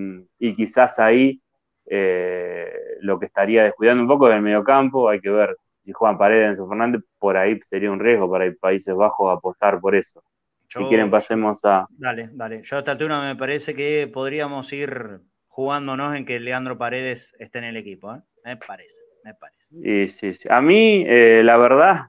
quizás 0.55 0.97
ahí 0.99 1.39
eh, 1.85 2.67
lo 3.01 3.19
que 3.19 3.27
estaría 3.27 3.63
descuidando 3.63 4.01
un 4.01 4.09
poco 4.09 4.27
del 4.27 4.41
mediocampo, 4.41 5.07
hay 5.07 5.19
que 5.19 5.29
ver 5.29 5.55
si 5.85 5.91
Juan 5.91 6.17
Paredes, 6.17 6.51
Enzo 6.51 6.67
Fernández, 6.67 7.03
por 7.19 7.37
ahí 7.37 7.59
sería 7.69 7.91
un 7.91 7.99
riesgo 7.99 8.29
para 8.29 8.45
el 8.45 8.57
Países 8.57 8.95
Bajos 8.95 9.31
apostar 9.31 9.79
por 9.79 9.95
eso. 9.95 10.23
si 10.67 10.83
quieren 10.85 11.11
pasemos 11.11 11.59
a... 11.63 11.85
Dale, 11.91 12.29
dale. 12.33 12.61
Yo 12.63 12.75
a 12.75 12.79
esta 12.79 12.91
altura 12.93 13.21
me 13.21 13.35
parece 13.35 13.73
que 13.73 14.09
podríamos 14.11 14.73
ir 14.73 15.21
jugándonos 15.57 16.15
en 16.15 16.23
que 16.23 16.39
Leandro 16.39 16.77
Paredes 16.77 17.35
esté 17.39 17.57
en 17.57 17.63
el 17.63 17.77
equipo. 17.77 18.13
¿eh? 18.13 18.21
Me 18.45 18.57
parece, 18.57 19.01
me 19.23 19.33
parece. 19.33 19.73
Sí, 19.81 20.07
sí, 20.09 20.33
sí. 20.35 20.47
A 20.51 20.61
mí, 20.61 21.03
eh, 21.07 21.41
la 21.43 21.57
verdad, 21.57 22.01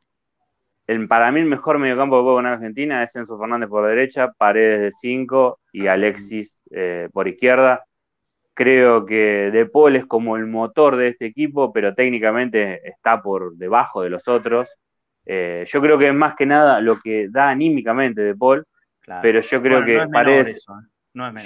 el, 0.86 1.08
para 1.08 1.32
mí 1.32 1.40
el 1.40 1.46
mejor 1.46 1.78
mediocampo 1.78 2.18
que 2.18 2.24
puedo 2.24 2.36
poner 2.36 2.52
Argentina 2.52 3.02
es 3.02 3.16
Enzo 3.16 3.38
Fernández 3.38 3.70
por 3.70 3.88
derecha, 3.88 4.30
Paredes 4.36 4.80
de 4.80 4.92
5 5.00 5.60
y 5.72 5.86
Alexis 5.86 6.58
eh, 6.70 7.08
por 7.10 7.26
izquierda. 7.26 7.86
Creo 8.52 9.06
que 9.06 9.50
De 9.50 9.64
Paul 9.64 9.96
es 9.96 10.04
como 10.04 10.36
el 10.36 10.46
motor 10.46 10.96
de 10.96 11.08
este 11.08 11.24
equipo, 11.24 11.72
pero 11.72 11.94
técnicamente 11.94 12.86
está 12.86 13.22
por 13.22 13.56
debajo 13.56 14.02
de 14.02 14.10
los 14.10 14.28
otros. 14.28 14.68
yo 15.24 15.80
creo 15.80 15.96
que 15.96 16.08
es 16.08 16.14
más 16.14 16.36
que 16.36 16.44
nada 16.44 16.82
lo 16.82 17.00
que 17.00 17.28
da 17.30 17.48
anímicamente 17.48 18.20
De 18.20 18.34
Paul, 18.34 18.66
pero 19.22 19.40
yo 19.40 19.62
creo 19.62 19.82
que 19.86 20.06
Paredes... 20.12 20.66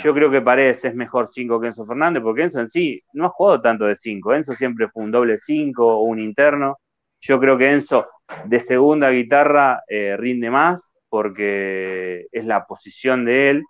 Yo 0.03 0.15
creo 0.15 0.31
que 0.31 0.41
Paredes 0.41 0.85
es 0.85 0.95
mejor 0.95 1.31
5 1.33 1.61
que 1.61 1.69
Enzo 1.69 1.87
Fernández, 1.87 2.23
porque 2.23 2.43
Enzo 2.43 2.61
en 2.61 2.69
sí 2.69 3.03
no 3.13 3.27
ha 3.27 3.31
jugado 3.31 3.61
tanto 3.61 3.85
de 3.85 3.97
5. 3.97 4.35
Enzo 4.35 4.55
siempre 4.55 4.89
fue 4.89 5.05
un 5.05 5.11
doble 5.11 5.39
5 5.39 5.87
o 5.87 6.03
un 6.03 6.19
interno. 6.19 6.79
Yo 7.21 7.41
creo 7.41 7.57
que 7.57 7.71
Enzo 7.71 8.07
de 8.45 8.61
segunda 8.61 9.11
guitarra 9.11 9.83
eh, 9.89 10.17
rinde 10.19 10.51
más, 10.51 10.93
porque 11.09 12.27
es 12.33 12.45
la 12.45 12.65
posición 12.65 13.25
de 13.25 13.51
él. 13.51 13.65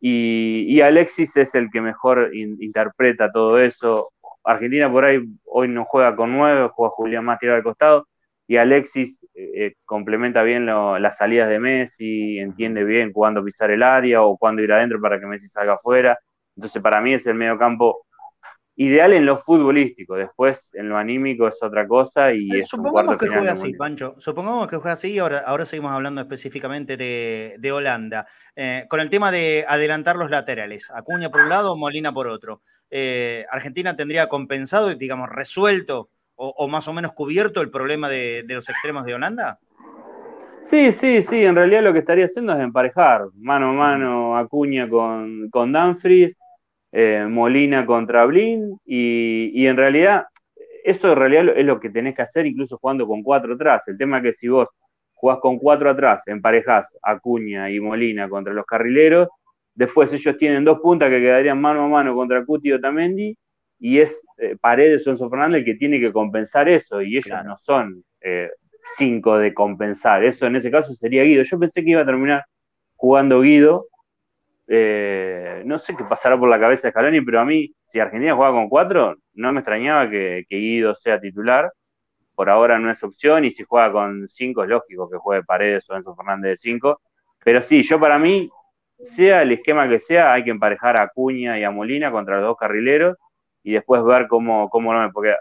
Y, 0.00 0.80
Alexis 0.80 1.36
es 1.36 1.54
el 1.54 1.70
que 1.70 1.80
mejor 1.80 2.30
interpreta 2.34 3.30
todo 3.30 3.58
eso. 3.58 4.10
Argentina 4.42 4.90
por 4.90 5.04
ahí 5.04 5.20
hoy 5.44 5.68
no 5.68 5.84
juega 5.84 6.16
con 6.16 6.32
9, 6.32 6.70
juega 6.74 6.90
Julián 6.90 7.24
más 7.24 7.38
tirado 7.38 7.58
al 7.58 7.62
costado 7.62 8.08
y 8.52 8.56
Alexis 8.56 9.18
eh, 9.42 9.66
eh, 9.66 9.74
complementa 9.84 10.42
bien 10.42 10.66
las 10.66 11.16
salidas 11.16 11.48
de 11.48 11.58
Messi, 11.58 12.38
entiende 12.38 12.84
bien 12.84 13.12
cuándo 13.12 13.44
pisar 13.44 13.70
el 13.70 13.82
área 13.82 14.22
o 14.22 14.36
cuándo 14.36 14.62
ir 14.62 14.72
adentro 14.72 15.00
para 15.00 15.18
que 15.18 15.26
Messi 15.26 15.48
salga 15.48 15.74
afuera. 15.74 16.18
Entonces, 16.56 16.82
para 16.82 17.00
mí 17.00 17.14
es 17.14 17.26
el 17.26 17.34
medio 17.34 17.58
campo 17.58 18.06
ideal 18.76 19.12
en 19.12 19.26
lo 19.26 19.38
futbolístico, 19.38 20.14
después 20.16 20.70
en 20.74 20.88
lo 20.88 20.96
anímico 20.96 21.46
es 21.46 21.62
otra 21.62 21.86
cosa 21.86 22.32
y 22.32 22.48
es 22.52 22.68
Supongamos 22.68 23.16
que 23.18 23.28
juegue 23.28 23.50
así, 23.50 23.74
Pancho, 23.74 24.14
supongamos 24.18 24.66
que 24.66 24.76
juegue 24.76 24.92
así, 24.92 25.18
ahora, 25.18 25.40
ahora 25.40 25.64
seguimos 25.64 25.92
hablando 25.92 26.22
específicamente 26.22 26.96
de, 26.96 27.72
Holanda, 27.72 28.26
eh, 28.56 28.86
con 28.88 29.00
el 29.00 29.10
tema 29.10 29.30
de 29.30 29.66
adelantar 29.68 30.16
los 30.16 30.30
laterales, 30.30 30.90
Acuña 30.90 31.30
por 31.30 31.42
un 31.42 31.50
lado, 31.50 31.76
Molina 31.76 32.12
por 32.12 32.28
otro. 32.28 32.62
Eh, 32.90 33.46
Argentina 33.50 33.96
tendría 33.96 34.28
compensado, 34.28 34.94
digamos, 34.94 35.30
resuelto 35.30 36.10
o, 36.44 36.68
más 36.68 36.88
o 36.88 36.92
menos 36.92 37.12
cubierto 37.12 37.60
el 37.60 37.70
problema 37.70 38.08
de, 38.08 38.44
los 38.48 38.68
extremos 38.68 39.04
de 39.04 39.14
Holanda? 39.14 39.58
Sí, 40.64 40.90
sí, 40.90 41.22
sí, 41.22 41.44
en 41.44 41.54
realidad 41.54 41.82
lo 41.82 41.92
que 41.92 42.00
estaría 42.00 42.24
haciendo 42.24 42.52
es 42.54 42.60
emparejar 42.60 43.26
mano 43.34 43.70
a 43.70 43.72
mano 43.72 44.36
Acuña 44.36 44.88
con, 44.88 45.48
con 45.50 45.70
Danfries, 45.70 46.36
eh, 46.90 47.26
Molina 47.28 47.86
contra 47.86 48.24
Blin, 48.26 48.76
y, 48.84 49.66
en 49.66 49.76
realidad 49.76 50.24
eso 50.84 51.12
en 51.12 51.18
realidad 51.18 51.56
es 51.56 51.64
lo 51.64 51.78
que 51.78 51.90
tenés 51.90 52.16
que 52.16 52.22
hacer 52.22 52.44
incluso 52.46 52.76
jugando 52.76 53.06
con 53.06 53.22
cuatro 53.22 53.54
atrás. 53.54 53.86
El 53.86 53.96
tema 53.96 54.18
es 54.18 54.24
que 54.24 54.32
si 54.32 54.48
vos 54.48 54.68
jugás 55.12 55.38
con 55.38 55.58
cuatro 55.58 55.90
atrás, 55.90 56.26
emparejás 56.26 56.96
Acuña 57.02 57.70
y 57.70 57.78
Molina 57.78 58.28
contra 58.28 58.52
los 58.52 58.66
carrileros, 58.66 59.28
después 59.74 60.12
ellos 60.12 60.36
tienen 60.38 60.64
dos 60.64 60.80
puntas 60.80 61.08
que 61.08 61.20
quedarían 61.20 61.60
mano 61.60 61.84
a 61.84 61.88
mano 61.88 62.14
contra 62.16 62.44
Cuti 62.44 62.70
y 62.70 62.72
Otamendi, 62.72 63.36
y 63.84 63.98
es 63.98 64.24
eh, 64.38 64.56
Paredes 64.60 65.04
o 65.08 65.10
Enzo 65.10 65.28
Fernández 65.28 65.58
el 65.58 65.64
que 65.64 65.74
tiene 65.74 65.98
que 65.98 66.12
compensar 66.12 66.68
eso, 66.68 67.02
y 67.02 67.16
ellos 67.16 67.44
no 67.44 67.56
son 67.58 68.04
eh, 68.20 68.48
cinco 68.96 69.36
de 69.38 69.52
compensar, 69.52 70.22
eso 70.22 70.46
en 70.46 70.54
ese 70.54 70.70
caso 70.70 70.94
sería 70.94 71.24
Guido. 71.24 71.42
Yo 71.42 71.58
pensé 71.58 71.82
que 71.82 71.90
iba 71.90 72.02
a 72.02 72.06
terminar 72.06 72.44
jugando 72.94 73.40
Guido, 73.40 73.82
eh, 74.68 75.64
no 75.66 75.80
sé 75.80 75.96
qué 75.96 76.04
pasará 76.04 76.36
por 76.38 76.48
la 76.48 76.60
cabeza 76.60 76.86
de 76.86 76.92
Scaloni, 76.92 77.22
pero 77.22 77.40
a 77.40 77.44
mí, 77.44 77.74
si 77.84 77.98
Argentina 77.98 78.36
juega 78.36 78.52
con 78.52 78.68
cuatro, 78.68 79.16
no 79.34 79.52
me 79.52 79.58
extrañaba 79.58 80.08
que, 80.08 80.46
Guido 80.48 80.94
sea 80.94 81.20
titular, 81.20 81.72
por 82.36 82.50
ahora 82.50 82.78
no 82.78 82.88
es 82.88 83.02
opción, 83.02 83.44
y 83.44 83.50
si 83.50 83.64
juega 83.64 83.90
con 83.90 84.28
cinco 84.28 84.62
es 84.62 84.70
lógico 84.70 85.10
que 85.10 85.16
juegue 85.16 85.42
Paredes 85.42 85.90
o 85.90 85.96
Enzo 85.96 86.14
Fernández 86.14 86.50
de 86.52 86.56
cinco, 86.56 87.00
pero 87.44 87.60
sí, 87.60 87.82
yo 87.82 87.98
para 87.98 88.16
mí, 88.16 88.48
sea 89.16 89.42
el 89.42 89.50
esquema 89.50 89.88
que 89.88 89.98
sea, 89.98 90.32
hay 90.32 90.44
que 90.44 90.50
emparejar 90.50 90.96
a 90.96 91.08
Cuña 91.08 91.58
y 91.58 91.64
a 91.64 91.72
Molina 91.72 92.12
contra 92.12 92.36
los 92.36 92.44
dos 92.44 92.56
carrileros, 92.56 93.16
y 93.62 93.72
después 93.72 94.04
ver 94.04 94.26
cómo, 94.28 94.68
cómo 94.68 94.92
no, 94.92 95.10
porque 95.12 95.34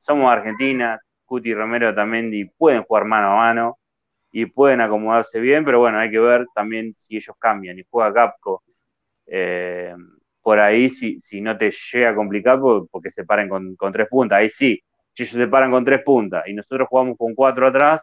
somos 0.00 0.30
Argentina, 0.32 1.00
Cuti 1.24 1.50
y 1.50 1.54
Romero 1.54 1.94
también 1.94 2.32
y 2.34 2.44
pueden 2.44 2.82
jugar 2.82 3.04
mano 3.04 3.32
a 3.32 3.36
mano 3.36 3.78
y 4.32 4.46
pueden 4.46 4.80
acomodarse 4.80 5.40
bien, 5.40 5.64
pero 5.64 5.78
bueno, 5.80 5.98
hay 5.98 6.10
que 6.10 6.18
ver 6.18 6.46
también 6.54 6.94
si 6.98 7.16
ellos 7.16 7.36
cambian 7.38 7.78
y 7.78 7.82
juega 7.88 8.12
Capco. 8.12 8.62
Eh, 9.26 9.94
por 10.42 10.58
ahí, 10.58 10.90
si, 10.90 11.20
si 11.22 11.40
no 11.40 11.56
te 11.56 11.72
llega 11.92 12.10
a 12.10 12.14
complicar, 12.14 12.58
porque 12.90 13.10
se 13.12 13.24
paren 13.24 13.48
con, 13.48 13.76
tres 13.92 14.08
puntas, 14.08 14.38
ahí 14.38 14.50
sí, 14.50 14.82
si 15.12 15.22
ellos 15.22 15.34
se 15.36 15.46
paran 15.46 15.70
con 15.70 15.84
tres 15.84 16.02
puntas 16.02 16.44
y 16.48 16.54
nosotros 16.54 16.88
jugamos 16.88 17.16
con 17.16 17.34
cuatro 17.34 17.68
atrás, 17.68 18.02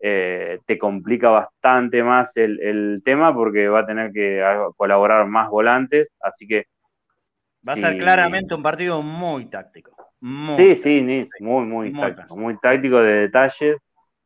eh, 0.00 0.58
te 0.66 0.78
complica 0.78 1.30
bastante 1.30 2.02
más 2.02 2.36
el, 2.36 2.60
el, 2.60 3.02
tema 3.04 3.32
porque 3.32 3.68
va 3.68 3.80
a 3.80 3.86
tener 3.86 4.12
que 4.12 4.42
colaborar 4.76 5.26
más 5.26 5.48
volantes, 5.48 6.08
así 6.20 6.46
que 6.46 6.66
Va 7.66 7.74
a 7.74 7.76
ser 7.76 7.96
claramente 7.98 8.54
un 8.54 8.62
partido 8.62 9.02
muy 9.02 9.46
táctico. 9.46 9.96
sí, 10.56 10.76
sí, 10.76 11.28
muy, 11.40 11.64
muy, 11.66 11.92
táctico. 11.92 12.36
Muy 12.36 12.58
táctico 12.58 13.00
de 13.00 13.12
detalles. 13.20 13.76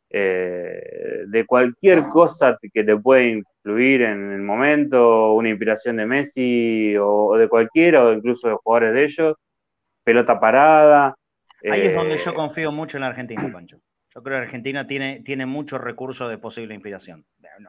Eh, 0.09 1.24
de 1.26 1.45
cualquier 1.45 2.05
cosa 2.05 2.57
que 2.72 2.84
te 2.84 2.97
puede 2.97 3.28
influir 3.28 4.03
en 4.03 4.32
el 4.32 4.41
momento, 4.41 5.34
una 5.34 5.49
inspiración 5.49 5.97
de 5.97 6.07
Messi 6.07 6.95
o, 6.97 7.37
de 7.37 7.49
cualquiera, 7.49 8.05
o 8.05 8.12
incluso 8.12 8.49
de 8.49 8.55
jugadores 8.55 8.95
de 8.95 9.05
ellos, 9.05 9.37
pelota 10.05 10.39
parada. 10.39 11.14
Ahí 11.68 11.82
es 11.82 11.95
donde 11.95 12.16
yo 12.18 12.30
eh, 12.30 12.34
confío 12.34 12.70
mucho 12.70 12.97
en 12.97 13.01
la 13.03 13.09
Argentina, 13.09 13.51
Pancho. 13.53 13.78
Yo 14.14 14.22
creo 14.22 14.39
que 14.39 14.45
Argentina 14.45 14.87
tiene, 14.87 15.20
tiene 15.20 15.45
muchos 15.45 15.80
recursos 15.80 16.30
de 16.30 16.39
posible 16.39 16.72
inspiración. 16.72 17.26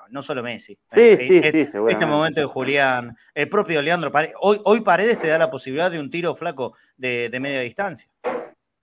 No, 0.09 0.21
solo 0.21 0.43
Messi. 0.43 0.75
Sí, 0.91 0.99
eh, 0.99 1.17
sí, 1.17 1.65
sí, 1.65 1.77
Este 1.87 2.05
momento 2.05 2.39
de 2.39 2.45
Julián, 2.45 3.15
el 3.33 3.49
propio 3.49 3.81
Leandro 3.81 4.11
Paredes. 4.11 4.35
Hoy, 4.41 4.59
hoy 4.65 4.81
Paredes 4.81 5.19
te 5.19 5.27
da 5.27 5.37
la 5.37 5.49
posibilidad 5.49 5.91
de 5.91 5.99
un 5.99 6.09
tiro 6.09 6.35
flaco 6.35 6.75
de, 6.95 7.35
media 7.39 7.61
distancia. 7.61 8.09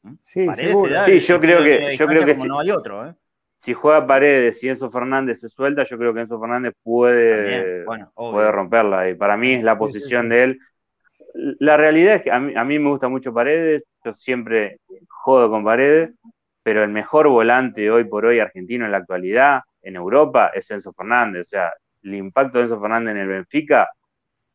¿Mm? 0.03 0.15
Sí, 0.25 0.47
sí 0.57 1.21
yo 1.21 1.39
creo 1.39 1.63
que, 1.63 1.97
yo 1.97 2.07
creo 2.07 2.25
que 2.25 2.35
no 2.35 2.61
hay 2.61 2.71
otro. 2.71 3.09
¿eh? 3.09 3.15
Si 3.61 3.73
juega 3.73 4.07
Paredes 4.07 4.63
y 4.63 4.69
Enzo 4.69 4.91
Fernández 4.91 5.41
se 5.41 5.49
suelta, 5.49 5.85
yo 5.85 5.97
creo 5.99 6.13
que 6.13 6.21
Enzo 6.21 6.41
Fernández 6.41 6.75
puede, 6.83 7.85
puede 8.15 8.53
romperla. 8.53 9.09
Y 9.09 9.15
para 9.15 9.37
mí 9.37 9.55
es 9.55 9.63
la 9.63 9.79
posición 9.79 10.29
de 10.29 10.45
él. 10.45 10.59
La 11.59 11.77
realidad 11.77 12.17
es 12.17 12.23
que 12.23 12.31
a 12.31 12.39
mí, 12.39 12.55
a 12.55 12.65
mí 12.65 12.79
me 12.79 12.91
gusta 12.91 13.09
mucho 13.09 13.33
Paredes. 13.33 13.85
Yo 14.05 14.15
siempre 14.15 14.79
jodo 15.09 15.51
con 15.51 15.65
Paredes 15.65 16.11
pero 16.65 16.83
el 16.83 16.91
mejor 16.91 17.29
volante 17.29 17.91
hoy 17.91 18.05
por 18.05 18.25
hoy 18.25 18.41
argentino 18.41 18.85
en 18.87 18.91
la 18.91 18.97
actualidad 18.97 19.61
en 19.85 19.97
Europa 19.97 20.51
es 20.55 20.71
Enzo 20.71 20.93
Fernández. 20.93 21.47
O 21.47 21.51
sea, 21.51 21.73
el 22.03 22.15
impacto 22.15 22.59
de 22.59 22.65
Enzo 22.65 22.81
Fernández 22.81 23.13
en 23.13 23.21
el 23.21 23.29
Benfica 23.29 23.89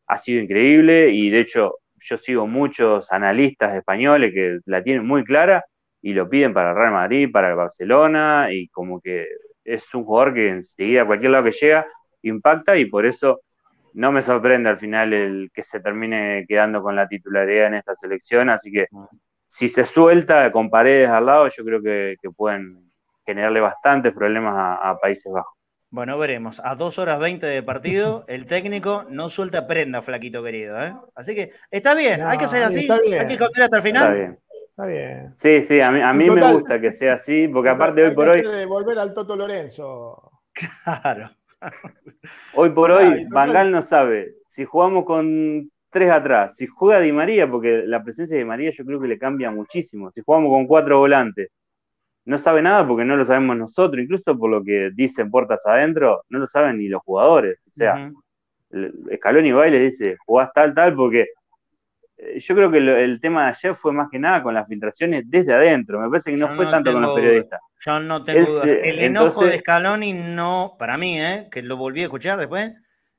ha 0.06 0.16
sido 0.18 0.42
increíble 0.42 1.10
y 1.10 1.30
de 1.30 1.40
hecho 1.40 1.76
yo 2.02 2.18
sigo 2.18 2.46
muchos 2.46 3.10
analistas 3.12 3.74
españoles 3.76 4.32
que 4.34 4.58
la 4.66 4.82
tienen 4.82 5.06
muy 5.06 5.24
clara 5.24 5.64
y 6.02 6.14
lo 6.14 6.28
piden 6.28 6.54
para 6.54 6.70
el 6.70 6.76
Real 6.76 6.92
Madrid, 6.92 7.30
para 7.32 7.50
el 7.50 7.56
Barcelona 7.56 8.48
y 8.50 8.68
como 8.68 9.00
que 9.00 9.26
es 9.64 9.82
un 9.94 10.04
jugador 10.04 10.34
que 10.34 10.48
enseguida 10.48 11.02
a 11.02 11.06
cualquier 11.06 11.32
lado 11.32 11.44
que 11.44 11.52
llega 11.52 11.86
impacta 12.22 12.76
y 12.76 12.86
por 12.86 13.06
eso 13.06 13.40
no 13.94 14.12
me 14.12 14.22
sorprende 14.22 14.68
al 14.68 14.78
final 14.78 15.12
el 15.12 15.50
que 15.52 15.62
se 15.62 15.80
termine 15.80 16.44
quedando 16.48 16.82
con 16.82 16.96
la 16.96 17.08
titularidad 17.08 17.68
en 17.68 17.74
esta 17.74 17.94
selección, 17.96 18.48
así 18.50 18.70
que 18.70 18.86
si 19.48 19.68
se 19.68 19.84
suelta 19.84 20.50
con 20.52 20.70
paredes 20.70 21.08
al 21.08 21.26
lado, 21.26 21.48
yo 21.48 21.64
creo 21.64 21.82
que, 21.82 22.16
pueden 22.36 22.89
generarle 23.30 23.60
bastantes 23.60 24.12
problemas 24.12 24.54
a, 24.56 24.98
Países 25.00 25.32
Bajos. 25.32 25.54
Bueno, 25.90 26.18
veremos. 26.18 26.60
A 26.64 26.76
dos 26.76 26.98
horas 26.98 27.18
20 27.18 27.46
de 27.46 27.62
partido, 27.62 28.24
el 28.28 28.46
técnico 28.46 29.04
no 29.08 29.28
suelta 29.28 29.66
prenda, 29.66 30.02
flaquito 30.02 30.42
querido. 30.42 30.80
¿eh? 30.80 30.94
Así 31.14 31.34
que 31.34 31.52
está 31.70 31.94
bien, 31.94 32.22
hay 32.22 32.38
que 32.38 32.46
ser 32.46 32.62
así, 32.62 32.88
hay 32.90 33.26
que 33.26 33.38
contar 33.38 33.64
hasta 33.64 33.78
el 33.78 33.82
final. 33.82 34.04
Está 34.04 34.14
bien. 34.14 34.38
Está 34.68 34.86
bien. 34.86 35.34
Sí, 35.36 35.62
sí, 35.62 35.80
a 35.80 36.12
mí, 36.12 36.30
me 36.30 36.52
gusta 36.52 36.80
que 36.80 36.92
sea 36.92 37.14
así, 37.14 37.48
porque 37.48 37.70
aparte 37.70 38.04
hoy 38.04 38.14
por 38.14 38.28
hoy. 38.28 38.64
volver 38.66 38.98
al 38.98 39.12
Toto 39.12 39.34
Lorenzo. 39.36 40.30
Claro. 40.52 41.30
Hoy 42.54 42.70
por 42.70 42.90
hoy, 42.90 43.26
Bangal 43.28 43.70
no 43.70 43.82
sabe 43.82 44.32
si 44.48 44.64
jugamos 44.64 45.04
con 45.04 45.70
tres 45.90 46.10
atrás. 46.10 46.56
Si 46.56 46.66
juega 46.66 47.00
Di 47.00 47.12
María, 47.12 47.50
porque 47.50 47.82
la 47.86 48.02
presencia 48.02 48.36
de 48.36 48.42
Di 48.42 48.48
María 48.48 48.70
yo 48.70 48.84
creo 48.84 49.00
que 49.00 49.08
le 49.08 49.18
cambia 49.18 49.50
muchísimo. 49.50 50.10
Si 50.12 50.22
jugamos 50.22 50.50
con 50.50 50.66
cuatro 50.66 50.98
volantes, 50.98 51.50
no 52.24 52.38
sabe 52.38 52.62
nada 52.62 52.86
porque 52.86 53.04
no 53.04 53.16
lo 53.16 53.24
sabemos 53.24 53.56
nosotros, 53.56 54.02
incluso 54.02 54.38
por 54.38 54.50
lo 54.50 54.62
que 54.62 54.90
dicen 54.94 55.30
puertas 55.30 55.66
adentro, 55.66 56.22
no 56.28 56.38
lo 56.38 56.46
saben 56.46 56.76
ni 56.76 56.88
los 56.88 57.02
jugadores. 57.02 57.58
O 57.66 57.72
sea, 57.72 58.10
Scaloni 59.16 59.52
va 59.52 59.68
y 59.68 59.70
le 59.70 59.80
dice, 59.80 60.16
jugás 60.24 60.50
tal, 60.54 60.74
tal, 60.74 60.94
porque 60.94 61.28
eh, 62.18 62.38
yo 62.38 62.54
creo 62.54 62.70
que 62.70 62.78
el 62.78 63.20
tema 63.20 63.44
de 63.44 63.50
ayer 63.50 63.74
fue 63.74 63.92
más 63.92 64.08
que 64.10 64.18
nada 64.18 64.42
con 64.42 64.54
las 64.54 64.68
filtraciones 64.68 65.24
desde 65.28 65.54
adentro. 65.54 66.00
Me 66.00 66.08
parece 66.08 66.30
que 66.30 66.36
no 66.36 66.54
fue 66.54 66.66
tanto 66.66 66.92
con 66.92 67.02
los 67.02 67.14
periodistas. 67.14 67.60
Yo 67.80 67.98
no 67.98 68.22
tengo 68.22 68.50
dudas. 68.50 68.70
El 68.70 68.98
enojo 68.98 69.44
de 69.44 69.58
Scaloni 69.58 70.12
no, 70.12 70.76
para 70.78 70.98
mí, 70.98 71.20
¿eh? 71.20 71.48
que 71.50 71.62
lo 71.62 71.76
volví 71.76 72.00
a 72.00 72.04
escuchar 72.04 72.38
después, 72.38 72.72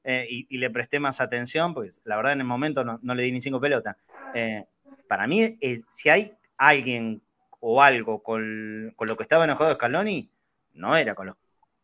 eh, 0.04 0.26
y, 0.30 0.58
le 0.58 0.70
presté 0.70 0.99
más 0.99 1.22
atención, 1.22 1.74
pues 1.74 2.02
la 2.06 2.16
verdad 2.16 2.34
en 2.34 2.41
el 2.41 2.47
momento 2.47 2.84
no, 2.84 3.16
le 3.16 3.24
di 3.24 3.32
ni 3.32 3.41
cinco 3.41 3.60
pelotas. 3.60 3.97
Eh, 4.34 4.66
para 5.08 5.28
mí, 5.28 5.58
si 5.89 6.10
hay 6.10 6.34
alguien 6.58 7.22
o 7.62 7.82
algo 7.82 8.22
con, 8.22 8.93
lo 8.99 9.18
que 9.18 9.24
estaba 9.24 9.45
enojado 9.45 9.74
Scaloni, 9.74 10.30
no 10.74 10.95
era 10.95 11.16
con 11.16 11.28
los... 11.28 11.36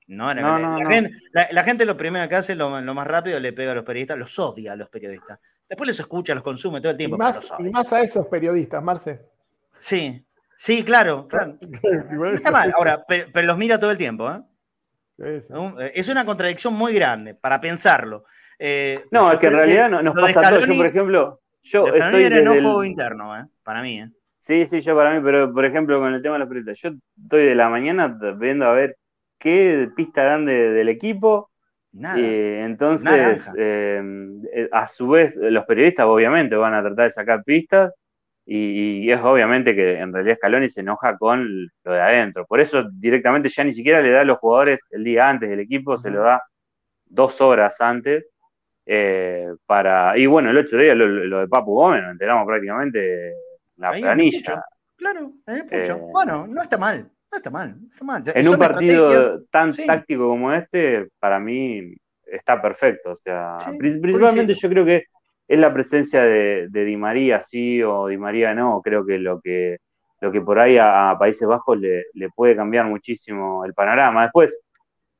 No 0.07 0.31
era 0.31 0.57
la, 1.51 1.63
Gente, 1.63 1.85
lo 1.85 1.97
primero 1.97 2.29
que 2.29 2.35
hace, 2.35 2.55
lo, 2.55 2.69
más 2.69 3.07
rápido, 3.07 3.39
le 3.41 3.51
pega 3.51 3.73
a 3.73 3.75
los 3.75 3.83
periodistas, 3.83 4.17
los 4.17 4.39
odia 4.39 4.71
a 4.71 4.75
los 4.77 4.89
periodistas. 4.89 5.37
Después 5.67 5.87
los 5.87 5.99
escucha, 5.99 6.33
los 6.33 6.43
consume 6.43 6.79
todo 6.79 6.91
el 6.91 6.97
tiempo. 6.97 7.17
Y 7.17 7.19
más, 7.19 7.53
y 7.59 7.63
más 7.63 7.91
a 7.91 7.99
esos 7.99 8.25
periodistas, 8.27 8.81
Marce. 8.81 9.19
Sí, 9.75 10.25
sí, 10.55 10.85
claro. 10.85 11.27
claro. 11.27 11.57
Está 12.33 12.51
mal, 12.51 12.71
ahora, 12.73 13.03
pero 13.05 13.47
los 13.47 13.57
mira 13.57 13.77
todo 13.77 13.91
el 13.91 13.97
tiempo, 13.97 14.31
¿eh? 14.31 14.41
Eh, 15.19 15.91
es 15.95 16.09
una 16.09 16.25
contradicción 16.25 16.73
muy 16.73 16.93
grande 16.93 17.33
para 17.33 17.59
pensarlo. 17.59 18.25
Eh, 18.59 19.05
no, 19.11 19.31
es 19.31 19.39
que 19.39 19.47
en 19.47 19.53
realidad 19.53 19.89
no, 19.89 20.01
nos 20.01 20.15
pasa 20.15 20.49
todo. 20.49 20.65
Yo, 20.65 20.77
por 20.77 20.85
ejemplo, 20.85 21.41
yo 21.63 21.87
estoy 21.87 22.23
era 22.23 22.39
enojo 22.39 22.83
interno, 22.83 23.37
¿eh? 23.37 23.45
para 23.63 23.81
mí. 23.81 23.99
¿eh? 23.99 24.09
Sí, 24.47 24.65
sí, 24.65 24.81
yo 24.81 24.95
para 24.95 25.13
mí, 25.13 25.21
pero 25.23 25.53
por 25.53 25.65
ejemplo 25.65 25.99
con 25.99 26.13
el 26.13 26.21
tema 26.21 26.35
de 26.35 26.39
los 26.39 26.47
periodistas, 26.47 26.79
yo 26.81 26.97
estoy 27.21 27.45
de 27.47 27.55
la 27.55 27.69
mañana 27.69 28.17
viendo 28.37 28.65
a 28.65 28.73
ver 28.73 28.95
qué 29.37 29.89
pista 29.95 30.23
dan 30.23 30.45
del 30.45 30.89
equipo. 30.89 31.51
Nada. 31.91 32.19
entonces, 32.19 33.43
a 34.71 34.87
su 34.87 35.09
vez, 35.09 35.35
los 35.35 35.65
periodistas 35.65 36.05
obviamente 36.05 36.55
van 36.55 36.73
a 36.73 36.81
tratar 36.81 37.07
de 37.07 37.11
sacar 37.11 37.43
pistas 37.43 37.93
y, 38.49 39.11
es 39.11 39.19
obviamente 39.21 39.75
que 39.75 39.99
en 39.99 40.13
realidad 40.13 40.37
Scaloni 40.37 40.69
se 40.69 40.79
enoja 40.79 41.17
con 41.17 41.69
lo 41.83 41.91
de 41.91 41.99
adentro. 41.99 42.45
Por 42.45 42.61
eso 42.61 42.89
directamente 42.93 43.49
ya 43.49 43.65
ni 43.65 43.73
siquiera 43.73 44.01
le 44.01 44.11
da 44.11 44.21
a 44.21 44.25
los 44.25 44.37
jugadores 44.37 44.79
el 44.91 45.03
día 45.03 45.27
antes 45.27 45.49
del 45.49 45.59
equipo, 45.59 45.97
se 45.97 46.09
lo 46.09 46.21
da 46.21 46.41
dos 47.05 47.41
horas 47.41 47.81
antes. 47.81 48.25
Eh, 48.85 49.47
para 49.65 50.17
Y 50.17 50.27
bueno, 50.27 50.49
el 50.49 50.57
otro 50.57 50.79
día 50.79 50.95
lo, 50.95 51.39
de 51.41 51.47
Papu 51.49 51.73
Gómez, 51.73 52.03
nos 52.03 52.13
enteramos 52.13 52.47
prácticamente 52.47 53.33
la 53.77 53.91
planilla. 53.91 54.63
Claro, 54.95 55.31
en 55.45 55.55
el 55.55 55.65
pucho. 55.65 55.95
Eh, 55.95 56.09
bueno, 56.11 56.47
no 56.47 56.61
está 56.61 56.77
mal. 56.77 57.09
No 57.31 57.37
está 57.37 57.49
mal, 57.49 57.75
no 57.79 57.87
está 57.91 58.05
mal. 58.05 58.23
En 58.33 58.47
un 58.47 58.57
partido 58.57 59.43
tan 59.51 59.71
táctico 59.71 60.27
como 60.29 60.53
este, 60.53 61.09
para 61.19 61.39
mí 61.39 61.93
está 62.25 62.61
perfecto. 62.61 63.11
O 63.11 63.17
sea, 63.17 63.57
principalmente 63.77 64.53
yo 64.53 64.69
creo 64.69 64.85
que 64.85 65.03
es 65.47 65.59
la 65.59 65.73
presencia 65.73 66.23
de, 66.23 66.67
de, 66.69 66.85
Di 66.85 66.95
María, 66.95 67.41
sí, 67.41 67.81
o 67.83 68.07
Di 68.07 68.17
María 68.17 68.53
no. 68.53 68.81
Creo 68.81 69.05
que 69.05 69.17
lo 69.17 69.41
que, 69.41 69.77
lo 70.21 70.31
que 70.31 70.41
por 70.41 70.59
ahí 70.59 70.77
a, 70.79 71.15
Países 71.19 71.47
Bajos 71.47 71.77
le, 71.79 72.05
puede 72.35 72.55
cambiar 72.55 72.85
muchísimo 72.85 73.65
el 73.65 73.73
panorama. 73.73 74.23
Después, 74.23 74.57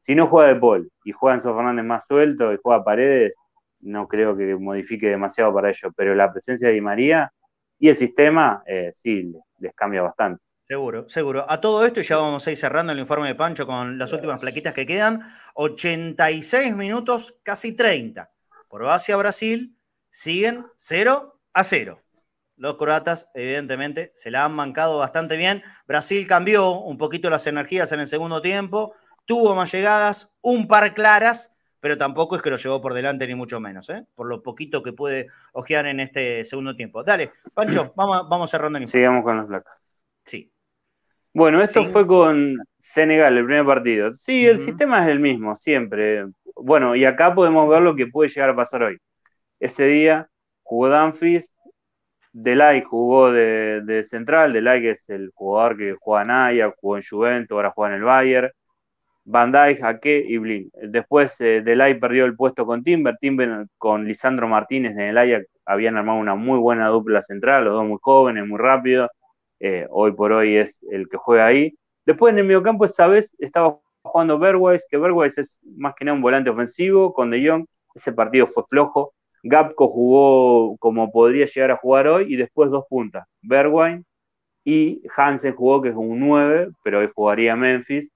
si 0.05 0.15
no 0.15 0.27
juega 0.27 0.53
de 0.53 0.59
Paul 0.59 0.89
y 1.03 1.11
juega 1.11 1.35
Enzo 1.35 1.55
Fernández 1.55 1.85
más 1.85 2.05
suelto 2.07 2.53
y 2.53 2.57
juega 2.61 2.85
Paredes, 2.85 3.33
no 3.81 4.07
creo 4.07 4.35
que 4.35 4.55
modifique 4.55 5.07
demasiado 5.07 5.53
para 5.53 5.69
ello. 5.69 5.91
Pero 5.95 6.15
la 6.15 6.31
presencia 6.31 6.69
de 6.69 6.73
Di 6.73 6.81
María 6.81 7.31
y 7.79 7.89
el 7.89 7.97
sistema, 7.97 8.63
eh, 8.65 8.93
sí, 8.95 9.33
les 9.59 9.73
cambia 9.73 10.01
bastante. 10.01 10.41
Seguro, 10.61 11.07
seguro. 11.07 11.45
A 11.47 11.61
todo 11.61 11.85
esto, 11.85 12.01
ya 12.01 12.17
vamos 12.17 12.45
a 12.45 12.51
ir 12.51 12.57
cerrando 12.57 12.91
el 12.91 12.99
informe 12.99 13.29
de 13.29 13.35
Pancho 13.35 13.65
con 13.65 13.97
las 13.97 14.11
últimas 14.11 14.39
plaquitas 14.39 14.73
que 14.73 14.85
quedan. 14.85 15.21
86 15.53 16.75
minutos, 16.75 17.37
casi 17.41 17.71
30. 17.71 18.29
Croacia, 18.67 19.15
Brasil, 19.15 19.77
siguen 20.09 20.65
0 20.75 21.39
a 21.53 21.63
0. 21.63 22.01
Los 22.57 22.75
croatas, 22.75 23.29
evidentemente, 23.33 24.11
se 24.13 24.31
la 24.31 24.43
han 24.43 24.53
mancado 24.53 24.97
bastante 24.97 25.37
bien. 25.37 25.63
Brasil 25.87 26.27
cambió 26.27 26.71
un 26.71 26.97
poquito 26.97 27.29
las 27.29 27.47
energías 27.47 27.91
en 27.91 28.01
el 28.01 28.07
segundo 28.07 28.41
tiempo, 28.41 28.93
tuvo 29.25 29.55
más 29.55 29.71
llegadas, 29.71 30.29
un 30.41 30.67
par 30.67 30.93
claras, 30.93 31.53
pero 31.79 31.97
tampoco 31.97 32.35
es 32.35 32.41
que 32.41 32.49
lo 32.49 32.57
llevó 32.57 32.81
por 32.81 32.93
delante, 32.93 33.27
ni 33.27 33.35
mucho 33.35 33.59
menos, 33.59 33.89
¿eh? 33.89 34.03
por 34.15 34.27
lo 34.27 34.41
poquito 34.41 34.81
que 34.83 34.93
puede 34.93 35.27
ojear 35.53 35.87
en 35.87 35.99
este 35.99 36.43
segundo 36.43 36.75
tiempo. 36.75 37.03
Dale, 37.03 37.31
Pancho, 37.53 37.93
vamos, 37.95 38.27
vamos 38.29 38.49
cerrando 38.49 38.79
el. 38.79 38.87
Sigamos 38.87 39.23
con 39.23 39.37
las 39.37 39.47
placas. 39.47 39.73
Sí. 40.23 40.51
Bueno, 41.33 41.61
esto 41.61 41.83
fue 41.85 42.07
con 42.07 42.57
Senegal, 42.79 43.37
el 43.37 43.45
primer 43.45 43.65
partido. 43.65 44.15
Sí, 44.15 44.45
el 44.45 44.63
sistema 44.63 45.03
es 45.03 45.11
el 45.11 45.19
mismo, 45.19 45.55
siempre. 45.55 46.25
Bueno, 46.55 46.95
y 46.95 47.05
acá 47.05 47.35
podemos 47.35 47.69
ver 47.69 47.81
lo 47.81 47.95
que 47.95 48.07
puede 48.07 48.29
llegar 48.29 48.49
a 48.49 48.55
pasar 48.55 48.83
hoy. 48.83 48.97
Ese 49.59 49.85
día 49.85 50.29
jugó 50.63 50.89
Danfries, 50.89 51.51
Delay 52.31 52.83
jugó 52.83 53.31
de, 53.31 54.05
central, 54.09 54.53
Delay 54.53 54.87
es 54.87 55.09
el 55.09 55.31
jugador 55.33 55.77
que 55.77 55.95
juega 55.99 56.21
en 56.21 56.27
Naya, 56.27 56.73
jugó 56.77 56.97
en 56.97 57.03
Juventus, 57.09 57.55
ahora 57.55 57.71
juega 57.71 57.95
en 57.95 57.99
el 57.99 58.05
Bayern. 58.05 58.51
Van 59.29 59.51
Dijk, 59.51 59.81
Jaque 59.81 60.23
y 60.25 60.37
Blin. 60.37 60.71
Después 60.83 61.35
eh, 61.41 61.61
Delay 61.61 61.99
perdió 61.99 62.25
el 62.25 62.35
puesto 62.35 62.65
con 62.65 62.83
Timber, 62.83 63.17
Timber 63.19 63.67
con 63.77 64.05
Lisandro 64.05 64.47
Martínez 64.47 64.93
en 64.93 65.01
el 65.01 65.17
Ajax 65.17 65.45
habían 65.65 65.97
armado 65.97 66.17
una 66.19 66.35
muy 66.35 66.57
buena 66.59 66.87
dupla 66.87 67.21
central, 67.21 67.65
los 67.65 67.73
dos 67.73 67.85
muy 67.85 67.97
jóvenes, 68.01 68.47
muy 68.47 68.57
rápidos. 68.57 69.09
Eh, 69.59 69.85
hoy 69.89 70.13
por 70.13 70.31
hoy 70.31 70.55
es 70.55 70.81
el 70.91 71.09
que 71.09 71.17
juega 71.17 71.45
ahí. 71.45 71.75
Después 72.05 72.31
en 72.31 72.39
el 72.39 72.45
mediocampo 72.45 72.85
esa 72.85 73.07
vez 73.07 73.35
estaba 73.39 73.79
jugando 74.01 74.39
Berwise, 74.39 74.85
que 74.89 74.97
Berwise 74.97 75.41
es 75.41 75.49
más 75.75 75.93
que 75.95 76.05
nada 76.05 76.15
un 76.15 76.21
volante 76.21 76.49
ofensivo 76.49 77.13
con 77.13 77.29
De 77.29 77.45
Jong, 77.45 77.65
ese 77.95 78.13
partido 78.13 78.47
fue 78.47 78.63
flojo. 78.69 79.13
Gapco 79.43 79.89
jugó 79.89 80.77
como 80.77 81.11
podría 81.11 81.47
llegar 81.47 81.71
a 81.71 81.77
jugar 81.77 82.07
hoy 82.07 82.33
y 82.33 82.37
después 82.37 82.71
dos 82.71 82.85
puntas, 82.89 83.25
Bergwijn 83.41 84.05
y 84.63 85.01
Hansen 85.15 85.55
jugó 85.55 85.81
que 85.81 85.89
es 85.89 85.95
un 85.95 86.19
9, 86.19 86.69
pero 86.83 86.99
hoy 86.99 87.09
jugaría 87.13 87.55
Memphis. 87.55 88.09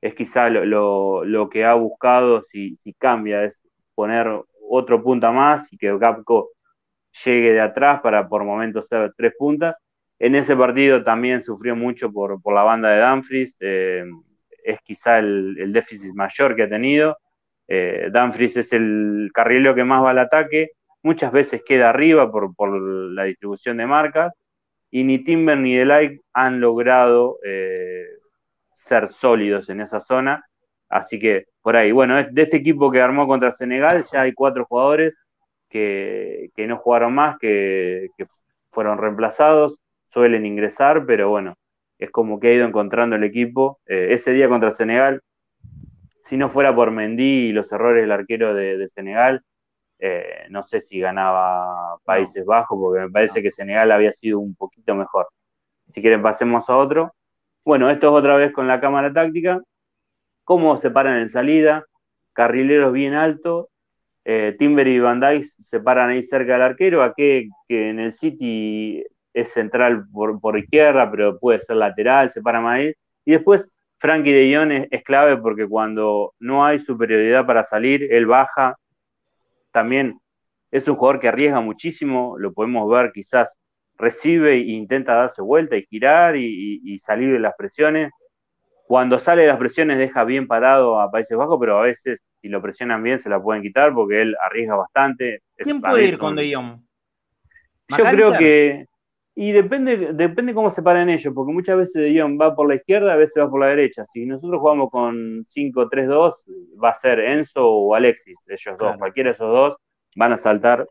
Es 0.00 0.14
quizá 0.14 0.48
lo, 0.48 1.48
que 1.50 1.64
ha 1.64 1.74
buscado 1.74 2.42
si, 2.42 2.76
si, 2.76 2.94
cambia, 2.94 3.44
es 3.44 3.60
poner 3.94 4.28
otro 4.68 5.02
punta 5.02 5.30
más 5.30 5.72
y 5.72 5.76
que 5.76 5.96
Gapco 5.98 6.50
llegue 7.24 7.52
de 7.52 7.60
atrás 7.60 8.00
para 8.00 8.28
por 8.28 8.44
momentos 8.44 8.86
ser 8.86 9.12
tres 9.16 9.34
puntas 9.38 9.76
en 10.20 10.34
ese 10.34 10.54
partido 10.54 11.02
también 11.02 11.42
sufrió 11.42 11.74
mucho 11.74 12.12
por, 12.12 12.38
la 12.52 12.62
banda 12.62 12.90
de 12.90 13.00
Dumfries, 13.00 13.56
eh, 13.58 14.04
es 14.62 14.78
quizá 14.82 15.18
el, 15.18 15.72
déficit 15.72 16.12
mayor 16.12 16.54
que 16.54 16.64
ha 16.64 16.68
tenido. 16.68 17.16
Eh, 17.66 18.10
Dumfries 18.12 18.58
es 18.58 18.72
el 18.74 19.30
carrilero 19.32 19.74
que 19.74 19.82
más 19.82 20.04
va 20.04 20.10
al 20.10 20.18
ataque, 20.18 20.72
muchas 21.02 21.32
veces 21.32 21.62
queda 21.64 21.88
arriba 21.88 22.30
por, 22.30 22.86
la 23.14 23.24
distribución 23.24 23.78
de 23.78 23.86
marcas, 23.86 24.34
y 24.90 25.04
ni 25.04 25.24
Timber 25.24 25.56
ni 25.56 25.74
Delight 25.74 26.20
han 26.34 26.60
logrado 26.60 27.38
eh, 27.42 28.04
ser 28.90 29.12
sólidos 29.12 29.70
en 29.70 29.80
esa 29.80 30.00
zona. 30.00 30.44
Así 30.88 31.18
que 31.20 31.46
por 31.62 31.76
ahí, 31.76 31.92
bueno, 31.92 32.16
de 32.16 32.42
este 32.42 32.56
equipo 32.58 32.90
que 32.90 33.00
armó 33.00 33.26
contra 33.26 33.54
Senegal 33.54 34.04
ya 34.12 34.22
hay 34.22 34.34
cuatro 34.34 34.66
jugadores 34.66 35.16
que, 35.68 36.50
no 36.58 36.78
jugaron 36.78 37.14
más, 37.14 37.38
que, 37.38 38.08
que 38.16 38.26
fueron 38.72 38.98
reemplazados 38.98 39.80
suelen 40.10 40.46
ingresar, 40.46 41.06
pero 41.06 41.30
bueno, 41.30 41.54
es 41.98 42.10
como 42.10 42.40
que 42.40 42.48
ha 42.48 42.54
ido 42.54 42.66
encontrando 42.66 43.16
el 43.16 43.24
equipo. 43.24 43.80
Eh, 43.86 44.08
ese 44.10 44.32
día 44.32 44.48
contra 44.48 44.72
Senegal, 44.72 45.22
si 46.24 46.36
no 46.36 46.48
fuera 46.50 46.74
por 46.74 46.90
Mendy 46.90 47.48
y 47.48 47.52
los 47.52 47.72
errores 47.72 48.02
del 48.02 48.12
arquero 48.12 48.54
de, 48.54 48.88
Senegal, 48.88 49.42
eh, 49.98 50.46
no 50.50 50.62
sé 50.62 50.80
si 50.80 51.00
ganaba 51.00 51.98
Países 52.04 52.44
Bajos, 52.46 52.78
porque 52.80 53.00
me 53.02 53.10
parece 53.10 53.42
que 53.42 53.50
Senegal 53.50 53.92
había 53.92 54.12
sido 54.12 54.40
un 54.40 54.54
poquito 54.54 54.94
mejor. 54.94 55.28
Si 55.94 56.00
quieren, 56.00 56.22
pasemos 56.22 56.68
a 56.70 56.76
otro. 56.76 57.12
Bueno, 57.64 57.90
esto 57.90 58.08
es 58.08 58.12
otra 58.12 58.36
vez 58.36 58.52
con 58.52 58.66
la 58.66 58.80
cámara 58.80 59.12
táctica. 59.12 59.60
¿Cómo 60.44 60.76
se 60.76 60.90
paran 60.90 61.20
en 61.20 61.28
salida? 61.28 61.84
Carrileros 62.32 62.92
bien 62.92 63.14
alto. 63.14 63.68
Eh, 64.24 64.56
Timber 64.58 64.86
y 64.88 65.00
Van 65.00 65.20
Dijk 65.20 65.44
se 65.44 65.80
paran 65.80 66.10
ahí 66.10 66.22
cerca 66.22 66.54
del 66.54 66.62
arquero. 66.62 67.02
A 67.02 67.14
que 67.14 67.48
en 67.68 68.00
el 68.00 68.12
City 68.12 69.04
es 69.32 69.52
central 69.52 70.06
por, 70.12 70.58
izquierda, 70.58 71.10
pero 71.10 71.38
puede 71.38 71.60
ser 71.60 71.76
lateral, 71.76 72.30
se 72.30 72.42
para 72.42 72.60
más 72.60 72.80
Y 73.24 73.32
después 73.32 73.72
Frankie 73.98 74.32
de 74.32 74.56
Jong 74.56 74.88
es, 74.90 75.02
clave 75.04 75.36
porque 75.36 75.68
cuando 75.68 76.34
no 76.38 76.64
hay 76.64 76.78
superioridad 76.78 77.46
para 77.46 77.64
salir, 77.64 78.12
él 78.12 78.26
baja. 78.26 78.76
También 79.72 80.18
es 80.70 80.88
un 80.88 80.96
jugador 80.96 81.20
que 81.20 81.28
arriesga 81.28 81.60
muchísimo, 81.60 82.36
lo 82.38 82.52
podemos 82.52 82.88
ver 82.90 83.12
quizás 83.12 83.56
recibe 84.00 84.54
e 84.54 84.70
intenta 84.70 85.14
darse 85.14 85.42
vuelta 85.42 85.76
y 85.76 85.84
girar 85.86 86.36
y, 86.36 87.00
salir 87.04 87.32
de 87.32 87.38
las 87.38 87.54
presiones. 87.56 88.10
Cuando 88.86 89.20
sale 89.20 89.42
de 89.42 89.48
las 89.48 89.58
presiones 89.58 89.98
deja 89.98 90.24
bien 90.24 90.48
parado 90.48 91.00
a 91.00 91.10
Países 91.10 91.36
Bajos, 91.36 91.58
pero 91.60 91.78
a 91.78 91.82
veces 91.82 92.20
si 92.40 92.48
lo 92.48 92.60
presionan 92.60 93.02
bien 93.02 93.20
se 93.20 93.28
la 93.28 93.40
pueden 93.40 93.62
quitar 93.62 93.94
porque 93.94 94.22
él 94.22 94.36
arriesga 94.42 94.74
bastante. 94.74 95.42
¿Quién 95.56 95.80
puede 95.80 96.08
ir 96.08 96.18
con 96.18 96.34
De 96.34 96.52
Jong? 96.52 96.80
Yo 97.96 98.04
creo 98.04 98.30
que 98.38 98.86
y 99.36 99.52
depende, 99.52 100.12
depende 100.12 100.52
cómo 100.52 100.70
se 100.70 100.82
paren 100.82 101.08
ellos, 101.08 101.32
porque 101.32 101.52
muchas 101.52 101.76
veces 101.78 102.02
De 102.02 102.20
Jong 102.20 102.38
va 102.38 102.54
por 102.54 102.68
la 102.68 102.74
izquierda, 102.74 103.12
a 103.12 103.16
veces 103.16 103.42
va 103.42 103.48
por 103.48 103.60
la 103.60 103.68
derecha. 103.68 104.04
Si 104.04 104.26
nosotros 104.26 104.60
jugamos 104.60 104.90
con 104.90 105.46
5-3-2, 105.46 106.32
va 106.82 106.90
a 106.90 106.94
ser 106.96 107.20
Enzo 107.20 107.66
o 107.66 107.94
Alexis, 107.94 108.36
ellos 108.48 108.76
dos, 108.78 108.96
cualquiera 108.98 109.30
de 109.30 109.34
esos 109.34 109.50
dos 109.50 109.76
van 110.16 110.32
a 110.32 110.38
saltar 110.38 110.84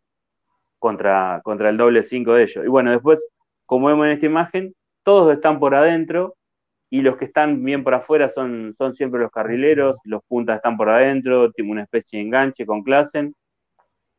contra, 0.79 1.41
contra 1.43 1.69
el 1.69 1.77
doble 1.77 2.03
5 2.03 2.33
de 2.33 2.43
ellos. 2.43 2.65
Y 2.65 2.69
bueno, 2.69 2.91
después, 2.91 3.25
como 3.65 3.87
vemos 3.87 4.07
en 4.07 4.13
esta 4.13 4.25
imagen, 4.25 4.73
todos 5.03 5.33
están 5.33 5.59
por 5.59 5.75
adentro 5.75 6.35
y 6.89 7.01
los 7.01 7.17
que 7.17 7.25
están 7.25 7.63
bien 7.63 7.83
por 7.83 7.93
afuera 7.93 8.29
son, 8.29 8.73
son 8.77 8.93
siempre 8.93 9.21
los 9.21 9.31
carrileros, 9.31 9.99
los 10.05 10.23
puntas 10.27 10.57
están 10.57 10.77
por 10.77 10.89
adentro, 10.89 11.51
tiene 11.51 11.71
una 11.71 11.83
especie 11.83 12.19
de 12.19 12.25
enganche 12.25 12.65
con 12.65 12.83
Klassen. 12.83 13.35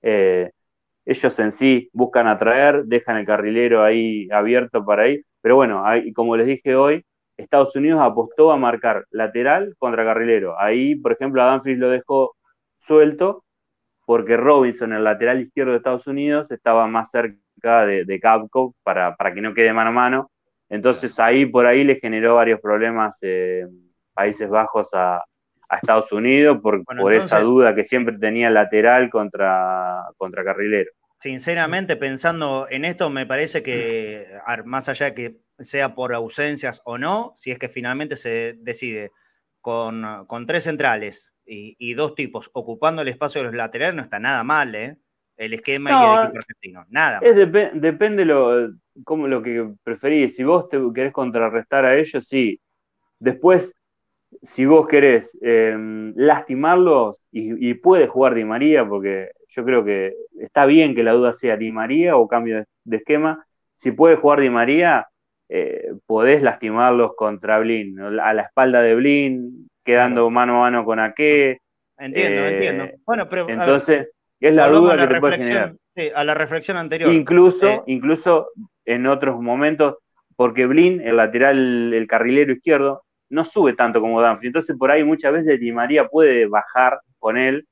Eh, 0.02 0.50
ellos 1.04 1.38
en 1.40 1.52
sí 1.52 1.90
buscan 1.92 2.28
atraer, 2.28 2.84
dejan 2.84 3.16
el 3.16 3.26
carrilero 3.26 3.82
ahí 3.82 4.28
abierto 4.30 4.84
para 4.84 5.08
ir, 5.08 5.24
pero 5.40 5.56
bueno, 5.56 5.84
ahí, 5.84 6.12
como 6.12 6.36
les 6.36 6.46
dije 6.46 6.76
hoy, 6.76 7.04
Estados 7.36 7.74
Unidos 7.74 8.00
apostó 8.02 8.52
a 8.52 8.56
marcar 8.56 9.06
lateral 9.11 9.74
contra 9.78 10.04
carrilero. 10.04 10.58
Ahí, 10.61 10.94
por 10.96 11.12
ejemplo, 11.12 11.42
a 11.42 11.61
lo 11.64 11.88
dejó 11.90 12.36
suelto 12.78 13.44
porque 14.05 14.36
Robinson, 14.36 14.92
el 14.92 15.05
lateral 15.05 15.40
izquierdo 15.40 15.72
de 15.72 15.78
Estados 15.78 16.07
Unidos, 16.07 16.51
estaba 16.51 16.86
más 16.86 17.11
cerca 17.11 17.86
de, 17.86 18.05
de 18.05 18.20
Capco 18.20 18.74
para, 18.82 19.14
para, 19.16 19.32
que 19.32 19.40
no 19.40 19.55
quede 19.55 19.72
mano 19.72 19.90
a 19.90 19.92
mano. 19.92 20.30
Entonces 20.68 21.18
ahí 21.18 21.46
por 21.46 21.66
ahí 21.66 21.84
le 21.84 21.96
generó 21.96 22.36
varios 22.36 22.61
problemas 22.61 23.16
eh, 23.22 23.66
Países 24.14 24.48
Bajos 24.48 24.88
a, 24.92 25.22
a 25.70 25.76
Estados 25.76 26.11
Unidos 26.12 26.59
por, 26.61 26.84
por 26.84 27.14
esa 27.14 27.40
duda 27.40 27.74
que 27.74 27.84
siempre 27.86 28.18
tenía 28.18 28.51
lateral 28.51 29.09
contra, 29.09 30.05
contra 30.16 30.44
carrilero. 30.44 30.90
Sinceramente, 31.18 31.96
pensando 31.96 32.66
en 32.70 32.84
esto, 32.84 33.11
me 33.11 33.26
parece 33.26 33.62
que, 33.62 34.26
más 34.64 34.88
allá 34.88 35.07
de 35.07 35.14
que 35.14 35.36
sea 35.59 35.94
por 35.94 36.14
ausencias 36.14 36.82
o 36.84 36.98
no, 36.98 37.32
si 37.36 37.51
es 37.51 37.59
que 37.59 37.68
finalmente 37.68 38.16
se 38.16 38.57
decide 38.59 39.12
con, 39.61 40.26
tres 40.46 40.64
centrales 40.64 41.34
y, 41.51 41.94
dos 41.94 42.14
tipos 42.14 42.51
ocupando 42.53 43.03
el 43.03 43.09
espacio 43.09 43.40
de 43.40 43.48
los 43.48 43.57
laterales, 43.57 43.96
no 43.96 44.03
está 44.03 44.18
nada 44.18 44.44
mal, 44.44 44.74
¿eh? 44.74 44.96
El 45.36 45.55
esquema 45.55 45.90
y 45.90 45.94
el 45.94 46.24
equipo 46.24 46.38
argentino. 46.38 46.86
Nada. 46.90 47.18
Es 47.22 47.34
depende 47.34 48.24
lo, 48.24 48.72
como 49.05 49.26
lo 49.26 49.42
que 49.42 49.70
preferís. 49.82 50.36
Si 50.36 50.44
vos 50.44 50.68
te 50.68 50.78
querés 50.94 51.12
contrarrestar 51.12 51.84
a 51.84 51.96
ellos, 51.96 52.26
sí. 52.28 52.61
Después, 53.18 53.74
si 54.42 54.66
vos 54.66 54.86
querés 54.86 55.36
em, 55.40 56.12
lastimarlos 56.14 57.20
y, 57.32 57.74
puede 57.74 58.07
jugar 58.07 58.34
Di 58.34 58.44
María, 58.44 58.86
porque 58.86 59.30
yo 59.48 59.64
creo 59.64 59.84
que 59.84 60.14
está 60.38 60.66
bien 60.66 60.94
que 60.94 61.03
la 61.03 61.12
duda 61.12 61.32
sea 61.32 61.57
Di 61.57 61.72
María 61.72 62.16
o 62.16 62.28
cambio 62.28 62.64
de, 62.84 62.96
esquema, 62.96 63.44
si 63.76 63.92
puede 63.92 64.16
jugar 64.16 64.40
Di 64.40 64.51
María, 64.51 65.09
eh, 65.48 65.90
podés 66.07 66.42
lastimarlos 66.42 67.16
contra 67.16 67.59
Blin, 67.59 67.98
a 67.98 68.34
la 68.34 68.42
espalda 68.42 68.82
de 68.82 68.94
Blin, 68.94 69.70
quedando 69.91 70.30
mano 70.30 70.59
a 70.59 70.61
mano 70.61 70.84
con 70.84 71.01
Ake. 71.01 71.61
Entiendo, 71.99 72.43
eh, 72.43 72.49
entiendo. 72.53 72.88
Bueno, 73.05 73.28
pero. 73.28 73.49
Entonces, 73.49 74.09
es 74.38 74.55
la 74.55 74.68
duda 74.68 74.97
que 74.97 75.14
te 75.14 75.20
puede 75.20 75.36
generar. 75.38 75.74
Sí, 75.95 76.11
a 76.14 76.24
la 76.24 76.34
reflexión 76.34 76.76
anterior. 76.76 77.12
Incluso, 77.12 77.66
eh, 77.66 77.82
incluso 77.86 78.51
en 78.84 79.07
otros 79.07 79.41
momentos, 79.41 79.97
porque 80.36 80.66
Blin, 80.66 81.01
el 81.01 81.16
lateral, 81.16 81.93
el 81.93 82.07
carrilero 82.07 82.53
izquierdo, 82.53 83.03
no 83.28 83.45
sube 83.45 83.74
tanto 83.74 84.01
como 84.01 84.20
Danfri. 84.20 84.47
Entonces, 84.47 84.76
por 84.78 84.91
ahí 84.91 85.05
muchas 85.05 85.32
veces 85.32 85.59
Di 85.61 85.72
María 85.72 86.07
puede 86.09 86.47
bajar 86.47 87.01
con 87.18 87.36
él 87.36 87.66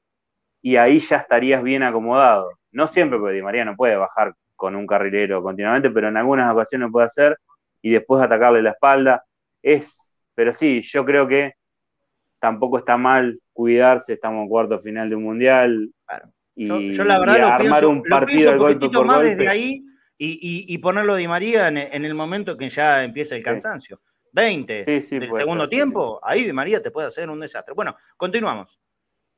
y 0.61 0.77
ahí 0.77 1.01
ya 1.01 1.19
estarías 1.19 1.62
bien 1.62 1.83
acomodado. 1.83 2.51
No 2.73 2.89
siempre, 2.89 3.19
porque 3.19 3.37
Di 3.37 3.43
María 3.43 3.64
no 3.64 3.77
puede 3.77 3.97
bajar 3.97 4.35
con 4.57 4.75
un 4.75 4.87
carrilero 4.87 5.43
continuamente, 5.43 5.91
pero 5.91 6.09
en 6.09 6.16
algunas 6.16 6.53
ocasiones 6.53 6.91
puede 6.91 7.07
hacer 7.07 7.39
y 7.81 7.91
después 7.91 8.23
atacarle 8.23 8.61
la 8.61 8.71
espalda. 8.71 9.23
Es, 9.62 9.89
pero 10.35 10.53
sí, 10.53 10.83
yo 10.83 11.05
creo 11.05 11.29
que 11.29 11.55
tampoco 12.41 12.78
está 12.78 12.97
mal 12.97 13.41
cuidarse, 13.53 14.14
estamos 14.14 14.43
en 14.43 14.49
cuarto 14.49 14.80
final 14.80 15.09
de 15.09 15.16
un 15.16 15.22
mundial. 15.24 15.91
Y, 16.55 16.93
yo, 16.93 17.05
la 17.05 17.20
verdad 17.20 17.39
lo 17.39 17.47
armar 17.47 17.61
pienso, 17.61 17.89
un 17.91 18.03
partido 18.03 18.55
lo 18.55 19.05
más 19.05 19.20
desde 19.22 19.49
ahí 19.49 19.82
y, 20.16 20.78
ponerlo 20.78 21.14
Di 21.14 21.28
María 21.28 21.68
en, 21.68 22.05
el 22.05 22.14
momento 22.14 22.57
que 22.57 22.68
ya 22.68 23.05
empieza 23.05 23.36
el 23.36 23.43
cansancio. 23.43 24.01
20 24.32 24.84
del 24.84 25.32
segundo 25.32 25.68
tiempo, 25.68 26.20
ahí 26.22 26.45
Di 26.45 26.53
María 26.53 26.82
te 26.82 26.91
puede 26.91 27.09
hacer 27.09 27.30
un 27.30 27.41
desastre. 27.41 27.74
Bueno, 27.74 27.97
continuamos. 28.16 28.80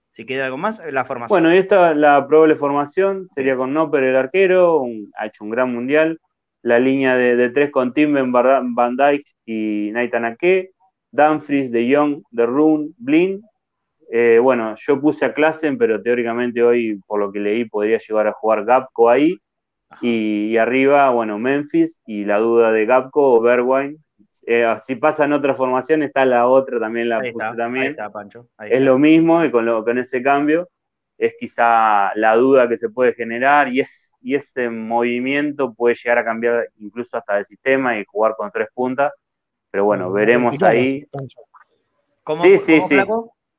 Si 0.09 0.27
queda 0.27 0.47
algo 0.47 0.57
más, 0.57 0.83
la 0.91 1.05
formación. 1.05 1.41
Bueno, 1.41 1.55
y 1.55 1.59
esta 1.59 1.95
la 1.95 2.27
probable 2.27 2.57
formación 2.57 3.29
sería 3.35 3.57
con 3.57 3.73
Nopper 3.73 4.03
el 4.03 4.17
arquero, 4.17 4.83
ha 5.17 5.27
hecho 5.27 5.45
un 5.45 5.51
gran 5.51 5.73
mundial 5.73 6.19
la 6.63 6.79
línea 6.79 7.17
de, 7.17 7.51
tres 7.51 7.71
con 7.71 7.93
Timben, 7.93 8.33
Van 8.33 8.97
Dijk 8.97 9.27
y 9.47 9.91
Nathan 9.93 10.25
Ake, 10.27 10.73
Dumfries, 11.13 11.71
De 11.71 11.95
Jong, 11.95 12.23
De 12.31 12.47
Rune, 12.47 12.91
Blin. 12.99 13.43
Eh, 14.11 14.39
bueno, 14.43 14.75
yo 14.77 15.01
puse 15.01 15.25
a 15.25 15.35
Klassen, 15.35 15.79
pero 15.79 16.03
teóricamente 16.03 16.63
hoy, 16.63 17.01
por 17.07 17.21
lo 17.21 17.31
que 17.31 17.41
leí, 17.41 17.65
podría 17.65 17.99
llegar 17.99 18.27
a 18.27 18.33
jugar 18.33 18.65
Gapco 18.65 19.09
ahí. 19.09 19.37
Y, 20.01 20.57
arriba, 20.57 21.11
bueno, 21.11 21.39
Memphis 21.39 22.01
y 22.07 22.25
la 22.25 22.39
duda 22.39 22.71
de 22.71 22.87
Gapco 22.87 23.35
o 23.35 23.41
Bergwijn. 23.41 23.97
Eh, 24.47 24.67
si 24.85 24.97
pasa 24.97 25.25
en 25.25 25.33
otra 25.33 25.55
formación, 25.55 26.03
está 26.03 26.25
la 26.25 26.47
otra, 26.47 26.79
también 26.79 27.09
la 27.09 27.21
puse 27.21 27.57
también. 27.57 27.97
es 28.69 28.81
lo 28.81 28.99
mismo 28.99 29.45
y 29.45 29.51
con, 29.51 29.67
lo, 29.67 29.85
con 29.85 29.99
ese 29.99 30.23
cambio 30.23 30.69
es 31.19 31.35
quizá 31.39 32.15
la 32.15 32.35
duda 32.37 32.69
que 32.69 32.79
se 32.79 32.89
puede 32.89 33.13
generar 33.15 33.69
y 33.69 33.81
es 33.81 34.11
y 34.23 34.35
ese 34.35 34.69
movimiento 34.69 35.73
puede 35.75 35.97
llegar 35.97 36.19
a 36.19 36.25
cambiar 36.25 36.69
incluso 36.79 37.17
hasta 37.17 37.39
el 37.39 37.47
sistema 37.47 37.99
y 37.99 38.05
jugar 38.05 38.35
con 38.37 38.51
tres 38.51 38.69
puntas. 38.75 39.13
Pero 39.71 39.85
bueno, 39.85 40.11
veremos 40.13 40.61
ahí. 40.63 41.07
¿Cómo, 42.25 42.43
sí, 42.43 42.59
sí, 42.59 42.81
sí. 42.89 42.97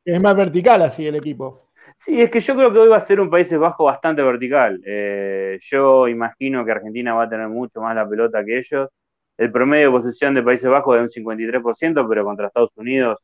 Es 0.06 0.22
más 0.22 0.36
vertical 0.36 0.82
así 0.82 1.08
el 1.08 1.16
equipo. 1.16 1.70
Sí, 1.98 2.20
es 2.20 2.32
que 2.32 2.40
yo 2.40 2.56
creo 2.56 2.74
que 2.74 2.80
hoy 2.80 2.88
va 2.90 2.98
a 2.98 3.02
ser 3.02 3.20
un 3.20 3.30
Países 3.30 3.60
Bajos 3.60 3.86
bastante 3.86 4.22
vertical. 4.22 4.82
Eh, 4.86 5.60
yo 5.62 6.08
imagino 6.08 6.66
que 6.66 6.72
Argentina 6.72 7.14
va 7.14 7.24
a 7.24 7.30
tener 7.30 7.48
mucho 7.48 7.82
más 7.82 7.96
la 7.96 8.08
pelota 8.08 8.44
que 8.44 8.60
ellos. 8.60 8.90
El 9.38 9.52
promedio 9.52 9.88
de 9.88 9.98
posesión 10.00 10.34
de 10.34 10.44
Países 10.44 10.70
Bajos 10.70 10.98
es 10.98 11.18
un 11.18 11.26
53%, 11.26 12.08
pero 12.08 12.24
contra 12.24 12.48
Estados 12.48 12.72
Unidos 12.76 13.20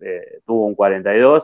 eh, 0.00 0.40
tuvo 0.46 0.66
un 0.66 0.76
42%. 0.76 1.42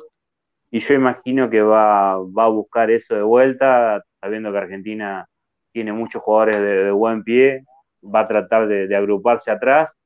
Y 0.71 0.81
yo 0.81 0.95
imagino 0.95 1.49
que 1.49 1.63
va, 1.63 2.19
va 2.19 2.45
a 2.45 2.49
buscar 2.49 2.91
eso 2.91 3.15
de 3.15 3.23
vuelta, 3.23 4.03
sabiendo 4.21 4.53
que 4.53 4.59
Argentina 4.59 5.27
tiene 5.73 5.93
muchos 5.93 6.23
jugadores 6.23 6.61
de, 6.61 6.91
buen 6.91 7.23
pie, 7.23 7.65
va 8.03 8.21
a 8.21 8.29
tratar 8.29 8.67
de, 8.67 8.95
agruparse 8.97 9.51
atrás, 9.51 9.97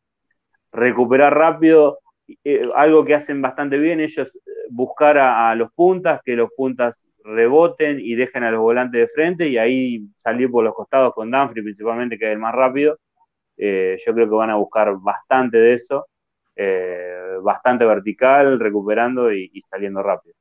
recuperar 0.72 1.34
rápido, 1.34 1.98
eh, 2.44 2.62
algo 2.74 3.04
que 3.04 3.14
hacen 3.14 3.42
bastante 3.42 3.78
bien 3.78 4.00
ellos, 4.00 4.34
eh, 4.34 4.40
buscar 4.70 5.18
a, 5.18 5.54
los 5.54 5.72
puntas, 5.72 6.20
que 6.24 6.34
los 6.34 6.50
puntas 6.56 6.96
reboten 7.24 8.00
y 8.00 8.14
dejen 8.14 8.42
a 8.44 8.50
los 8.50 8.60
volantes 8.60 9.00
de 9.00 9.08
frente 9.08 9.48
y 9.48 9.58
ahí 9.58 10.06
salir 10.18 10.50
por 10.50 10.64
los 10.64 10.74
costados 10.74 11.14
con 11.14 11.30
Danfrey 11.30 11.62
principalmente, 11.62 12.18
que 12.18 12.26
es 12.26 12.32
el 12.32 12.38
más 12.38 12.54
rápido. 12.54 12.98
Eh, 13.56 13.98
yo 14.04 14.14
creo 14.14 14.28
que 14.28 14.34
van 14.34 14.50
a 14.50 14.56
buscar 14.56 14.94
bastante 14.98 15.58
de 15.58 15.74
eso, 15.74 16.06
bastante 17.42 17.84
vertical, 17.84 18.60
recuperando 18.60 19.32
y 19.32 19.62
saliendo 19.70 20.02
rápido. 20.02 20.34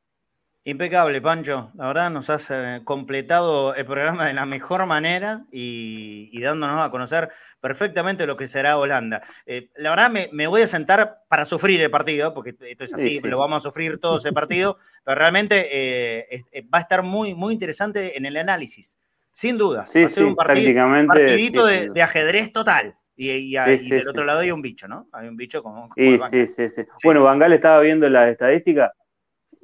Impecable, 0.64 1.20
Pancho. 1.22 1.72
La 1.76 1.88
verdad 1.88 2.12
nos 2.12 2.30
has 2.30 2.52
eh, 2.52 2.82
completado 2.84 3.74
el 3.74 3.84
programa 3.84 4.28
de 4.28 4.36
la 4.36 4.46
mejor 4.46 4.86
manera 4.86 5.44
y, 5.52 6.40
dándonos 6.40 6.80
a 6.82 6.92
conocer 6.92 7.30
perfectamente 7.60 8.28
lo 8.28 8.38
que 8.38 8.48
será 8.48 8.78
Holanda. 8.78 9.24
Eh, 9.48 9.70
la 9.78 9.90
verdad 9.90 10.12
me, 10.32 10.48
voy 10.48 10.62
a 10.62 10.68
sentar 10.68 11.22
para 11.28 11.46
sufrir 11.46 11.82
el 11.82 11.90
partido, 11.90 12.36
porque 12.36 12.52
esto 12.60 12.84
es 12.84 12.94
así, 12.94 13.20
lo 13.22 13.40
vamos 13.40 13.66
a 13.66 13.70
sufrir 13.70 14.00
todo 14.00 14.18
ese 14.18 14.34
partido, 14.34 14.78
pero 15.04 15.18
realmente 15.18 15.68
eh, 15.72 16.44
va 16.72 16.78
a 16.78 16.82
estar 16.82 17.02
muy, 17.02 17.34
muy 17.34 17.54
interesante 17.54 18.16
en 18.16 18.28
el 18.28 18.38
análisis, 18.38 19.00
sin 19.32 19.58
duda. 19.58 19.86
va 19.96 20.06
a 20.06 20.10
ser 20.10 20.26
un 20.26 20.36
partidito 20.36 21.66
de, 21.66 22.02
ajedrez 22.04 22.54
total. 22.54 22.96
Y, 23.16 23.56
del 23.56 24.08
otro 24.08 24.26
lado 24.26 24.40
hay 24.40 24.52
un 24.52 24.62
bicho, 24.62 24.88
¿no? 24.88 25.08
Hay 25.12 25.28
un 25.28 25.38
bicho 25.38 25.62
como... 25.62 25.90
sí, 25.96 26.20
sí, 26.56 26.70
sí, 26.76 26.84
Bueno, 27.04 27.24
Bangal 27.24 27.54
estaba 27.54 27.80
viendo 27.80 28.08
las 28.10 28.32
estadísticas 28.32 28.92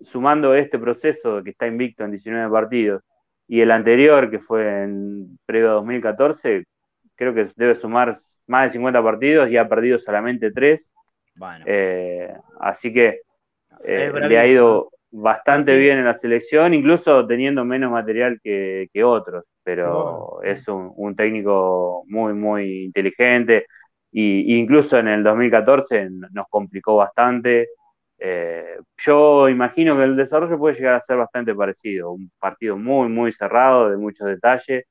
sumando 0.03 0.53
este 0.53 0.79
proceso 0.79 1.43
que 1.43 1.51
está 1.51 1.67
invicto 1.67 2.03
en 2.03 2.11
19 2.11 2.51
partidos 2.51 3.03
y 3.47 3.61
el 3.61 3.71
anterior, 3.71 4.29
que 4.29 4.39
fue 4.39 4.83
en 4.83 5.39
previo 5.45 5.71
2014, 5.73 6.65
creo 7.15 7.33
que 7.33 7.47
debe 7.55 7.75
sumar 7.75 8.19
más 8.47 8.65
de 8.65 8.71
50 8.73 9.03
partidos 9.03 9.49
y 9.49 9.57
ha 9.57 9.67
perdido 9.67 9.99
solamente 9.99 10.51
3. 10.51 10.91
Eh, 11.65 12.33
así 12.59 12.91
que 12.91 13.21
eh, 13.83 14.11
le 14.13 14.39
ha 14.39 14.47
ido 14.47 14.89
bastante 15.11 15.77
bien 15.77 15.99
en 15.99 16.05
la 16.05 16.17
selección, 16.17 16.73
incluso 16.73 17.25
teniendo 17.25 17.63
menos 17.63 17.91
material 17.91 18.39
que, 18.43 18.89
otros, 19.03 19.45
pero 19.63 20.41
es 20.43 20.67
un, 20.67 21.15
técnico 21.15 22.03
muy, 22.07 22.33
muy 22.33 22.83
inteligente. 22.85 23.65
Y, 24.11 24.57
incluso 24.57 24.97
en 24.97 25.07
el 25.07 25.23
2014 25.23 26.09
nos 26.31 26.47
complicó 26.49 26.97
bastante. 26.97 27.69
Eh, 28.19 28.77
yo 28.97 29.47
imagino 29.49 29.95
que 29.95 30.03
el 30.03 30.15
desarrollo 30.15 30.57
puede 30.57 30.75
llegar 30.75 30.95
a 30.95 31.01
ser 31.01 31.17
bastante 31.17 31.53
parecido, 31.53 32.11
un 32.11 32.31
partido 32.39 32.77
muy, 32.77 33.09
muy 33.09 33.31
cerrado, 33.31 33.89
de 33.89 33.97
muchos 33.97 34.27
detalles 34.27 34.85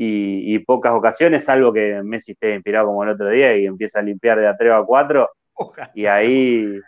y, 0.00 0.58
pocas 0.60 0.92
ocasiones, 0.92 1.44
salvo 1.44 1.72
que 1.72 2.00
Messi 2.04 2.32
esté 2.32 2.54
inspirado 2.54 2.86
como 2.86 3.02
el 3.02 3.10
otro 3.10 3.30
día 3.30 3.56
y 3.56 3.66
empieza 3.66 3.98
a 3.98 4.02
limpiar 4.02 4.38
de 4.38 4.46
a 4.46 4.56
3 4.56 4.72
a 4.72 4.84
4 4.84 5.28
y 5.94 6.06
ahí, 6.06 6.80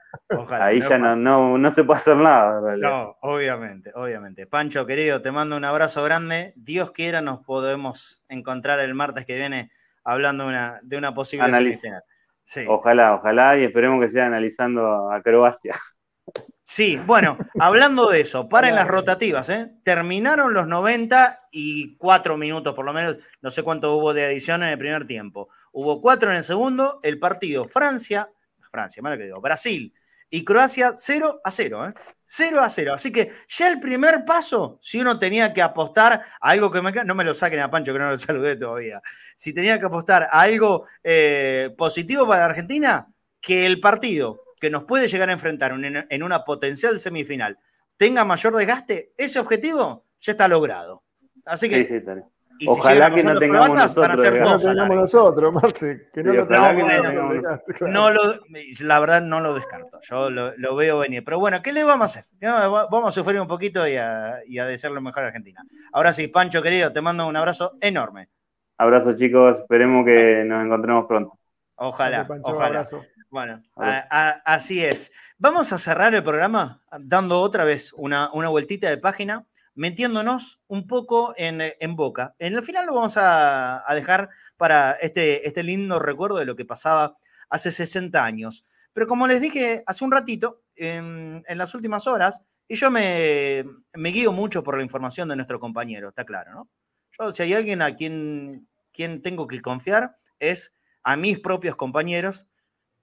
ahí 0.51 0.81
ya 0.81 0.99
no, 0.99 1.59
no, 1.59 1.71
se 1.73 1.83
puede 1.83 1.99
hacer 1.99 2.17
nada. 2.17 2.77
No, 2.77 3.17
obviamente, 3.23 3.91
obviamente. 3.95 4.47
Pancho, 4.47 4.87
querido, 4.87 5.23
te 5.23 5.33
mando 5.33 5.57
un 5.57 5.65
abrazo 5.65 6.05
grande. 6.05 6.53
Dios 6.55 6.93
quiera 6.93 7.21
nos 7.21 7.45
podemos 7.45 8.23
encontrar 8.29 8.79
el 8.79 8.95
martes 8.95 9.27
que 9.27 9.37
viene 9.37 9.73
hablando 10.05 10.45
de 10.45 10.51
una, 10.51 10.81
de 10.83 10.97
una 10.97 11.13
posible 11.13 11.51
semifinal. 11.51 12.03
Ojalá, 12.69 13.15
ojalá, 13.15 13.59
y 13.59 13.65
esperemos 13.65 14.01
que 14.05 14.11
sea 14.11 14.27
analizando 14.27 15.11
a 15.11 15.23
Croacia. 15.23 15.75
Sí, 16.63 17.01
bueno, 17.05 17.37
hablando 17.59 18.09
de 18.09 18.21
eso, 18.21 18.49
paren 18.49 18.77
las 18.77 18.87
rotativas, 18.87 19.49
¿eh? 19.49 19.73
Terminaron 19.83 20.55
los 20.55 20.69
90 20.69 21.49
y 21.51 21.97
cuatro 21.97 22.37
minutos 22.37 22.75
por 22.75 22.85
lo 22.85 22.93
menos, 22.93 23.19
no 23.41 23.51
sé 23.51 23.65
cuánto 23.65 23.97
hubo 23.97 24.15
de 24.15 24.25
adición 24.25 24.63
en 24.63 24.69
el 24.69 24.79
primer 24.79 25.05
tiempo. 25.05 25.49
Hubo 25.73 26.01
cuatro 26.01 26.31
en 26.31 26.37
el 26.37 26.45
segundo, 26.45 27.01
el 27.03 27.19
partido 27.19 27.67
Francia, 27.67 28.31
Francia, 28.71 29.03
malo 29.03 29.19
que 29.19 29.25
digo, 29.25 29.41
Brasil 29.41 29.93
y 30.31 30.45
Croacia 30.45 30.95
0 30.97 31.41
a 31.43 31.51
0, 31.51 31.89
¿eh? 31.89 31.95
0 32.25 32.61
a 32.61 32.69
0. 32.69 32.95
Así 32.95 33.13
que 33.13 33.33
ya 33.49 33.69
el 33.69 33.81
primer 33.81 34.25
paso, 34.25 34.79
si 34.81 35.01
uno 35.01 35.19
tenía 35.19 35.53
que 35.53 35.61
apostar 35.61 36.13
a 36.13 36.23
algo 36.41 36.71
que 36.71 36.81
me... 36.81 36.93
No 37.05 37.17
me 37.17 37.25
lo 37.25 37.35
saquen 37.35 37.59
a 37.59 37.71
Pancho, 37.71 37.93
que 37.93 37.99
no 37.99 38.11
lo 38.11 38.19
saludé 38.19 38.55
todavía. 38.55 39.03
Si 39.41 39.55
tenía 39.55 39.81
que 39.81 39.87
apostar 39.87 40.25
a 40.25 40.43
algo 40.43 40.85
eh, 41.03 41.75
positivo 41.79 42.29
para 42.29 42.45
Argentina, 42.45 43.09
que 43.41 43.65
el 43.65 43.81
partido 43.81 44.43
que 44.61 44.69
nos 44.69 44.85
puede 44.85 45.09
llegar 45.09 45.31
a 45.31 45.33
enfrentar 45.33 45.73
en 45.73 46.23
una 46.23 46.45
potencial 46.45 47.01
semifinal 47.01 47.59
tenga 47.97 48.23
mayor 48.27 48.55
desgaste, 48.55 49.15
ese 49.17 49.39
objetivo 49.39 50.05
ya 50.21 50.33
está 50.33 50.47
logrado. 50.47 51.05
Así 51.47 51.71
que 51.71 51.79
sí, 51.79 51.87
sí, 51.89 52.69
Ojalá 52.69 53.11
que 53.15 53.23
no 53.23 53.35
tengamos 53.39 53.79
nosotros. 53.79 54.17
no 54.19 54.59
tengamos 54.59 54.97
nosotros, 54.97 55.55
Marce. 55.55 56.11
Que 56.13 56.23
no, 56.23 56.35
lo 56.35 56.45
no, 57.89 58.11
lo, 58.11 58.21
la 58.81 59.01
verdad 59.01 59.23
no 59.23 59.41
lo 59.41 59.55
descarto. 59.55 60.01
Yo 60.03 60.29
lo, 60.29 60.77
veo 60.77 60.99
venir. 60.99 61.25
Pero 61.25 61.39
bueno, 61.39 61.63
¿qué 61.63 61.73
le 61.73 61.83
vamos 61.83 62.15
a 62.15 62.21
hacer? 62.21 62.27
Vamos 62.43 63.07
a 63.07 63.11
sufrir 63.19 63.41
un 63.41 63.49
poquito 63.49 63.89
y 63.89 63.97
a, 63.97 64.41
y 64.47 64.59
a 64.59 64.67
desearle 64.67 65.01
mejor 65.01 65.25
a 65.25 65.29
Argentina. 65.29 65.65
Ahora 65.93 66.13
sí, 66.13 66.29
Pancho 66.29 66.61
querido, 66.61 66.93
te 66.93 67.01
mando 67.01 67.27
un 67.27 67.37
abrazo 67.37 67.79
enorme. 67.81 68.29
Abrazo 68.81 69.15
chicos, 69.15 69.59
esperemos 69.59 70.07
que 70.07 70.43
nos 70.47 70.65
encontremos 70.65 71.05
pronto. 71.05 71.39
Ojalá, 71.75 72.27
ojalá. 72.41 72.89
Bueno, 73.29 73.63
así 73.77 74.83
es. 74.83 75.13
Vamos 75.37 75.75
a 75.75 75.77
cerrar 75.77 76.15
el 76.15 76.25
programa 76.25 76.81
dando 76.99 77.43
otra 77.43 77.65
vez 77.65 77.93
una, 77.93 78.33
una 78.33 78.49
vueltita 78.49 78.89
de 78.89 78.97
página 78.97 79.47
metiéndonos 79.75 80.63
un 80.67 80.87
poco 80.87 81.35
en, 81.37 81.95
Boca. 81.95 82.35
En 82.39 82.55
el 82.55 82.63
final 82.63 82.87
lo 82.87 82.95
vamos 82.95 83.19
a, 83.19 83.85
dejar 83.95 84.31
para 84.57 84.93
este, 84.93 85.47
este 85.47 85.63
lindo 85.63 85.99
recuerdo 85.99 86.39
de 86.39 86.47
lo 86.47 86.57
que 86.57 86.65
pasaba 86.65 87.19
hace 87.51 87.71
60 87.71 88.25
años. 88.25 88.65
Pero 88.95 89.07
como 89.07 89.27
les 89.27 89.43
dije 89.43 89.83
hace 89.87 90.03
un 90.07 90.13
ratito, 90.13 90.63
en, 90.75 91.45
las 91.51 91.75
últimas 91.75 92.07
horas, 92.07 92.43
y 92.67 92.77
yo 92.77 92.91
me, 92.91 93.63
me, 93.93 94.09
guío 94.09 94.33
mucho 94.33 94.63
por 94.63 94.79
la 94.79 94.83
información 94.83 95.29
de 95.29 95.37
nuestro 95.37 95.61
compañero, 95.61 96.09
está 96.09 96.25
claro, 96.25 96.53
¿no? 96.55 96.69
Yo, 97.19 97.33
si 97.33 97.43
hay 97.43 97.55
alguien 97.55 97.83
a 97.83 97.95
quien, 97.95 98.69
quien 99.01 99.23
tengo 99.23 99.47
que 99.47 99.63
confiar, 99.63 100.19
es 100.41 100.75
a 101.03 101.17
mis 101.17 101.39
propios 101.39 101.75
compañeros, 101.75 102.47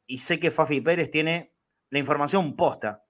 y 0.05 0.19
sé 0.19 0.39
que 0.39 0.51
Fafi 0.51 0.79
Pérez 0.79 1.09
tiene 1.09 1.55
la 1.89 1.97
información 1.97 2.55
posta 2.55 3.03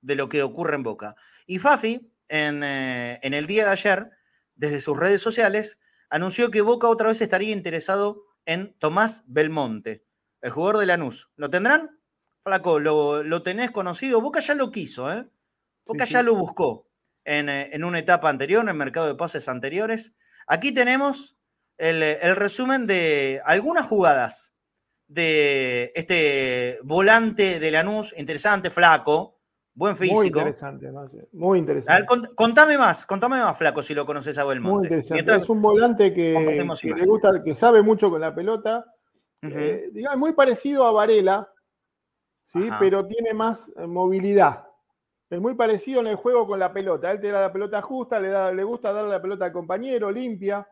de 0.00 0.14
lo 0.16 0.28
que 0.28 0.42
ocurre 0.42 0.74
en 0.74 0.82
Boca. 0.82 1.14
Y 1.46 1.60
Fafi, 1.60 2.12
en, 2.26 2.64
eh, 2.64 3.20
en 3.22 3.34
el 3.34 3.46
día 3.46 3.66
de 3.66 3.70
ayer, 3.70 4.10
desde 4.56 4.80
sus 4.80 4.96
redes 4.96 5.22
sociales, 5.22 5.78
anunció 6.10 6.50
que 6.50 6.60
Boca 6.60 6.88
otra 6.88 7.06
vez 7.06 7.20
estaría 7.20 7.52
interesado 7.52 8.24
en 8.46 8.76
Tomás 8.80 9.22
Belmonte, 9.28 10.04
el 10.40 10.50
jugador 10.50 10.78
de 10.78 10.86
Lanús. 10.86 11.30
¿Lo 11.36 11.50
tendrán? 11.50 12.00
Flaco, 12.42 12.80
¿lo, 12.80 13.42
tenés 13.44 13.70
conocido? 13.70 14.20
Boca 14.20 14.40
ya 14.40 14.56
lo 14.56 14.72
quiso, 14.72 15.12
¿eh? 15.12 15.24
Boca 15.86 16.04
ya 16.04 16.24
lo 16.24 16.34
buscó 16.34 16.88
en, 17.24 17.48
eh, 17.48 17.70
en, 17.72 17.84
una 17.84 18.00
etapa 18.00 18.28
anterior, 18.28 18.64
en 18.64 18.70
el 18.70 18.74
mercado 18.74 19.06
de 19.06 19.14
pases 19.14 19.48
anteriores. 19.48 20.16
Aquí 20.48 20.72
tenemos 20.72 21.37
el, 21.78 22.02
el 22.02 22.36
resumen 22.36 22.86
de 22.86 23.40
algunas 23.44 23.86
jugadas 23.86 24.54
de 25.08 25.90
este 25.94 26.78
volante 26.82 27.58
de 27.58 27.70
Lanús, 27.70 28.14
interesante, 28.16 28.68
flaco, 28.68 29.38
buen 29.74 29.96
físico. 29.96 30.40
Muy 30.40 30.48
interesante, 30.48 30.92
muy 31.32 31.58
interesante. 31.58 32.06
contame 32.34 32.76
más, 32.76 33.06
contame 33.06 33.38
más, 33.38 33.56
flaco, 33.56 33.82
si 33.82 33.94
lo 33.94 34.04
conoces 34.04 34.36
a 34.36 34.44
Belmonte. 34.44 34.88
Muy 34.88 34.98
interesante. 34.98 35.42
es 35.42 35.48
un 35.48 35.62
volante 35.62 36.12
que, 36.12 36.32
le 36.94 37.06
gusta, 37.06 37.42
que 37.42 37.54
sabe 37.54 37.82
mucho 37.82 38.10
con 38.10 38.20
la 38.20 38.34
pelota. 38.34 38.84
Eh, 39.40 39.88
digamos, 39.92 40.18
muy 40.18 40.32
parecido 40.32 40.84
a 40.84 40.90
Varela, 40.90 41.48
¿sí? 42.46 42.68
pero 42.80 43.06
tiene 43.06 43.32
más 43.32 43.70
eh, 43.76 43.86
movilidad. 43.86 44.64
Es 45.30 45.40
muy 45.40 45.54
parecido 45.54 46.00
en 46.00 46.08
el 46.08 46.16
juego 46.16 46.46
con 46.46 46.58
la 46.58 46.72
pelota. 46.72 47.12
Él 47.12 47.20
te 47.20 47.30
da 47.30 47.42
la 47.42 47.52
pelota 47.52 47.80
justa, 47.80 48.18
le, 48.18 48.30
da, 48.30 48.52
le 48.52 48.64
gusta 48.64 48.92
darle 48.92 49.10
la 49.10 49.22
pelota 49.22 49.44
al 49.44 49.52
compañero, 49.52 50.10
limpia 50.10 50.66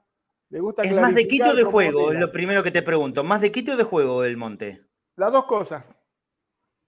es 0.51 0.94
más 0.94 1.14
de 1.14 1.26
quito 1.26 1.55
de 1.55 1.64
juego, 1.64 2.12
es 2.12 2.20
lo 2.20 2.30
primero 2.30 2.62
que 2.62 2.70
te 2.70 2.82
pregunto. 2.82 3.24
¿Más 3.24 3.40
de 3.40 3.51
quito 3.51 3.74
de 3.76 3.84
juego 3.84 4.24
el 4.24 4.36
Monte? 4.36 4.82
Las 5.16 5.32
dos 5.32 5.47
cosas. 5.47 5.84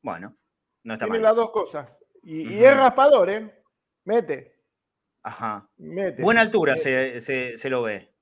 Bueno, 0.02 0.36
no 0.84 0.94
está 0.94 1.06
Tiene 1.06 1.20
las 1.20 1.34
dos 1.34 1.50
cosas. 1.50 1.88
Y, 2.22 2.62
es 2.62 2.76
raspador, 2.76 3.30
¿eh? 3.30 3.52
Mete. 4.04 4.60
Ajá. 5.22 5.68
Mete. 5.76 6.22
Buena 6.22 6.42
altura 6.42 6.76
Se, 6.76 7.18
se, 7.20 7.70
lo 7.70 7.82
ve. 7.82 8.12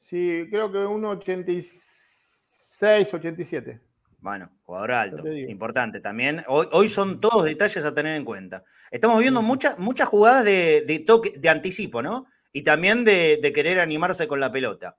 Sí, 0.00 0.46
creo 0.50 0.70
que 0.70 0.78
1,86, 0.78 3.14
87. 3.14 3.80
Bueno, 4.18 4.50
jugador 4.62 4.92
alto, 4.92 5.26
importante 5.28 6.00
también. 6.00 6.44
Hoy, 6.46 6.66
hoy, 6.72 6.88
son 6.88 7.20
todos 7.20 7.44
detalles 7.44 7.84
a 7.84 7.94
tener 7.94 8.16
en 8.16 8.24
cuenta. 8.24 8.64
Estamos 8.90 9.18
viendo 9.18 9.42
muchas, 9.42 9.78
muchas 9.78 10.08
jugadas 10.08 10.44
de, 10.44 10.84
de, 10.86 11.00
toque, 11.00 11.32
de 11.36 11.48
anticipo, 11.48 12.00
¿no? 12.00 12.26
Y 12.56 12.62
también 12.62 13.04
de, 13.04 13.52
querer 13.52 13.80
animarse 13.80 14.28
con 14.28 14.38
la 14.38 14.50
pelota. 14.50 14.96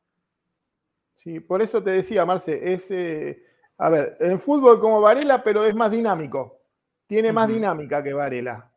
Sí, 1.16 1.40
por 1.40 1.62
eso 1.62 1.82
te 1.82 1.92
decía, 1.92 2.26
Marce, 2.26 2.74
es, 2.74 2.92
eh, 2.92 3.42
a 3.78 3.90
ver, 3.90 4.18
en 4.20 4.40
fútbol 4.42 4.80
como 4.82 5.00
Varela, 5.00 5.42
pero 5.42 5.64
es 5.64 5.74
más 5.74 5.90
dinámico. 5.90 6.60
Tiene 7.08 7.32
más 7.32 7.48
dinámica 7.48 8.04
que 8.04 8.12
Varela. 8.12 8.70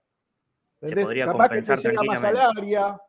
Se 0.81 0.95
podría 0.95 1.27
capaz 1.27 1.49
que 1.49 1.63
se 1.63 1.77
llega 1.77 2.03
más 2.05 2.23
al 2.23 2.37
área. 2.37 3.01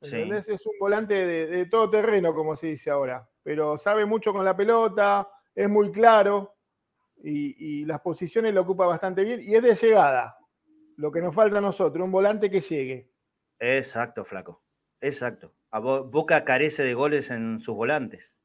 Es 0.00 0.66
un 0.66 0.78
volante 0.78 1.14
de, 1.14 1.66
todo 1.66 1.90
terreno, 1.90 2.32
como 2.32 2.54
se 2.54 2.68
dice 2.68 2.88
ahora. 2.88 3.28
Pero 3.42 3.76
sabe 3.76 4.06
mucho 4.06 4.32
con 4.32 4.44
la 4.44 4.56
pelota, 4.56 5.28
es 5.52 5.68
muy 5.68 5.90
claro 5.90 6.54
y, 7.24 7.80
y 7.80 7.84
las 7.86 8.00
posiciones 8.02 8.54
lo 8.54 8.60
ocupa 8.60 8.86
bastante 8.86 9.24
bien 9.24 9.40
y 9.42 9.56
es 9.56 9.62
de 9.64 9.74
llegada. 9.74 10.38
Lo 10.96 11.10
que 11.10 11.20
nos 11.20 11.34
falta 11.34 11.58
a 11.58 11.60
nosotros, 11.60 12.04
un 12.04 12.12
volante 12.12 12.48
que 12.48 12.60
llegue. 12.60 13.10
Exacto, 13.58 14.24
flaco. 14.24 14.62
Exacto. 15.00 15.52
Boca 15.70 16.44
carece 16.44 16.82
de 16.82 16.94
goles 16.94 17.30
en 17.30 17.60
sus 17.60 17.74
volantes. 17.74 18.38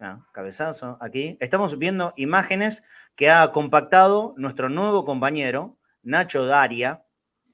Ah, 0.00 0.26
cabezazo 0.32 0.98
aquí. 1.00 1.36
Estamos 1.40 1.78
viendo 1.78 2.12
imágenes 2.16 2.82
que 3.14 3.30
ha 3.30 3.52
compactado 3.52 4.34
nuestro 4.36 4.68
nuevo 4.68 5.04
compañero, 5.04 5.78
Nacho 6.02 6.46
Daria. 6.46 7.04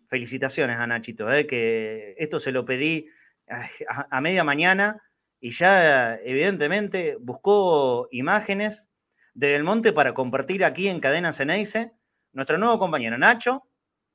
Felicitaciones 0.08 0.78
a 0.78 0.86
Nachito, 0.86 1.30
eh, 1.32 1.46
que 1.46 2.16
esto 2.18 2.40
se 2.40 2.50
lo 2.50 2.64
pedí 2.64 3.08
a, 3.48 4.20
media 4.20 4.42
mañana 4.42 5.02
y 5.38 5.50
ya 5.50 6.16
evidentemente 6.16 7.16
buscó 7.20 8.08
imágenes 8.10 8.90
de 9.34 9.48
Del 9.48 9.62
Monte 9.62 9.92
para 9.92 10.14
compartir 10.14 10.64
aquí 10.64 10.88
en 10.88 11.00
Cadena 11.00 11.32
Ceneice. 11.32 11.92
Nuestro 12.32 12.58
nuevo 12.58 12.78
compañero 12.78 13.18
Nacho, 13.18 13.64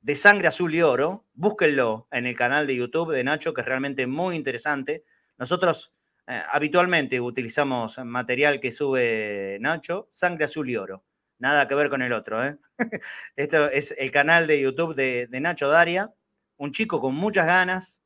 de 0.06 0.14
Sangre 0.14 0.46
Azul 0.46 0.72
y 0.72 0.82
Oro. 0.82 1.24
Búsquenlo 1.34 2.06
en 2.12 2.26
el 2.26 2.36
canal 2.36 2.68
de 2.68 2.76
YouTube 2.76 3.12
de 3.12 3.24
Nacho, 3.24 3.52
que 3.52 3.62
es 3.62 3.66
realmente 3.66 4.06
muy 4.06 4.36
interesante. 4.36 5.02
Nosotros 5.36 5.92
eh, 6.28 6.40
habitualmente 6.48 7.20
utilizamos 7.20 7.98
material 8.04 8.60
que 8.60 8.70
sube 8.70 9.58
Nacho, 9.60 10.06
Sangre 10.08 10.44
Azul 10.44 10.70
y 10.70 10.76
Oro. 10.76 11.02
Nada 11.40 11.66
que 11.66 11.74
ver 11.74 11.90
con 11.90 12.02
el 12.02 12.12
otro. 12.12 12.44
¿eh? 12.46 12.56
Esto 13.34 13.68
es 13.68 13.96
el 13.98 14.12
canal 14.12 14.46
de 14.46 14.60
YouTube 14.60 14.94
de, 14.94 15.40
Nacho 15.40 15.66
Daria, 15.68 16.14
un 16.56 16.70
chico 16.70 17.00
con 17.00 17.16
muchas 17.16 17.46
ganas 17.46 18.00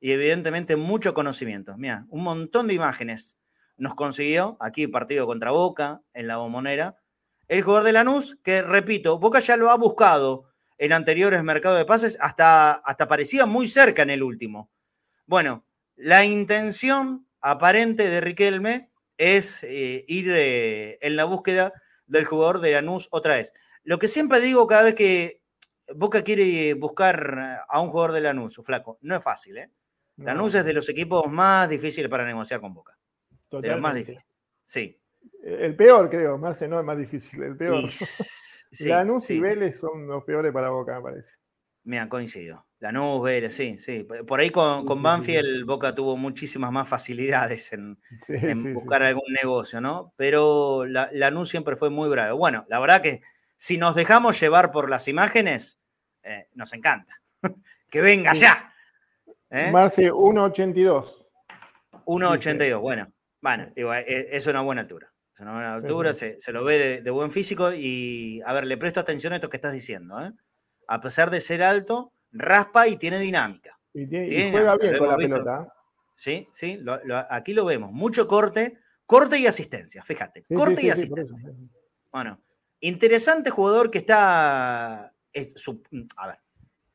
y 0.00 0.10
evidentemente 0.10 0.74
mucho 0.74 1.14
conocimiento. 1.14 1.76
Mira, 1.78 2.04
un 2.08 2.24
montón 2.24 2.66
de 2.66 2.74
imágenes 2.74 3.38
nos 3.76 3.94
consiguió 3.94 4.56
aquí 4.58 4.88
partido 4.88 5.24
contra 5.24 5.52
Boca 5.52 6.02
en 6.14 6.26
la 6.26 6.38
bombonera. 6.38 6.96
El 7.46 7.62
jugador 7.62 7.84
de 7.84 7.92
Lanús, 7.92 8.40
que 8.42 8.60
repito, 8.60 9.20
Boca 9.20 9.38
ya 9.38 9.56
lo 9.56 9.70
ha 9.70 9.76
buscado 9.76 10.52
en 10.84 10.92
anteriores 10.92 11.42
mercados 11.42 11.78
de 11.78 11.86
pases, 11.86 12.18
hasta, 12.20 12.72
hasta 12.72 13.08
parecía 13.08 13.46
muy 13.46 13.68
cerca 13.68 14.02
en 14.02 14.10
el 14.10 14.22
último. 14.22 14.70
Bueno, 15.24 15.64
la 15.96 16.26
intención 16.26 17.26
aparente 17.40 18.06
de 18.06 18.20
Riquelme 18.20 18.90
es 19.16 19.62
eh, 19.62 20.04
ir 20.06 20.26
en 20.28 21.16
la 21.16 21.24
búsqueda 21.24 21.72
del 22.06 22.26
jugador 22.26 22.60
de 22.60 22.72
Lanús 22.72 23.08
otra 23.12 23.36
vez. 23.36 23.54
Lo 23.82 23.98
que 23.98 24.08
siempre 24.08 24.40
digo 24.40 24.66
cada 24.66 24.82
vez 24.82 24.94
que 24.94 25.40
Boca 25.94 26.22
quiere 26.22 26.74
buscar 26.74 27.64
a 27.66 27.80
un 27.80 27.88
jugador 27.88 28.12
de 28.12 28.20
Lanús, 28.20 28.60
flaco, 28.62 28.98
no 29.00 29.16
es 29.16 29.24
fácil, 29.24 29.56
¿eh? 29.56 29.70
Lanús 30.18 30.54
es 30.54 30.66
de 30.66 30.74
los 30.74 30.88
equipos 30.90 31.24
más 31.30 31.66
difíciles 31.68 32.10
para 32.10 32.26
negociar 32.26 32.60
con 32.60 32.74
Boca. 32.74 32.96
De 33.50 33.68
los 33.68 33.80
más 33.80 33.94
difíciles. 33.94 34.28
Sí. 34.64 35.00
El 35.42 35.74
peor, 35.76 36.10
creo, 36.10 36.36
Marce, 36.36 36.68
no 36.68 36.78
es 36.78 36.84
más 36.84 36.98
difícil, 36.98 37.42
el 37.42 37.56
peor. 37.56 37.84
Lanús 38.80 39.30
y 39.30 39.40
Vélez 39.40 39.78
son 39.78 40.06
los 40.06 40.24
peores 40.24 40.52
para 40.52 40.70
Boca, 40.70 40.96
me 40.96 41.02
parece. 41.02 41.30
Mira, 41.84 42.08
coincido. 42.08 42.66
Lanús, 42.80 43.22
Vélez, 43.22 43.54
sí, 43.54 43.78
sí. 43.78 44.06
Por 44.26 44.40
ahí 44.40 44.50
con, 44.50 44.86
con 44.86 45.02
Banfield 45.02 45.64
Boca 45.66 45.94
tuvo 45.94 46.16
muchísimas 46.16 46.72
más 46.72 46.88
facilidades 46.88 47.72
en, 47.72 47.98
buscar 48.74 49.02
algún 49.02 49.32
negocio, 49.32 49.80
¿no? 49.80 50.12
Pero 50.16 50.86
la, 50.86 51.10
Lanús 51.12 51.50
siempre 51.50 51.76
fue 51.76 51.90
muy 51.90 52.08
bravo. 52.08 52.38
Bueno, 52.38 52.64
la 52.68 52.80
verdad 52.80 53.02
que 53.02 53.22
si 53.56 53.78
nos 53.78 53.94
dejamos 53.94 54.40
llevar 54.40 54.72
por 54.72 54.90
las 54.90 55.08
imágenes, 55.08 55.78
eh, 56.22 56.48
nos 56.54 56.72
encanta. 56.72 57.20
que 57.90 58.00
venga 58.00 58.34
ya. 58.34 58.72
¿Eh? 59.50 59.70
Marce, 59.70 60.10
1.82. 60.10 61.26
1.82, 62.06 62.80
bueno. 62.80 63.12
Bueno, 63.40 63.70
eh, 63.76 64.28
es 64.32 64.46
una 64.46 64.62
buena 64.62 64.80
altura. 64.80 65.13
Es 65.34 65.40
una 65.40 65.52
buena 65.52 65.74
altura, 65.74 66.12
se, 66.12 66.36
lo 66.52 66.62
ve 66.62 67.02
de, 67.02 67.10
buen 67.10 67.30
físico 67.32 67.72
y, 67.72 68.40
a 68.46 68.52
ver, 68.52 68.66
le 68.66 68.76
presto 68.76 69.00
atención 69.00 69.32
a 69.32 69.36
esto 69.36 69.50
que 69.50 69.56
estás 69.56 69.72
diciendo. 69.72 70.24
¿eh? 70.24 70.32
A 70.86 71.00
pesar 71.00 71.28
de 71.30 71.40
ser 71.40 71.60
alto, 71.60 72.12
raspa 72.30 72.86
y 72.86 72.96
tiene 72.96 73.18
dinámica. 73.18 73.76
Y, 73.92 74.06
juega 74.52 74.76
bien 74.76 74.96
con 74.96 75.08
la 75.08 75.16
pelota. 75.16 75.62
¿eh? 75.62 75.72
Sí, 76.14 76.48
sí, 76.52 76.80
aquí 77.28 77.52
lo 77.52 77.64
vemos. 77.64 77.90
Mucho 77.90 78.28
corte, 78.28 78.78
corte 79.06 79.36
y 79.38 79.48
asistencia, 79.48 80.04
fíjate. 80.04 80.44
corte 80.54 80.82
y 80.82 80.90
asistencia. 80.90 81.50
Bueno, 82.12 82.40
interesante 82.78 83.50
jugador 83.50 83.90
que 83.90 83.98
está... 83.98 85.06
a 85.06 86.26
ver, 86.28 86.38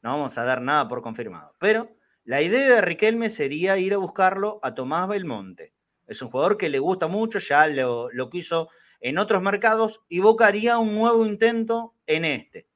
no 0.01 0.11
vamos 0.11 0.37
a 0.37 0.45
dar 0.45 0.61
nada 0.61 0.87
por 0.87 1.01
confirmado, 1.01 1.55
pero 1.59 1.93
la 2.23 2.41
idea 2.41 2.75
de 2.75 2.81
Riquelme 2.81 3.27
sería 3.27 3.77
ir 3.77 3.93
a 3.93 3.97
buscarlo 3.97 4.61
a 4.63 4.75
Tomás 4.75 5.09
Belmonte 5.09 5.73
es 6.09 6.21
un 6.21 6.31
jugador 6.31 6.57
que 6.57 6.69
le 6.69 6.79
gusta 6.79 7.07
mucho, 7.07 7.39
ya 7.39 7.67
lo, 7.67 8.11
lo 8.11 8.29
quiso 8.29 8.69
en 8.99 9.17
otros 9.17 9.41
mercados 9.41 10.01
y 10.09 10.19
Boca 10.19 10.47
haría 10.47 10.77
un 10.77 10.95
nuevo 10.95 11.25
intento 11.25 11.95
en 12.05 12.25
este. 12.25 12.67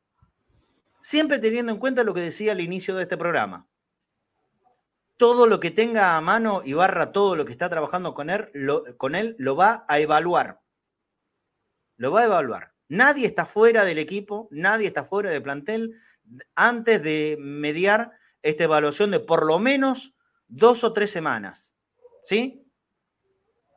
Siempre 1.01 1.39
teniendo 1.39 1.71
en 1.71 1.79
cuenta 1.79 2.03
lo 2.03 2.13
que 2.13 2.21
decía 2.21 2.53
al 2.53 2.61
inicio 2.61 2.95
de 2.95 3.03
este 3.03 3.17
programa. 3.17 3.67
Todo 5.17 5.47
lo 5.47 5.59
que 5.59 5.71
tenga 5.71 6.15
a 6.15 6.21
mano 6.21 6.61
y 6.63 6.73
barra 6.73 7.11
todo 7.11 7.35
lo 7.35 7.45
que 7.45 7.51
está 7.51 7.69
trabajando 7.69 8.13
con 8.13 8.29
él, 8.29 8.49
lo, 8.53 8.97
con 8.97 9.15
él, 9.15 9.35
lo 9.37 9.55
va 9.55 9.85
a 9.87 9.99
evaluar. 9.99 10.61
Lo 11.97 12.11
va 12.11 12.21
a 12.21 12.25
evaluar. 12.25 12.73
Nadie 12.87 13.25
está 13.25 13.45
fuera 13.45 13.83
del 13.85 13.97
equipo, 13.97 14.47
nadie 14.51 14.87
está 14.87 15.03
fuera 15.03 15.29
del 15.29 15.41
plantel 15.41 15.99
antes 16.55 17.01
de 17.01 17.37
mediar 17.39 18.11
esta 18.41 18.65
evaluación 18.65 19.11
de 19.11 19.19
por 19.19 19.45
lo 19.45 19.59
menos 19.59 20.13
dos 20.47 20.83
o 20.83 20.93
tres 20.93 21.11
semanas. 21.11 21.75
¿Sí? 22.23 22.62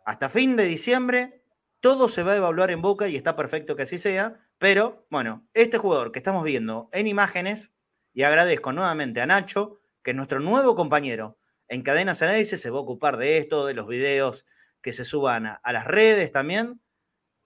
Hasta 0.06 0.28
fin 0.28 0.54
de 0.54 0.64
diciembre, 0.64 1.42
todo 1.80 2.08
se 2.08 2.22
va 2.22 2.32
a 2.32 2.36
evaluar 2.36 2.70
en 2.70 2.80
Boca 2.80 3.08
y 3.08 3.16
está 3.16 3.34
perfecto 3.34 3.74
que 3.74 3.82
así 3.82 3.98
sea. 3.98 4.40
Pero, 4.56 5.04
bueno, 5.10 5.48
este 5.52 5.78
jugador 5.78 6.12
que 6.12 6.20
estamos 6.20 6.44
viendo 6.44 6.88
en 6.92 7.08
imágenes, 7.08 7.72
y 8.14 8.22
agradezco 8.22 8.72
nuevamente 8.72 9.20
a 9.20 9.26
Nacho, 9.26 9.80
que 10.04 10.12
es 10.12 10.16
nuestro 10.16 10.38
nuevo 10.38 10.76
compañero 10.76 11.38
en 11.66 11.82
Cadenas 11.82 12.22
Análisis, 12.22 12.60
se 12.60 12.70
va 12.70 12.78
a 12.78 12.82
ocupar 12.82 13.16
de 13.16 13.38
esto, 13.38 13.66
de 13.66 13.74
los 13.74 13.88
videos 13.88 14.46
que 14.80 14.92
se 14.92 15.04
suban 15.04 15.46
a, 15.46 15.72
las 15.72 15.84
redes 15.84 16.30
también. 16.30 16.80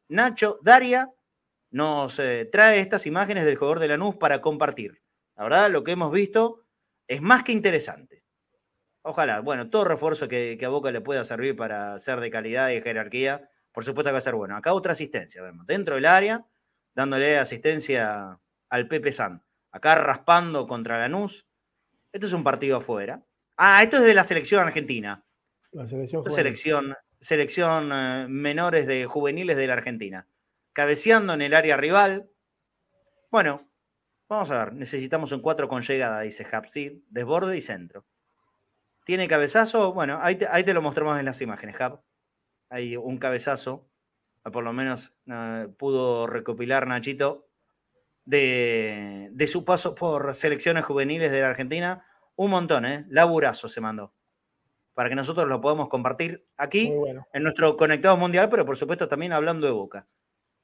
Nacho, 0.08 0.58
Daria, 0.60 1.10
nos 1.70 2.18
eh, 2.18 2.46
trae 2.52 2.80
estas 2.80 3.06
imágenes 3.06 3.46
del 3.46 3.56
jugador 3.56 3.78
de 3.78 3.88
Lanús 3.88 4.16
para 4.16 4.42
compartir. 4.42 5.02
La 5.34 5.44
verdad, 5.44 5.70
lo 5.70 5.82
que 5.82 5.92
hemos 5.92 6.12
visto 6.12 6.66
es 7.08 7.22
más 7.22 7.42
que 7.42 7.52
interesante. 7.52 8.19
Ojalá, 9.02 9.40
bueno, 9.40 9.70
todo 9.70 9.84
refuerzo 9.84 10.28
que, 10.28 10.58
a 10.62 10.68
Boca 10.68 10.92
le 10.92 11.00
pueda 11.00 11.24
servir 11.24 11.56
para 11.56 11.98
ser 11.98 12.20
de 12.20 12.30
calidad 12.30 12.70
y 12.70 12.82
jerarquía, 12.82 13.48
por 13.72 13.84
supuesto 13.84 14.10
que 14.10 14.12
va 14.12 14.18
a 14.18 14.22
ser 14.22 14.34
bueno. 14.34 14.56
Acá 14.56 14.74
otra 14.74 14.92
asistencia, 14.92 15.42
vemos, 15.42 15.66
dentro 15.66 15.94
del 15.94 16.04
área, 16.04 16.44
dándole 16.94 17.38
asistencia 17.38 18.38
al 18.68 18.88
Pepe 18.88 19.12
San. 19.12 19.42
Acá 19.72 19.94
raspando 19.94 20.66
contra 20.66 20.98
Lanús. 20.98 21.46
Esto 22.12 22.26
es 22.26 22.32
un 22.32 22.44
partido 22.44 22.78
afuera. 22.78 23.22
Ah, 23.56 23.82
esto 23.82 23.98
es 23.98 24.04
de 24.04 24.14
la 24.14 24.24
selección 24.24 24.66
argentina. 24.66 25.24
La 25.72 25.88
selección, 25.88 26.30
selección, 26.30 26.96
selección 27.20 27.92
eh, 27.92 28.26
menores 28.28 28.86
de 28.86 29.06
juveniles 29.06 29.56
de 29.56 29.66
la 29.66 29.74
Argentina. 29.74 30.26
Cabeceando 30.72 31.34
en 31.34 31.42
el 31.42 31.54
área 31.54 31.76
rival. 31.76 32.28
Bueno, 33.30 33.70
vamos 34.28 34.50
a 34.50 34.64
ver. 34.64 34.74
Necesitamos 34.74 35.30
un 35.32 35.40
4 35.40 35.68
con 35.68 35.82
llegada, 35.82 36.20
dice 36.22 36.44
Hub. 36.44 36.66
desborde 37.08 37.56
y 37.56 37.60
centro. 37.60 38.04
¿Tiene 39.04 39.28
cabezazo? 39.28 39.92
Bueno, 39.92 40.18
ahí 40.22 40.36
te, 40.36 40.74
lo 40.74 40.82
mostramos 40.82 41.18
en 41.18 41.24
las 41.24 41.40
imágenes, 41.40 41.76
Hub. 41.80 42.00
Hay 42.68 42.96
un 42.96 43.18
cabezazo. 43.18 43.88
Por 44.42 44.64
lo 44.64 44.72
menos 44.72 45.14
eh, 45.26 45.68
pudo 45.76 46.26
recopilar 46.26 46.86
Nachito 46.86 47.48
de, 48.24 49.28
de, 49.32 49.46
su 49.46 49.64
paso 49.64 49.94
por 49.94 50.34
selecciones 50.34 50.84
juveniles 50.84 51.30
de 51.30 51.40
la 51.40 51.48
Argentina. 51.48 52.06
Un 52.36 52.50
montón, 52.50 52.86
¿eh? 52.86 53.04
Laburazo 53.08 53.68
se 53.68 53.80
mandó 53.80 54.14
para 55.00 55.08
que 55.08 55.14
nosotros 55.14 55.48
lo 55.48 55.62
podamos 55.62 55.88
compartir 55.88 56.46
aquí 56.58 56.92
en 57.32 57.42
nuestro 57.42 57.76
Conectado 57.78 58.18
Mundial, 58.18 58.50
pero 58.50 58.66
por 58.66 58.76
supuesto 58.76 59.08
también 59.08 59.32
hablando 59.32 59.66
de 59.66 59.72
Boca. 59.72 60.06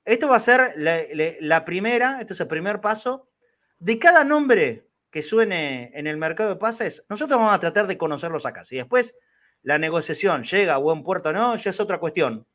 Esto 0.04 0.28
va 0.28 0.36
a 0.36 0.40
ser 0.40 0.74
la, 0.76 1.64
primera, 1.64 2.18
este 2.20 2.34
es 2.34 2.40
el 2.40 2.46
primer 2.46 2.82
paso 2.82 3.30
de 3.78 3.98
cada 3.98 4.24
nombre 4.24 4.85
que 5.16 5.22
suene 5.22 5.92
en 5.94 6.06
el 6.06 6.18
mercado 6.18 6.50
de 6.50 6.56
pases. 6.56 7.02
Nosotros 7.08 7.38
vamos 7.38 7.54
a 7.54 7.58
tratar 7.58 7.86
de 7.86 7.96
conocerlos 7.96 8.44
acá. 8.44 8.64
Si 8.64 8.76
después 8.76 9.16
la 9.62 9.78
negociación 9.78 10.44
llega 10.44 10.74
a 10.74 10.76
buen 10.76 11.02
puerto 11.02 11.30
o 11.30 11.32
no, 11.32 11.56
ya 11.56 11.70
es 11.70 11.80
otra 11.80 11.96
cuestión. 11.96 12.46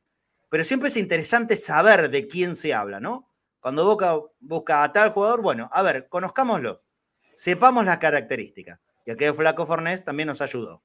Pero 0.48 0.64
siempre 0.64 0.90
es 0.90 0.98
interesante 0.98 1.56
saber 1.56 2.12
de 2.12 2.28
quién 2.28 2.56
se 2.56 2.72
habla, 2.76 3.00
¿no? 3.00 3.28
Cuando 3.62 3.84
Boca 3.84 4.16
busca 4.40 4.84
a 4.84 4.92
tal 4.92 5.10
jugador, 5.10 5.42
bueno, 5.42 5.72
a 5.74 5.82
ver, 5.82 6.08
conozcámoslo, 6.08 6.84
sepamos 7.36 7.84
las 7.84 7.98
características. 7.98 8.80
Y 9.08 9.12
aquel 9.12 9.34
Flaco 9.34 9.66
Fornés 9.66 10.06
también 10.06 10.28
nos 10.28 10.40
ayudó 10.40 10.84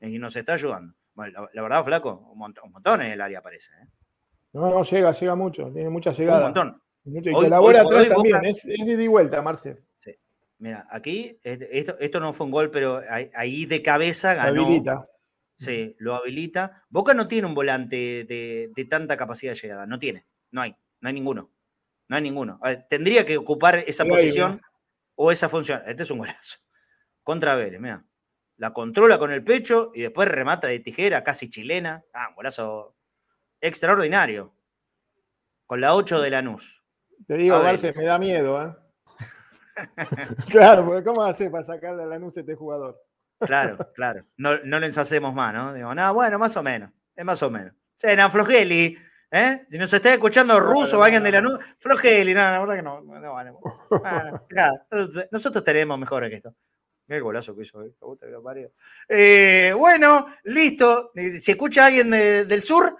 y 0.00 0.18
nos 0.18 0.34
está 0.34 0.54
ayudando. 0.54 0.94
Bueno, 1.12 1.46
la, 1.52 1.60
verdad, 1.60 1.84
flaco, 1.84 2.26
un 2.32 2.38
montón, 2.38 3.02
en 3.02 3.12
el 3.12 3.20
área 3.20 3.42
parece. 3.42 3.70
¿eh? 3.72 3.86
No, 4.54 4.70
no, 4.70 4.82
llega, 4.82 5.12
llega 5.12 5.34
mucho, 5.34 5.70
tiene 5.74 5.90
mucha 5.90 6.12
llegada. 6.12 6.38
Un 6.38 6.44
montón. 6.44 6.82
y 7.04 7.32
colabora 7.32 7.82
atrás 7.82 8.08
también, 8.08 8.46
es, 8.46 8.64
es 8.64 8.86
de 8.86 9.04
y 9.04 9.08
vuelta, 9.08 9.42
Marce. 9.42 9.84
Mira, 10.58 10.86
aquí, 10.90 11.38
esto, 11.42 11.96
esto 11.98 12.20
no 12.20 12.32
fue 12.32 12.46
un 12.46 12.52
gol, 12.52 12.70
pero 12.70 13.02
ahí 13.34 13.66
de 13.66 13.82
cabeza 13.82 14.34
ganó. 14.34 14.54
Lo 14.54 14.66
habilita. 14.66 15.06
Sí, 15.56 15.94
lo 15.98 16.14
habilita. 16.14 16.84
Boca 16.88 17.14
no 17.14 17.28
tiene 17.28 17.46
un 17.46 17.54
volante 17.54 18.24
de, 18.24 18.86
tanta 18.88 19.16
capacidad 19.16 19.52
de 19.52 19.60
llegada, 19.60 19.86
no 19.86 19.98
tiene, 19.98 20.26
no 20.50 20.62
hay, 20.62 20.74
no 21.00 21.08
hay 21.08 21.14
ninguno. 21.14 21.50
No 22.08 22.16
hay 22.16 22.22
ninguno. 22.22 22.60
tendría 22.88 23.26
que 23.26 23.36
ocupar 23.36 23.82
esa 23.86 24.04
posición 24.04 24.62
o 25.16 25.32
esa 25.32 25.48
función. 25.48 25.82
Este 25.86 26.04
es 26.04 26.10
un 26.10 26.18
golazo. 26.18 26.58
Contra 27.22 27.56
Vélez, 27.56 27.80
mira 27.80 28.04
la 28.56 28.72
controla 28.72 29.18
con 29.18 29.32
el 29.32 29.44
pecho 29.44 29.90
y 29.94 30.02
después 30.02 30.28
remata 30.28 30.68
de 30.68 30.80
tijera, 30.80 31.22
casi 31.22 31.48
chilena. 31.50 32.04
Ah, 32.12 32.28
un 32.30 32.36
golazo 32.36 32.96
extraordinario. 33.60 34.54
Con 35.66 35.80
la 35.80 35.94
8 35.94 36.20
de 36.20 36.30
Lanús. 36.30 36.84
Te 37.26 37.36
digo, 37.36 37.60
Barce, 37.60 37.92
me 37.94 38.04
da 38.04 38.18
miedo, 38.18 38.62
¿eh? 38.62 38.72
claro, 40.50 40.84
porque 40.84 41.04
¿cómo 41.04 41.22
hace 41.22 41.50
para 41.50 41.64
sacarle 41.64 42.02
a 42.02 42.06
Lanús 42.06 42.36
este 42.36 42.54
jugador? 42.54 43.00
claro, 43.40 43.78
claro. 43.94 44.24
No, 44.36 44.58
no 44.64 44.80
les 44.80 44.96
hacemos 44.98 45.34
más, 45.34 45.52
¿no? 45.52 45.74
Digo, 45.74 45.94
no, 45.94 46.14
bueno, 46.14 46.38
más 46.38 46.56
o 46.56 46.62
menos. 46.62 46.90
Es 47.14 47.24
más 47.24 47.42
o 47.42 47.50
menos. 47.50 47.72
Sí, 47.96 48.08
no, 48.16 48.30
Flogeli, 48.30 48.96
¿eh? 49.30 49.64
Si 49.68 49.78
nos 49.78 49.92
está 49.92 50.12
escuchando 50.12 50.58
ruso 50.60 50.98
o 50.98 51.02
alguien 51.02 51.22
de 51.22 51.32
Lanús, 51.32 51.58
Flogeli, 51.78 52.34
no, 52.34 52.40
la 52.40 52.58
verdad 52.58 52.76
que 52.76 52.82
no. 52.82 53.02
nosotros 55.30 55.64
tenemos 55.64 55.98
mejores 55.98 56.30
que 56.30 56.36
esto. 56.36 56.54
Mira 57.08 57.18
el 57.18 57.22
golazo 57.22 57.54
que 57.54 57.62
hizo, 57.62 57.84
¿eh? 57.84 57.92
eh, 59.08 59.72
bueno, 59.76 60.26
listo. 60.44 61.12
Si 61.14 61.52
escucha 61.52 61.86
alguien 61.86 62.10
del 62.10 62.62
sur, 62.64 62.96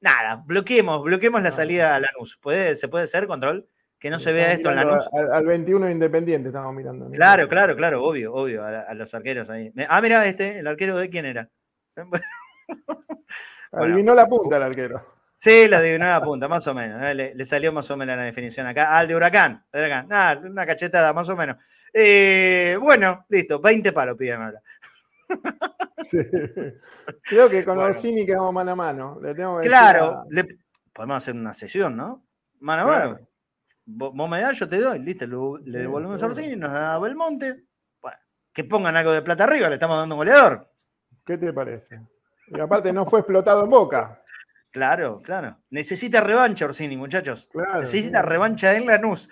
nada, 0.00 0.42
bloqueemos, 0.44 1.02
bloqueemos 1.02 1.42
la 1.42 1.50
salida 1.50 1.94
a 1.94 2.00
Lanús. 2.00 2.36
¿Puede, 2.36 2.74
¿Se 2.74 2.88
puede 2.88 3.04
hacer 3.04 3.26
control? 3.26 3.66
Que 4.00 4.08
no 4.08 4.18
se 4.18 4.32
vea 4.32 4.52
esto 4.54 4.70
en 4.70 4.76
Lanús. 4.76 5.06
Al, 5.12 5.30
al 5.30 5.44
21 5.44 5.90
Independiente 5.90 6.48
estamos 6.48 6.74
mirando. 6.74 7.10
Claro, 7.10 7.46
claro, 7.48 7.76
claro, 7.76 8.02
obvio, 8.02 8.32
obvio, 8.32 8.64
a, 8.64 8.94
los 8.94 9.12
arqueros 9.12 9.50
ahí. 9.50 9.70
Ah, 9.88 10.00
mira 10.00 10.26
este, 10.26 10.60
el 10.60 10.66
arquero 10.66 10.96
de 10.96 11.10
quién 11.10 11.26
era. 11.26 11.50
adivinó 13.72 14.14
la 14.14 14.26
punta 14.26 14.56
el 14.56 14.62
arquero. 14.62 15.04
Sí, 15.36 15.68
la 15.68 15.78
adivinó 15.78 16.06
la 16.06 16.22
punta, 16.22 16.48
más 16.48 16.66
o 16.66 16.72
menos. 16.72 17.02
¿eh? 17.02 17.14
Le, 17.14 17.44
salió 17.44 17.72
más 17.72 17.90
o 17.90 17.96
menos 17.98 18.16
la 18.16 18.24
definición 18.24 18.66
acá. 18.66 18.96
Al 18.96 19.06
de 19.06 19.16
Huracán. 19.16 19.64
De 19.70 19.78
huracán. 19.80 20.08
Ah, 20.10 20.38
una 20.42 20.64
cachetada, 20.64 21.12
más 21.12 21.28
o 21.28 21.36
menos. 21.36 21.56
Eh, 21.92 22.78
bueno, 22.80 23.26
listo, 23.28 23.60
20 23.60 23.92
palos 23.92 24.16
piden 24.16 24.40
ahora. 24.40 24.62
Creo 27.22 27.50
que 27.50 27.64
con 27.64 27.76
bueno. 27.76 27.90
Orsini 27.90 28.24
quedamos 28.24 28.52
mano 28.52 28.72
a 28.72 28.76
mano. 28.76 29.20
claro, 29.62 30.24
podemos 30.92 31.16
hacer 31.18 31.34
una 31.34 31.52
sesión, 31.52 31.96
¿no? 31.96 32.24
Mano 32.60 32.82
a 32.82 32.86
mano. 32.86 33.29
Vos, 33.92 34.28
me 34.28 34.40
das, 34.40 34.58
yo 34.58 34.68
te 34.68 34.78
doy, 34.78 34.98
listo, 35.00 35.26
le, 35.26 35.78
devolvemos 35.80 36.22
a 36.22 36.26
Orsini, 36.26 36.56
nos 36.56 36.72
da 36.72 36.98
Belmonte. 36.98 37.64
Bueno, 38.00 38.18
que 38.52 38.64
pongan 38.64 38.96
algo 38.96 39.12
de 39.12 39.22
plata 39.22 39.44
arriba, 39.44 39.68
le 39.68 39.74
estamos 39.74 39.96
dando 39.96 40.14
un 40.14 40.20
goleador. 40.20 40.70
¿Qué 41.24 41.36
te 41.36 41.52
parece? 41.52 42.00
Y 42.48 42.60
aparte 42.60 42.92
no 42.92 43.04
fue 43.04 43.20
explotado 43.20 43.64
en 43.64 43.70
boca. 43.70 44.22
Claro, 44.70 45.20
claro. 45.22 45.56
Necesita 45.70 46.20
revancha 46.20 46.64
Orsini, 46.64 46.96
muchachos. 46.96 47.50
Necesita 47.78 48.22
revancha 48.22 48.76
en 48.76 48.86
Lanús. 48.86 49.28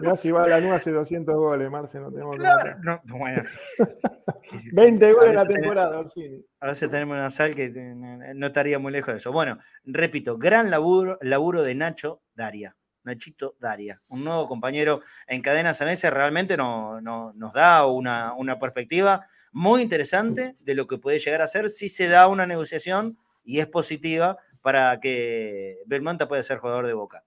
Ya 0.00 0.16
si 0.16 0.30
va 0.30 0.44
a 0.44 0.48
Lanús 0.48 0.72
hace 0.72 0.90
200 0.90 1.34
goles, 1.34 1.70
Marce, 1.70 1.98
no 1.98 2.10
tenemos 2.12 2.36
claro, 2.36 2.78
no, 2.82 3.00
bueno. 3.04 3.42
20 4.72 5.12
goles 5.12 5.30
en 5.30 5.34
la 5.34 5.46
temporada, 5.46 5.98
Orsini. 5.98 6.44
A 6.60 6.68
veces 6.68 6.90
tenemos 6.90 7.16
una 7.16 7.30
sal 7.30 7.54
que 7.54 7.70
no 7.70 8.46
estaría 8.46 8.78
muy 8.78 8.92
lejos 8.92 9.14
de 9.14 9.18
eso. 9.18 9.32
Bueno, 9.32 9.58
repito, 9.84 10.38
gran 10.38 10.70
laburo, 10.70 11.18
laburo 11.20 11.62
de 11.62 11.74
Nacho 11.74 12.22
Daria. 12.34 12.76
Nachito 13.04 13.56
Daria, 13.58 14.00
un 14.08 14.24
nuevo 14.24 14.46
compañero 14.48 15.00
en 15.26 15.42
Cadena 15.42 15.74
Sanese, 15.74 16.10
realmente 16.10 16.56
no, 16.56 17.00
nos 17.00 17.52
da 17.52 17.86
una, 17.86 18.58
perspectiva 18.60 19.26
muy 19.52 19.82
interesante 19.82 20.56
de 20.60 20.74
lo 20.74 20.86
que 20.86 20.98
puede 20.98 21.18
llegar 21.18 21.42
a 21.42 21.46
ser 21.46 21.68
si 21.68 21.88
se 21.88 22.08
da 22.08 22.26
una 22.28 22.46
negociación 22.46 23.18
y 23.44 23.60
es 23.60 23.66
positiva 23.66 24.38
para 24.62 25.00
que 25.00 25.78
Belmonte 25.86 26.26
pueda 26.26 26.42
ser 26.42 26.58
jugador 26.58 26.86
de 26.86 26.94
Boca. 26.94 27.24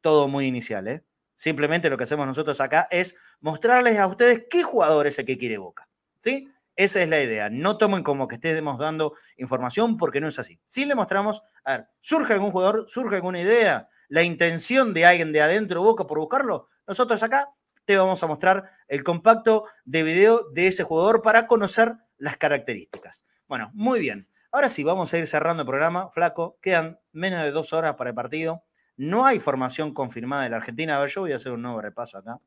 Todo 0.00 0.28
muy 0.28 0.46
inicial, 0.46 0.88
¿eh? 0.88 1.04
Simplemente 1.34 1.88
lo 1.88 1.96
que 1.96 2.04
hacemos 2.04 2.26
nosotros 2.26 2.60
acá 2.60 2.88
es 2.90 3.16
mostrarles 3.40 3.98
a 3.98 4.06
ustedes 4.06 4.46
qué 4.50 4.62
jugador 4.62 5.06
es 5.06 5.18
el 5.18 5.26
que 5.26 5.38
quiere 5.38 5.58
Boca. 5.58 5.88
¿Sí? 6.20 6.48
Esa 6.76 7.02
es 7.02 7.08
la 7.08 7.20
idea. 7.20 7.50
No 7.50 7.76
tomen 7.76 8.02
como 8.02 8.26
que 8.26 8.36
estemos 8.36 8.78
dando 8.78 9.14
información 9.36 9.96
porque 9.96 10.20
no 10.20 10.28
es 10.28 10.38
así. 10.38 10.58
Si 10.64 10.86
le 10.86 10.94
mostramos, 10.94 11.42
a 11.64 11.72
ver, 11.72 11.88
surge 12.00 12.32
algún 12.32 12.50
jugador, 12.50 12.86
surge 12.88 13.16
alguna 13.16 13.40
idea, 13.40 13.88
la 14.10 14.22
intención 14.22 14.92
de 14.92 15.06
alguien 15.06 15.32
de 15.32 15.40
adentro 15.40 15.82
Boca 15.82 16.06
por 16.06 16.18
buscarlo, 16.18 16.68
nosotros 16.86 17.22
acá 17.22 17.48
te 17.86 17.96
vamos 17.96 18.22
a 18.22 18.26
mostrar 18.26 18.70
el 18.88 19.02
compacto 19.02 19.64
de 19.84 20.02
video 20.02 20.50
de 20.52 20.66
ese 20.66 20.84
jugador 20.84 21.22
para 21.22 21.46
conocer 21.46 21.94
las 22.18 22.36
características. 22.36 23.24
Bueno, 23.48 23.70
muy 23.72 24.00
bien. 24.00 24.28
Ahora 24.52 24.68
sí, 24.68 24.84
vamos 24.84 25.14
a 25.14 25.18
ir 25.18 25.26
cerrando 25.26 25.62
el 25.62 25.66
programa. 25.66 26.10
Flaco, 26.10 26.58
quedan 26.60 26.98
menos 27.12 27.44
de 27.44 27.52
dos 27.52 27.72
horas 27.72 27.94
para 27.94 28.10
el 28.10 28.16
partido. 28.16 28.64
No 28.96 29.24
hay 29.24 29.40
formación 29.40 29.94
confirmada 29.94 30.42
de 30.42 30.50
la 30.50 30.56
Argentina. 30.56 30.96
A 30.96 31.00
ver, 31.00 31.08
yo 31.08 31.22
voy 31.22 31.32
a 31.32 31.36
hacer 31.36 31.52
un 31.52 31.62
nuevo 31.62 31.80
repaso 31.80 32.18
acá. 32.18 32.40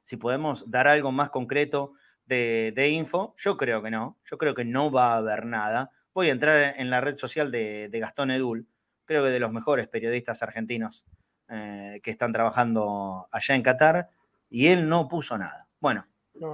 Si 0.00 0.16
podemos 0.16 0.70
dar 0.70 0.88
algo 0.88 1.12
más 1.12 1.30
concreto 1.30 1.92
de, 2.24 2.88
info, 2.90 3.34
yo 3.36 3.56
creo 3.56 3.82
que 3.82 3.90
no. 3.90 4.18
Yo 4.24 4.38
creo 4.38 4.54
que 4.54 4.64
no 4.64 4.90
va 4.90 5.12
a 5.12 5.16
haber 5.18 5.44
nada. 5.44 5.90
Voy 6.14 6.28
a 6.28 6.32
entrar 6.32 6.74
en 6.78 6.90
la 6.90 7.00
red 7.00 7.16
social 7.16 7.50
de, 7.50 7.90
Gastón 7.92 8.30
Edul, 8.30 8.66
creo 9.04 9.24
que 9.24 9.30
de 9.30 9.40
los 9.40 9.52
mejores 9.52 9.88
periodistas 9.88 10.42
argentinos 10.42 11.04
eh, 11.48 12.00
que 12.02 12.10
están 12.10 12.32
trabajando 12.32 13.28
allá 13.30 13.54
en 13.54 13.62
Qatar, 13.62 14.10
y 14.48 14.68
él 14.68 14.88
no 14.88 15.08
puso 15.08 15.36
nada. 15.38 15.66
Bueno, 15.80 16.06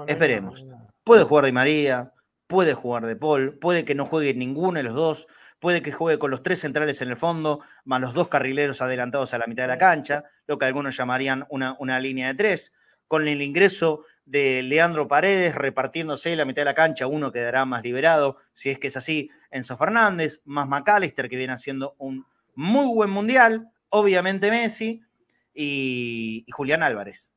esperemos. 0.06 0.66
Puede 1.04 1.24
jugar 1.24 1.44
de 1.44 1.52
María, 1.52 2.12
puede 2.46 2.74
jugar 2.74 3.06
de 3.06 3.16
Paul, 3.16 3.58
puede 3.58 3.84
que 3.84 3.94
no 3.94 4.06
juegue 4.06 4.34
ninguno 4.34 4.78
de 4.78 4.84
los 4.84 4.94
dos, 4.94 5.28
puede 5.60 5.82
que 5.82 5.92
juegue 5.92 6.18
con 6.18 6.30
los 6.30 6.42
tres 6.42 6.60
centrales 6.60 7.02
en 7.02 7.08
el 7.08 7.16
fondo, 7.16 7.60
más 7.84 8.00
los 8.00 8.14
dos 8.14 8.28
carrileros 8.28 8.82
adelantados 8.82 9.34
a 9.34 9.38
la 9.38 9.46
mitad 9.46 9.64
de 9.64 9.68
la 9.68 9.78
cancha, 9.78 10.24
lo 10.46 10.58
que 10.58 10.64
algunos 10.66 10.96
llamarían 10.96 11.46
una, 11.50 11.76
una 11.78 12.00
línea 12.00 12.28
de 12.28 12.34
tres, 12.34 12.74
con 13.06 13.26
el 13.26 13.42
ingreso 13.42 14.04
de 14.24 14.62
Leandro 14.62 15.08
Paredes 15.08 15.54
repartiéndose 15.54 16.36
la 16.36 16.44
mitad 16.44 16.62
de 16.62 16.66
la 16.66 16.74
cancha, 16.74 17.06
uno 17.06 17.32
quedará 17.32 17.64
más 17.64 17.82
liberado, 17.82 18.36
si 18.52 18.70
es 18.70 18.78
que 18.78 18.88
es 18.88 18.96
así, 18.96 19.30
Enzo 19.50 19.76
Fernández, 19.76 20.42
más 20.44 20.68
McAllister, 20.68 21.28
que 21.28 21.36
viene 21.36 21.54
haciendo 21.54 21.94
un 21.98 22.26
muy 22.58 22.86
buen 22.86 23.10
mundial, 23.10 23.70
obviamente 23.88 24.50
Messi 24.50 25.00
y, 25.54 26.44
y 26.46 26.50
Julián 26.50 26.82
Álvarez. 26.82 27.34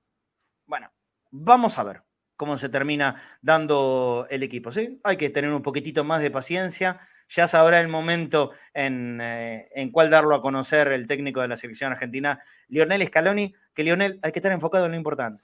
Bueno, 0.65 0.91
vamos 1.29 1.77
a 1.77 1.83
ver 1.83 2.03
cómo 2.35 2.57
se 2.57 2.69
termina 2.69 3.21
dando 3.41 4.25
el 4.29 4.41
equipo, 4.41 4.71
¿sí? 4.71 4.99
Hay 5.03 5.17
que 5.17 5.29
tener 5.29 5.51
un 5.51 5.61
poquitito 5.61 6.03
más 6.03 6.21
de 6.21 6.31
paciencia, 6.31 6.99
ya 7.29 7.47
sabrá 7.47 7.79
el 7.79 7.87
momento 7.87 8.51
en, 8.73 9.21
eh, 9.21 9.69
en 9.75 9.91
cuál 9.91 10.09
darlo 10.09 10.35
a 10.35 10.41
conocer 10.41 10.87
el 10.91 11.05
técnico 11.05 11.41
de 11.41 11.49
la 11.49 11.55
selección 11.55 11.91
argentina, 11.91 12.41
Lionel 12.67 13.05
Scaloni, 13.05 13.53
que 13.73 13.83
Lionel 13.83 14.19
hay 14.23 14.31
que 14.31 14.39
estar 14.39 14.51
enfocado 14.51 14.85
en 14.85 14.91
lo 14.91 14.97
importante 14.97 15.43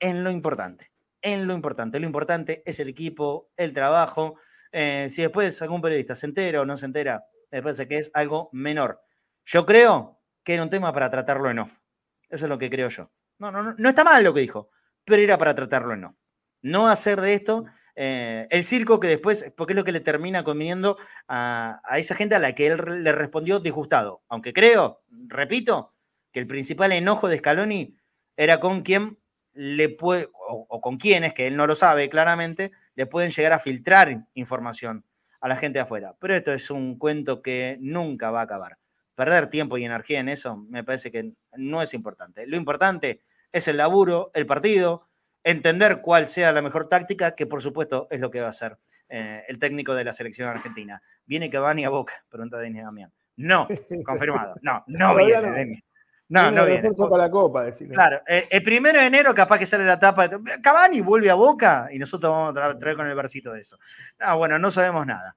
en 0.00 0.24
lo 0.24 0.30
importante. 0.30 0.90
En 1.22 1.46
lo 1.46 1.54
importante. 1.54 2.00
Lo 2.00 2.06
importante 2.06 2.62
es 2.66 2.80
el 2.80 2.88
equipo, 2.88 3.50
el 3.56 3.72
trabajo. 3.72 4.36
Eh, 4.72 5.08
si 5.10 5.22
después 5.22 5.60
algún 5.62 5.80
periodista 5.80 6.14
se 6.14 6.26
entera 6.26 6.60
o 6.60 6.64
no 6.64 6.76
se 6.76 6.86
entera, 6.86 7.24
me 7.50 7.62
parece 7.62 7.88
que 7.88 7.98
es 7.98 8.10
algo 8.14 8.50
menor. 8.52 9.00
Yo 9.44 9.66
creo 9.66 10.20
que 10.44 10.54
era 10.54 10.62
un 10.62 10.70
tema 10.70 10.92
para 10.92 11.10
tratarlo 11.10 11.50
en 11.50 11.60
off. 11.60 11.78
Eso 12.28 12.46
es 12.46 12.48
lo 12.48 12.58
que 12.58 12.70
creo 12.70 12.88
yo. 12.88 13.10
No, 13.38 13.50
no, 13.50 13.74
no, 13.76 13.88
está 13.88 14.04
mal 14.04 14.24
lo 14.24 14.34
que 14.34 14.40
dijo, 14.40 14.70
pero 15.04 15.22
era 15.22 15.38
para 15.38 15.54
tratarlo 15.54 15.94
en 15.94 16.04
off. 16.04 16.14
No 16.62 16.88
hacer 16.88 17.20
de 17.20 17.34
esto 17.34 17.64
eh, 17.94 18.46
el 18.50 18.64
circo 18.64 19.00
que 19.00 19.08
después, 19.08 19.52
porque 19.56 19.72
es 19.72 19.76
lo 19.76 19.84
que 19.84 19.92
le 19.92 20.00
termina 20.00 20.44
conviniendo 20.44 20.98
a, 21.28 21.80
a, 21.84 21.98
esa 21.98 22.14
gente 22.14 22.34
a 22.34 22.38
la 22.38 22.54
que 22.54 22.66
él 22.66 23.04
le 23.04 23.12
respondió 23.12 23.60
disgustado. 23.60 24.22
Aunque 24.28 24.52
creo, 24.52 25.02
repito, 25.28 25.94
que 26.32 26.40
el 26.40 26.46
principal 26.46 26.92
enojo 26.92 27.28
de 27.28 27.38
Scaloni 27.38 27.96
era 28.36 28.60
con 28.60 28.82
quien 28.82 29.18
le 29.56 29.88
puede, 29.88 30.28
o, 30.32 30.80
con 30.82 30.98
quienes, 30.98 31.32
que 31.32 31.46
él 31.46 31.56
no 31.56 31.66
lo 31.66 31.74
sabe 31.74 32.10
claramente, 32.10 32.72
le 32.94 33.06
pueden 33.06 33.30
llegar 33.30 33.54
a 33.54 33.58
filtrar 33.58 34.26
información 34.34 35.05
a 35.40 35.48
la 35.48 35.56
gente 35.56 35.78
de 35.78 35.82
afuera. 35.82 36.14
Pero 36.18 36.34
esto 36.34 36.52
es 36.52 36.70
un 36.70 36.98
cuento 36.98 37.42
que 37.42 37.76
nunca 37.80 38.30
va 38.30 38.40
a 38.40 38.44
acabar. 38.44 38.78
Perder 39.14 39.48
tiempo 39.48 39.78
y 39.78 39.84
energía 39.84 40.20
en 40.20 40.28
eso 40.28 40.56
me 40.56 40.84
parece 40.84 41.10
que 41.10 41.32
no 41.56 41.82
es 41.82 41.94
importante. 41.94 42.46
Lo 42.46 42.56
importante 42.56 43.20
es 43.52 43.68
el 43.68 43.78
laburo, 43.78 44.30
el 44.34 44.46
partido, 44.46 45.08
entender 45.42 46.00
cuál 46.02 46.28
sea 46.28 46.52
la 46.52 46.62
mejor 46.62 46.88
táctica, 46.88 47.34
que 47.34 47.46
por 47.46 47.62
supuesto 47.62 48.08
es 48.10 48.20
lo 48.20 48.30
que 48.30 48.40
va 48.40 48.48
a 48.48 48.50
hacer 48.50 48.78
eh, 49.08 49.44
el 49.48 49.58
técnico 49.58 49.94
de 49.94 50.04
la 50.04 50.12
selección 50.12 50.48
argentina. 50.48 51.00
¿Viene 51.24 51.48
Cavani 51.48 51.84
a 51.84 51.88
Boca? 51.88 52.24
Pregunta 52.28 52.58
Denis 52.58 52.82
Damián. 52.82 53.12
No, 53.36 53.68
confirmado. 54.04 54.56
No, 54.62 54.82
no 54.86 55.14
viene, 55.16 55.50
Denis. 55.52 55.84
No, 56.28 56.50
no 56.50 56.66
viene. 56.66 56.90
la 57.16 57.30
copa, 57.30 57.66
Claro, 57.92 58.20
eh, 58.26 58.48
el, 58.50 58.62
primero 58.62 58.98
de 58.98 59.06
enero 59.06 59.34
capaz 59.34 59.58
que 59.58 59.66
sale 59.66 59.84
la 59.84 59.98
tapa. 59.98 60.28
Cavani 60.60 61.00
vuelve 61.00 61.30
a 61.30 61.34
Boca 61.34 61.88
y 61.92 61.98
nosotros 61.98 62.32
vamos 62.32 62.58
a 62.58 62.76
traer 62.76 62.96
con 62.96 63.06
el 63.06 63.14
versito 63.14 63.52
de 63.52 63.60
eso. 63.60 63.78
No, 64.18 64.36
bueno, 64.38 64.58
no 64.58 64.70
sabemos 64.70 65.06
nada. 65.06 65.36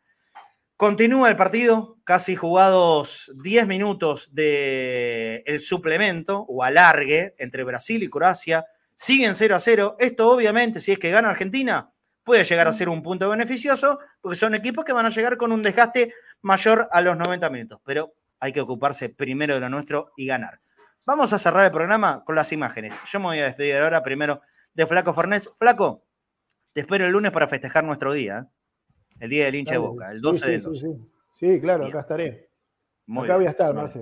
Continúa 0.75 1.29
el 1.29 1.35
partido, 1.35 1.97
casi 2.05 2.35
jugados 2.35 3.31
10 3.35 3.67
minutos 3.67 4.33
del 4.33 5.43
el 5.45 5.59
suplemento 5.59 6.39
o 6.47 6.63
alargue 6.63 7.35
entre 7.37 7.63
Brasil 7.63 8.01
y 8.01 8.09
Croacia. 8.09 8.65
Siguen 8.95 9.35
0 9.35 9.55
a 9.55 9.59
0. 9.59 9.97
Esto 9.99 10.31
obviamente, 10.31 10.79
si 10.79 10.93
es 10.93 10.97
que 10.97 11.11
gana 11.11 11.29
Argentina, 11.29 11.91
puede 12.23 12.45
llegar 12.45 12.67
a 12.67 12.71
ser 12.71 12.89
un 12.89 13.03
punto 13.03 13.29
beneficioso, 13.29 13.99
porque 14.21 14.37
son 14.37 14.55
equipos 14.55 14.85
que 14.85 14.93
van 14.93 15.05
a 15.05 15.09
llegar 15.09 15.37
con 15.37 15.51
un 15.51 15.61
desgaste 15.61 16.13
mayor 16.41 16.87
a 16.91 17.01
los 17.01 17.15
90 17.15 17.49
minutos. 17.49 17.81
Pero 17.83 18.13
hay 18.39 18.53
que 18.53 18.61
ocuparse 18.61 19.09
primero 19.09 19.53
de 19.55 19.59
lo 19.59 19.69
nuestro 19.69 20.13
y 20.15 20.25
ganar. 20.25 20.59
Vamos 21.05 21.33
a 21.33 21.39
cerrar 21.39 21.65
el 21.65 21.71
programa 21.71 22.23
con 22.23 22.35
las 22.35 22.51
imágenes. 22.51 23.01
Yo 23.05 23.19
me 23.19 23.25
voy 23.25 23.39
a 23.39 23.45
despedir 23.45 23.75
ahora 23.77 24.03
primero 24.03 24.41
de 24.73 24.85
Flaco 24.85 25.13
Fornés. 25.13 25.49
Flaco, 25.57 26.05
te 26.73 26.81
espero 26.81 27.05
el 27.05 27.11
lunes 27.11 27.31
para 27.31 27.47
festejar 27.47 27.83
nuestro 27.83 28.13
día, 28.13 28.39
¿eh? 28.39 29.15
el 29.19 29.29
día 29.29 29.45
del 29.45 29.55
hincha 29.55 29.73
de 29.73 29.79
Boca, 29.79 30.11
el 30.11 30.21
12 30.21 30.45
sí, 30.45 30.51
del 30.51 30.61
12. 30.61 30.87
Sí, 31.39 31.59
claro, 31.61 31.87
acá 31.87 32.01
estaré. 32.01 32.49
acá 33.07 33.35
voy 33.35 33.47
a 33.47 33.49
estar, 33.49 33.73
Marce. 33.73 33.99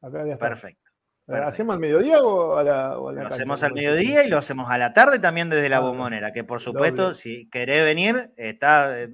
Acá 0.00 0.20
voy 0.20 0.30
a 0.30 0.34
estar. 0.34 0.48
Perfecto. 0.48 0.84
¿Hacemos 1.26 1.74
al 1.74 1.80
mediodía 1.80 2.22
o 2.22 2.58
a 2.58 2.62
la, 2.62 2.88
Lo 2.94 3.26
hacemos 3.26 3.62
al 3.62 3.72
mediodía 3.72 4.24
y 4.24 4.28
lo 4.28 4.36
hacemos 4.36 4.70
a 4.70 4.76
la 4.76 4.92
tarde 4.92 5.18
también 5.18 5.48
desde 5.48 5.70
la 5.70 5.80
bombonera, 5.80 6.32
que 6.32 6.44
por 6.44 6.60
supuesto, 6.60 7.14
si 7.14 7.48
querés 7.48 7.82
venir, 7.82 8.30
está, 8.36 9.00
eh, 9.00 9.08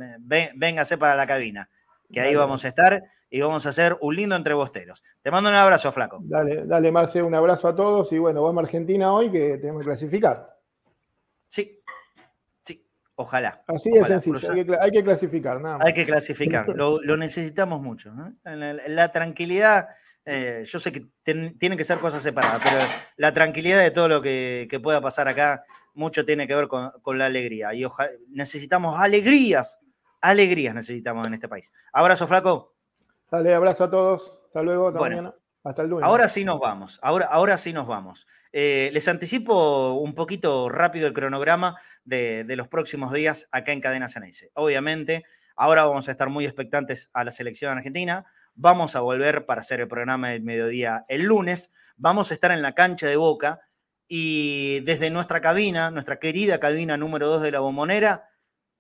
véngase 0.57 0.99
para 0.99 1.15
la 1.15 1.29
cabina, 1.29 1.71
que 2.13 2.21
ahí 2.21 2.35
vamos 2.35 2.65
a 2.65 2.69
estar 2.69 3.05
y 3.31 3.41
vamos 3.41 3.65
a 3.65 3.69
hacer 3.69 3.97
un 4.01 4.17
lindo 4.17 4.35
entrebosteros. 4.35 5.03
Te 5.23 5.31
mando 5.31 5.49
un 5.49 5.57
abrazo, 5.57 5.93
Flaco. 5.93 6.19
Dale, 6.23 6.67
dale, 6.67 6.91
Marce, 6.91 7.23
un 7.23 7.35
abrazo 7.35 7.69
a 7.69 7.75
todos 7.75 8.13
y 8.13 8.19
bueno, 8.19 8.43
vamos 8.43 8.63
a 8.63 8.67
Argentina 8.67 9.13
hoy 9.13 9.31
que 9.31 9.57
tenemos 9.59 9.83
que 9.83 9.87
clasificar. 9.87 10.59
Sí, 11.49 11.81
sí, 12.65 12.85
ojalá. 13.15 13.63
Así 13.69 13.91
de 13.91 14.05
sencillo, 14.05 14.39
hay 14.81 14.91
que, 14.91 15.05
clasificar, 15.05 15.61
nada 15.61 15.79
Hay 15.81 15.95
que 15.95 16.05
clasificar, 16.05 16.69
lo, 16.69 17.01
necesitamos 17.17 17.81
mucho. 17.81 18.13
La, 18.43 19.13
tranquilidad, 19.13 19.89
eh, 20.25 20.65
yo 20.65 20.79
sé 20.81 20.91
que 20.91 21.07
tienen 21.23 21.79
que 21.79 21.85
ser 21.85 22.01
cosas 22.01 22.23
separadas, 22.23 22.61
pero 22.65 22.85
la 23.17 23.33
tranquilidad 23.33 23.81
de 23.81 23.93
todo 23.93 24.09
lo 24.09 24.21
que, 24.21 24.81
pueda 24.83 25.01
pasar 25.01 25.29
acá, 25.29 25.65
mucho 25.95 26.25
tiene 26.25 26.49
que 26.49 26.57
ver 26.57 26.67
con, 26.67 27.19
la 27.19 27.27
alegría. 27.27 27.75
Y 27.75 27.87
necesitamos 28.29 28.99
alegrías, 28.99 29.79
alegrías 30.21 30.75
necesitamos 30.75 31.29
en 31.29 31.35
este 31.35 31.49
país. 31.49 31.73
Abrazo, 31.93 32.27
Flaco. 32.27 32.75
Dale, 33.31 33.55
abrazo 33.55 33.85
a 33.85 33.91
todos. 33.91 34.35
Hasta 34.47 34.63
luego, 34.63 34.89
hasta 34.89 35.01
mañana. 35.01 35.35
Hasta 35.63 35.83
el 35.83 35.91
lunes. 35.91 36.05
Ahora 36.05 36.29
sí 36.29 36.45
nos 36.45 36.59
vamos. 36.59 36.99
Ahora, 37.03 37.27
ahora 37.27 37.57
sí 37.57 37.73
nos 37.73 37.87
vamos. 37.87 38.27
Eh, 38.53 38.91
les 38.93 39.07
anticipo 39.09 39.95
un 39.95 40.15
poquito 40.15 40.69
rápido 40.69 41.07
el 41.07 41.13
cronograma 41.13 41.77
de, 42.05 42.45
los 42.57 42.69
próximos 42.69 43.13
días 43.13 43.49
acá 43.53 43.73
en 43.73 43.81
Cadena 43.81 44.09
Ceneice. 44.09 44.51
Obviamente, 44.55 45.25
ahora 45.55 45.85
vamos 45.85 46.09
a 46.09 46.13
estar 46.13 46.29
muy 46.29 46.45
expectantes 46.45 47.11
a 47.13 47.25
la 47.25 47.31
selección 47.31 47.77
argentina. 47.77 48.27
Vamos 48.55 48.97
a 48.97 49.01
volver 49.01 49.47
para 49.47 49.61
hacer 49.61 49.81
el 49.81 49.89
programa 49.89 50.31
del 50.31 50.43
mediodía 50.43 51.05
el 51.09 51.23
lunes. 51.23 51.73
Vamos 51.97 52.31
a 52.31 52.35
estar 52.35 52.51
en 52.51 52.63
la 52.63 52.75
cancha 52.75 53.07
de 53.07 53.17
Boca 53.17 53.61
y 54.09 54.81
desde 54.81 55.11
nuestra 55.11 55.41
cabina, 55.41 55.91
nuestra 55.91 56.19
querida 56.19 56.59
cabina 56.59 56.97
número 56.97 57.29
2 57.29 57.43
de 57.43 57.53
la 57.53 57.61
bombonera, 57.61 58.30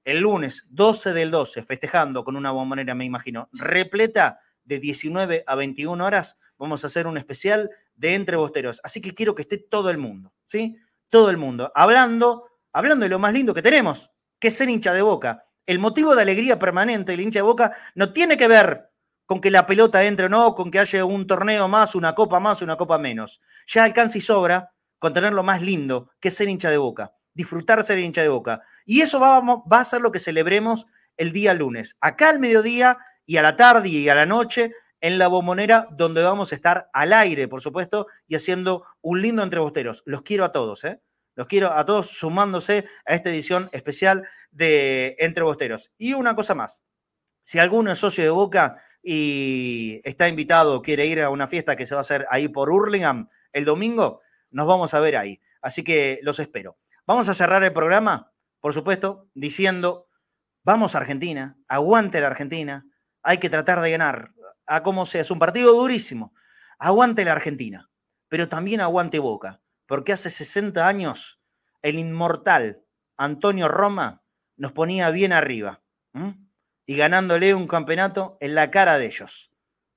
el 0.05 0.21
lunes 0.21 0.67
12 0.71 1.13
del 1.13 1.31
12, 1.31 1.63
festejando 1.63 2.25
con 2.25 2.37
una 2.37 2.51
bombonera, 2.51 2.95
me 2.95 3.05
imagino, 3.05 3.49
repleta 3.53 4.41
de 4.65 4.79
19 4.79 5.45
a 5.47 5.55
21 5.55 6.05
horas, 6.05 6.39
vamos 6.59 6.85
a 6.85 6.87
hacer 6.87 7.07
un 7.07 7.19
especial 7.19 7.71
de 7.95 8.15
Entre 8.15 8.37
Bosteros. 8.37 8.81
Así 8.85 9.01
que 9.01 9.15
quiero 9.15 9.35
que 9.35 9.43
esté 9.43 9.59
todo 9.59 9.91
el 9.91 9.99
mundo, 9.99 10.33
¿sí? 10.45 10.77
Todo 11.09 11.31
el 11.31 11.37
mundo, 11.37 11.73
hablando, 11.75 12.47
hablando 12.73 13.05
de 13.05 13.11
lo 13.11 13.19
más 13.19 13.33
lindo 13.33 13.53
que 13.53 13.63
tenemos, 13.63 14.11
que 14.39 14.49
es 14.49 14.57
ser 14.57 14.69
hincha 14.69 14.93
de 14.93 15.03
boca. 15.03 15.45
El 15.67 15.79
motivo 15.79 16.15
de 16.15 16.23
alegría 16.23 16.59
permanente 16.59 17.13
del 17.13 17.21
hincha 17.21 17.41
de 17.41 17.45
boca 17.45 17.77
no 17.95 18.13
tiene 18.13 18.37
que 18.37 18.49
ver 18.49 18.91
con 19.27 19.41
que 19.41 19.51
la 19.51 19.67
pelota 19.67 20.05
entre 20.05 20.27
o 20.27 20.29
no, 20.29 20.55
con 20.55 20.71
que 20.71 20.79
haya 20.79 21.05
un 21.05 21.27
torneo 21.27 21.69
más, 21.69 21.95
una 21.95 22.15
copa 22.15 22.41
más, 22.41 22.63
una 22.63 22.77
copa 22.77 22.99
menos. 22.99 23.41
Ya 23.67 23.85
alcanza 23.85 24.19
y 24.19 24.21
sobra 24.21 24.73
con 24.99 25.13
tener 25.13 25.33
lo 25.33 25.43
más 25.43 25.63
lindo, 25.63 26.11
que 26.21 26.29
es 26.29 26.35
ser 26.35 26.49
hincha 26.49 26.71
de 26.71 26.79
boca 26.79 27.13
disfrutar 27.35 27.83
ser 27.85 27.99
hincha 27.99 28.23
de 28.23 28.29
boca. 28.29 28.63
Y 28.85 29.01
eso 29.01 29.21
va, 29.21 29.41
a 29.71 29.85
ser 29.85 30.01
lo 30.01 30.13
que 30.13 30.19
celebremos 30.19 30.87
el 31.17 31.33
día 31.33 31.55
lunes, 31.55 31.97
acá 32.01 32.31
al 32.31 32.39
mediodía 32.39 32.99
y 33.27 33.37
a 33.37 33.43
la 33.43 33.57
tarde 33.57 33.89
y 33.89 34.09
a 34.09 34.15
la 34.15 34.27
noche 34.27 34.73
en 35.01 35.19
la 35.19 35.29
bombonera, 35.29 35.89
donde 35.93 36.23
vamos 36.23 36.53
a 36.53 36.55
estar 36.55 36.91
al 36.93 37.13
aire, 37.13 37.49
por 37.49 37.63
supuesto, 37.63 38.07
y 38.27 38.35
haciendo 38.35 38.85
un 39.01 39.23
lindo 39.23 39.43
entrebosteros. 39.43 40.03
Los 40.05 40.23
quiero 40.23 40.45
a 40.45 40.53
todos, 40.53 40.85
¿eh? 40.85 41.01
Los 41.35 41.47
quiero 41.47 41.73
a 41.73 41.87
todos 41.87 42.11
sumándose 42.11 42.85
a 43.07 43.15
esta 43.15 43.31
edición 43.31 43.71
especial 43.73 44.29
de 44.51 45.17
Entrebosteros. 45.19 45.93
Y 45.97 46.13
una 46.13 46.35
cosa 46.35 46.55
más, 46.55 46.83
si 47.43 47.59
alguno 47.59 47.93
es 47.93 47.99
socio 47.99 48.25
de 48.25 48.31
Boca 48.31 48.83
y 49.03 50.01
está 50.05 50.29
invitado 50.29 50.75
o 50.75 50.83
quiere 50.83 51.07
ir 51.07 51.23
a 51.23 51.31
una 51.31 51.47
fiesta 51.47 51.77
que 51.77 51.87
se 51.87 51.95
va 51.95 52.01
a 52.01 52.03
hacer 52.03 52.27
ahí 52.31 52.49
por 52.49 52.69
Hurlingham 52.69 53.29
el 53.53 53.65
domingo, 53.65 54.21
nos 54.51 54.67
vamos 54.67 54.93
a 54.93 55.01
ver 55.01 55.17
ahí. 55.17 55.41
Así 55.63 55.83
que 55.83 56.19
los 56.23 56.39
espero. 56.39 56.77
Vamos 57.11 57.29
a 57.29 57.35
cerrar 57.35 57.65
el 57.65 57.73
programa, 57.73 58.31
por 58.61 58.73
supuesto, 58.73 59.29
diciendo, 59.35 60.09
vamos 60.63 60.95
a 60.95 60.99
Argentina, 60.99 61.59
aguante 61.67 62.21
la 62.21 62.29
Argentina, 62.29 62.87
hay 63.25 63.39
que 63.39 63.51
tratar 63.51 63.81
de 63.81 63.91
ganar, 63.91 64.31
a 64.65 64.85
como 64.85 65.05
sea, 65.05 65.23
es 65.23 65.33
un 65.33 65.41
partido 65.41 65.73
durísimo, 65.73 66.33
aguante 66.79 67.25
la 67.25 67.33
Argentina, 67.33 67.91
pero 68.29 68.49
también 68.49 68.81
aguante 68.81 69.19
Boca, 69.19 69.61
porque 69.87 70.13
hace 70.13 70.31
60 70.31 70.87
años 70.87 71.41
el 71.83 71.99
inmortal 71.99 72.85
Antonio 73.17 73.67
Roma 73.67 74.23
nos 74.57 74.71
ponía 74.71 75.11
bien 75.11 75.33
arriba 75.33 75.83
y 76.87 76.95
ganándole 76.95 77.57
un 77.57 77.67
campeonato 77.67 78.39
en 78.41 78.55
la 78.55 78.71
cara 78.71 78.99
de 78.99 79.07
ellos. 79.07 79.51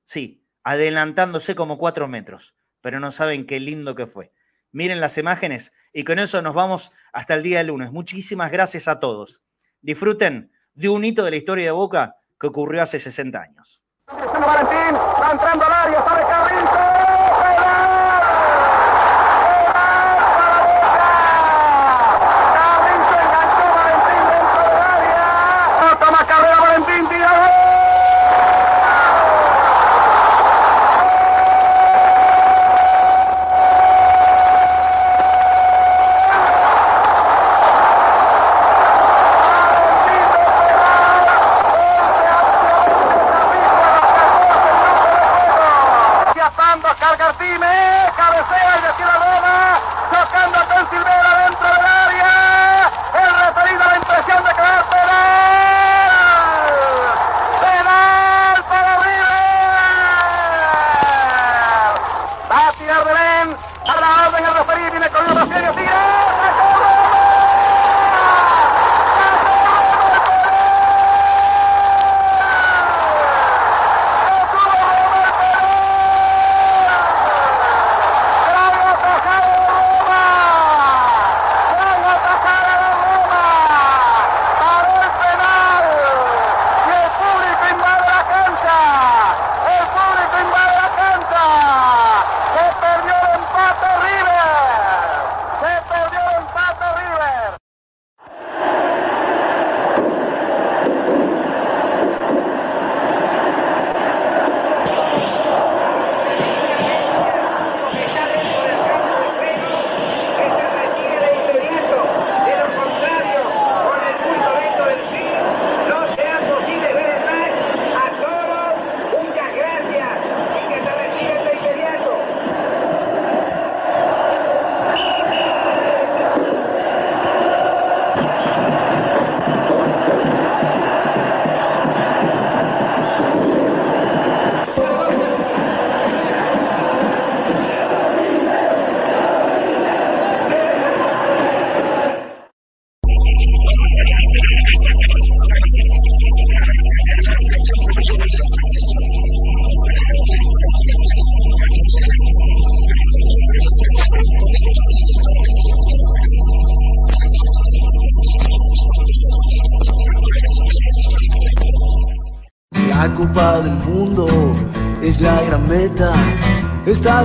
Sí, 0.04 0.48
adelantándose 0.64 1.54
como 1.54 1.78
cuatro 1.78 2.08
metros, 2.08 2.56
pero 2.82 3.00
no 3.00 3.12
saben 3.12 3.46
qué 3.46 3.60
lindo 3.60 3.94
que 3.94 4.08
fue. 4.08 4.34
Miren 4.74 5.00
las 5.00 5.20
imágenes 5.20 5.72
y 5.94 6.04
con 6.04 6.18
eso 6.18 6.42
nos 6.42 6.56
vamos 6.56 6.92
hasta 7.14 7.36
el 7.36 7.44
día 7.44 7.60
de 7.60 7.66
lunes. 7.66 7.92
Muchísimas 7.92 8.52
gracias 8.52 8.88
a 8.88 9.00
todos. 9.00 9.44
disfruten 9.82 10.52
de 10.74 10.90
un 10.90 11.06
hito 11.06 11.24
de 11.24 11.30
la 11.30 11.38
historia 11.38 11.66
de 11.66 11.72
Boca 11.72 12.16
que 12.40 12.48
ocurrió 12.48 12.82
hace 12.82 12.98
60 12.98 13.40
años. 13.40 13.84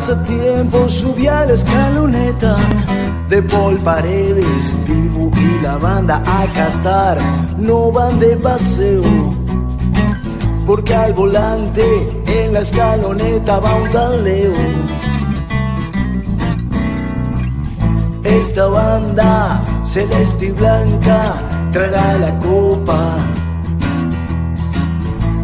Estás 0.08 0.20
a 0.20 0.24
tiempo, 0.24 0.88
subí 0.88 1.26
a 1.26 1.44
la 1.44 1.52
escaloneta 1.52 2.56
de 3.28 3.42
Paul 3.42 3.76
Paredes, 3.80 4.86
Dibu 4.86 5.30
y 5.36 5.62
la 5.62 5.76
banda 5.76 6.22
a 6.24 6.46
cantar, 6.46 7.18
no 7.58 7.92
van 7.92 8.18
de 8.18 8.34
paseo. 8.36 9.02
Porque 10.66 10.94
al 10.94 11.12
volante 11.12 11.84
en 12.24 12.54
la 12.54 12.60
escaloneta 12.60 13.58
va 13.60 13.74
un 13.74 13.90
tal 13.90 14.26
Esta 18.24 18.66
banda 18.66 19.62
celeste 19.84 20.46
y 20.46 20.50
blanca 20.52 21.34
traerá 21.70 22.16
la 22.16 22.38
copa. 22.38 23.14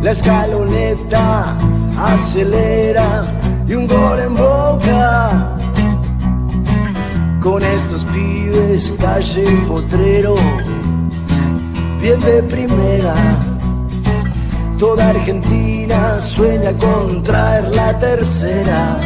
La 0.01 0.11
escaloneta 0.11 1.59
acelera 1.99 3.34
y 3.67 3.75
un 3.75 3.87
gol 3.87 4.19
en 4.21 4.35
boca. 4.35 5.59
Con 7.43 7.62
estos 7.62 8.05
pibes, 8.05 8.95
calle 8.99 9.45
potrero, 9.69 10.35
bien 12.01 12.21
de 12.21 12.43
primera. 12.45 13.15
Toda 14.79 15.09
Argentina 15.11 16.23
sueña 16.23 16.73
con 16.77 17.23
traer 17.23 17.75
la 17.75 17.99
tercera. 17.99 18.99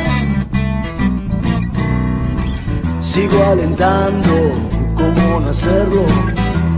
Sigo 3.00 3.44
alentando, 3.44 4.30
¿cómo 4.94 5.40
no 5.40 5.48
hacerlo? 5.48 6.04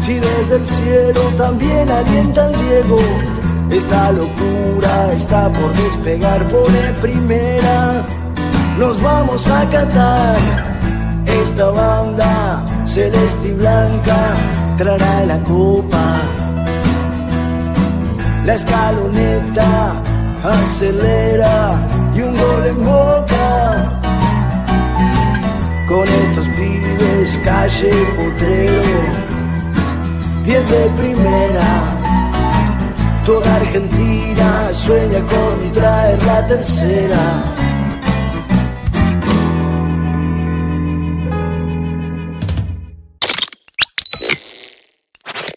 Si 0.00 0.14
desde 0.14 0.56
el 0.56 0.66
cielo 0.66 1.20
también 1.36 1.90
alienta 1.90 2.46
el 2.46 2.58
Diego 2.60 3.29
esta 3.70 4.10
locura 4.12 5.12
está 5.12 5.48
por 5.48 5.72
despegar, 5.72 6.44
pone 6.48 6.92
primera. 7.00 8.04
Nos 8.78 9.00
vamos 9.02 9.46
a 9.46 9.68
cantar. 9.70 10.36
Esta 11.26 11.70
banda 11.70 12.64
celeste 12.84 13.48
y 13.48 13.52
blanca 13.52 14.34
traerá 14.76 15.24
la 15.26 15.38
copa. 15.44 16.20
La 18.44 18.54
escaloneta 18.54 19.92
acelera 20.42 21.74
y 22.14 22.22
un 22.22 22.36
gol 22.36 22.66
en 22.66 22.84
boca. 22.84 24.00
Con 25.88 26.08
estos 26.08 26.46
pibes, 26.48 27.38
calle 27.44 27.90
potrero, 28.16 28.82
bien 30.44 30.68
de 30.68 30.90
primera 30.98 31.99
Argentina 33.38 34.72
sueña 34.72 35.20
con 35.20 35.72
traer 35.72 36.22
la 36.24 36.46
tercera 36.48 37.49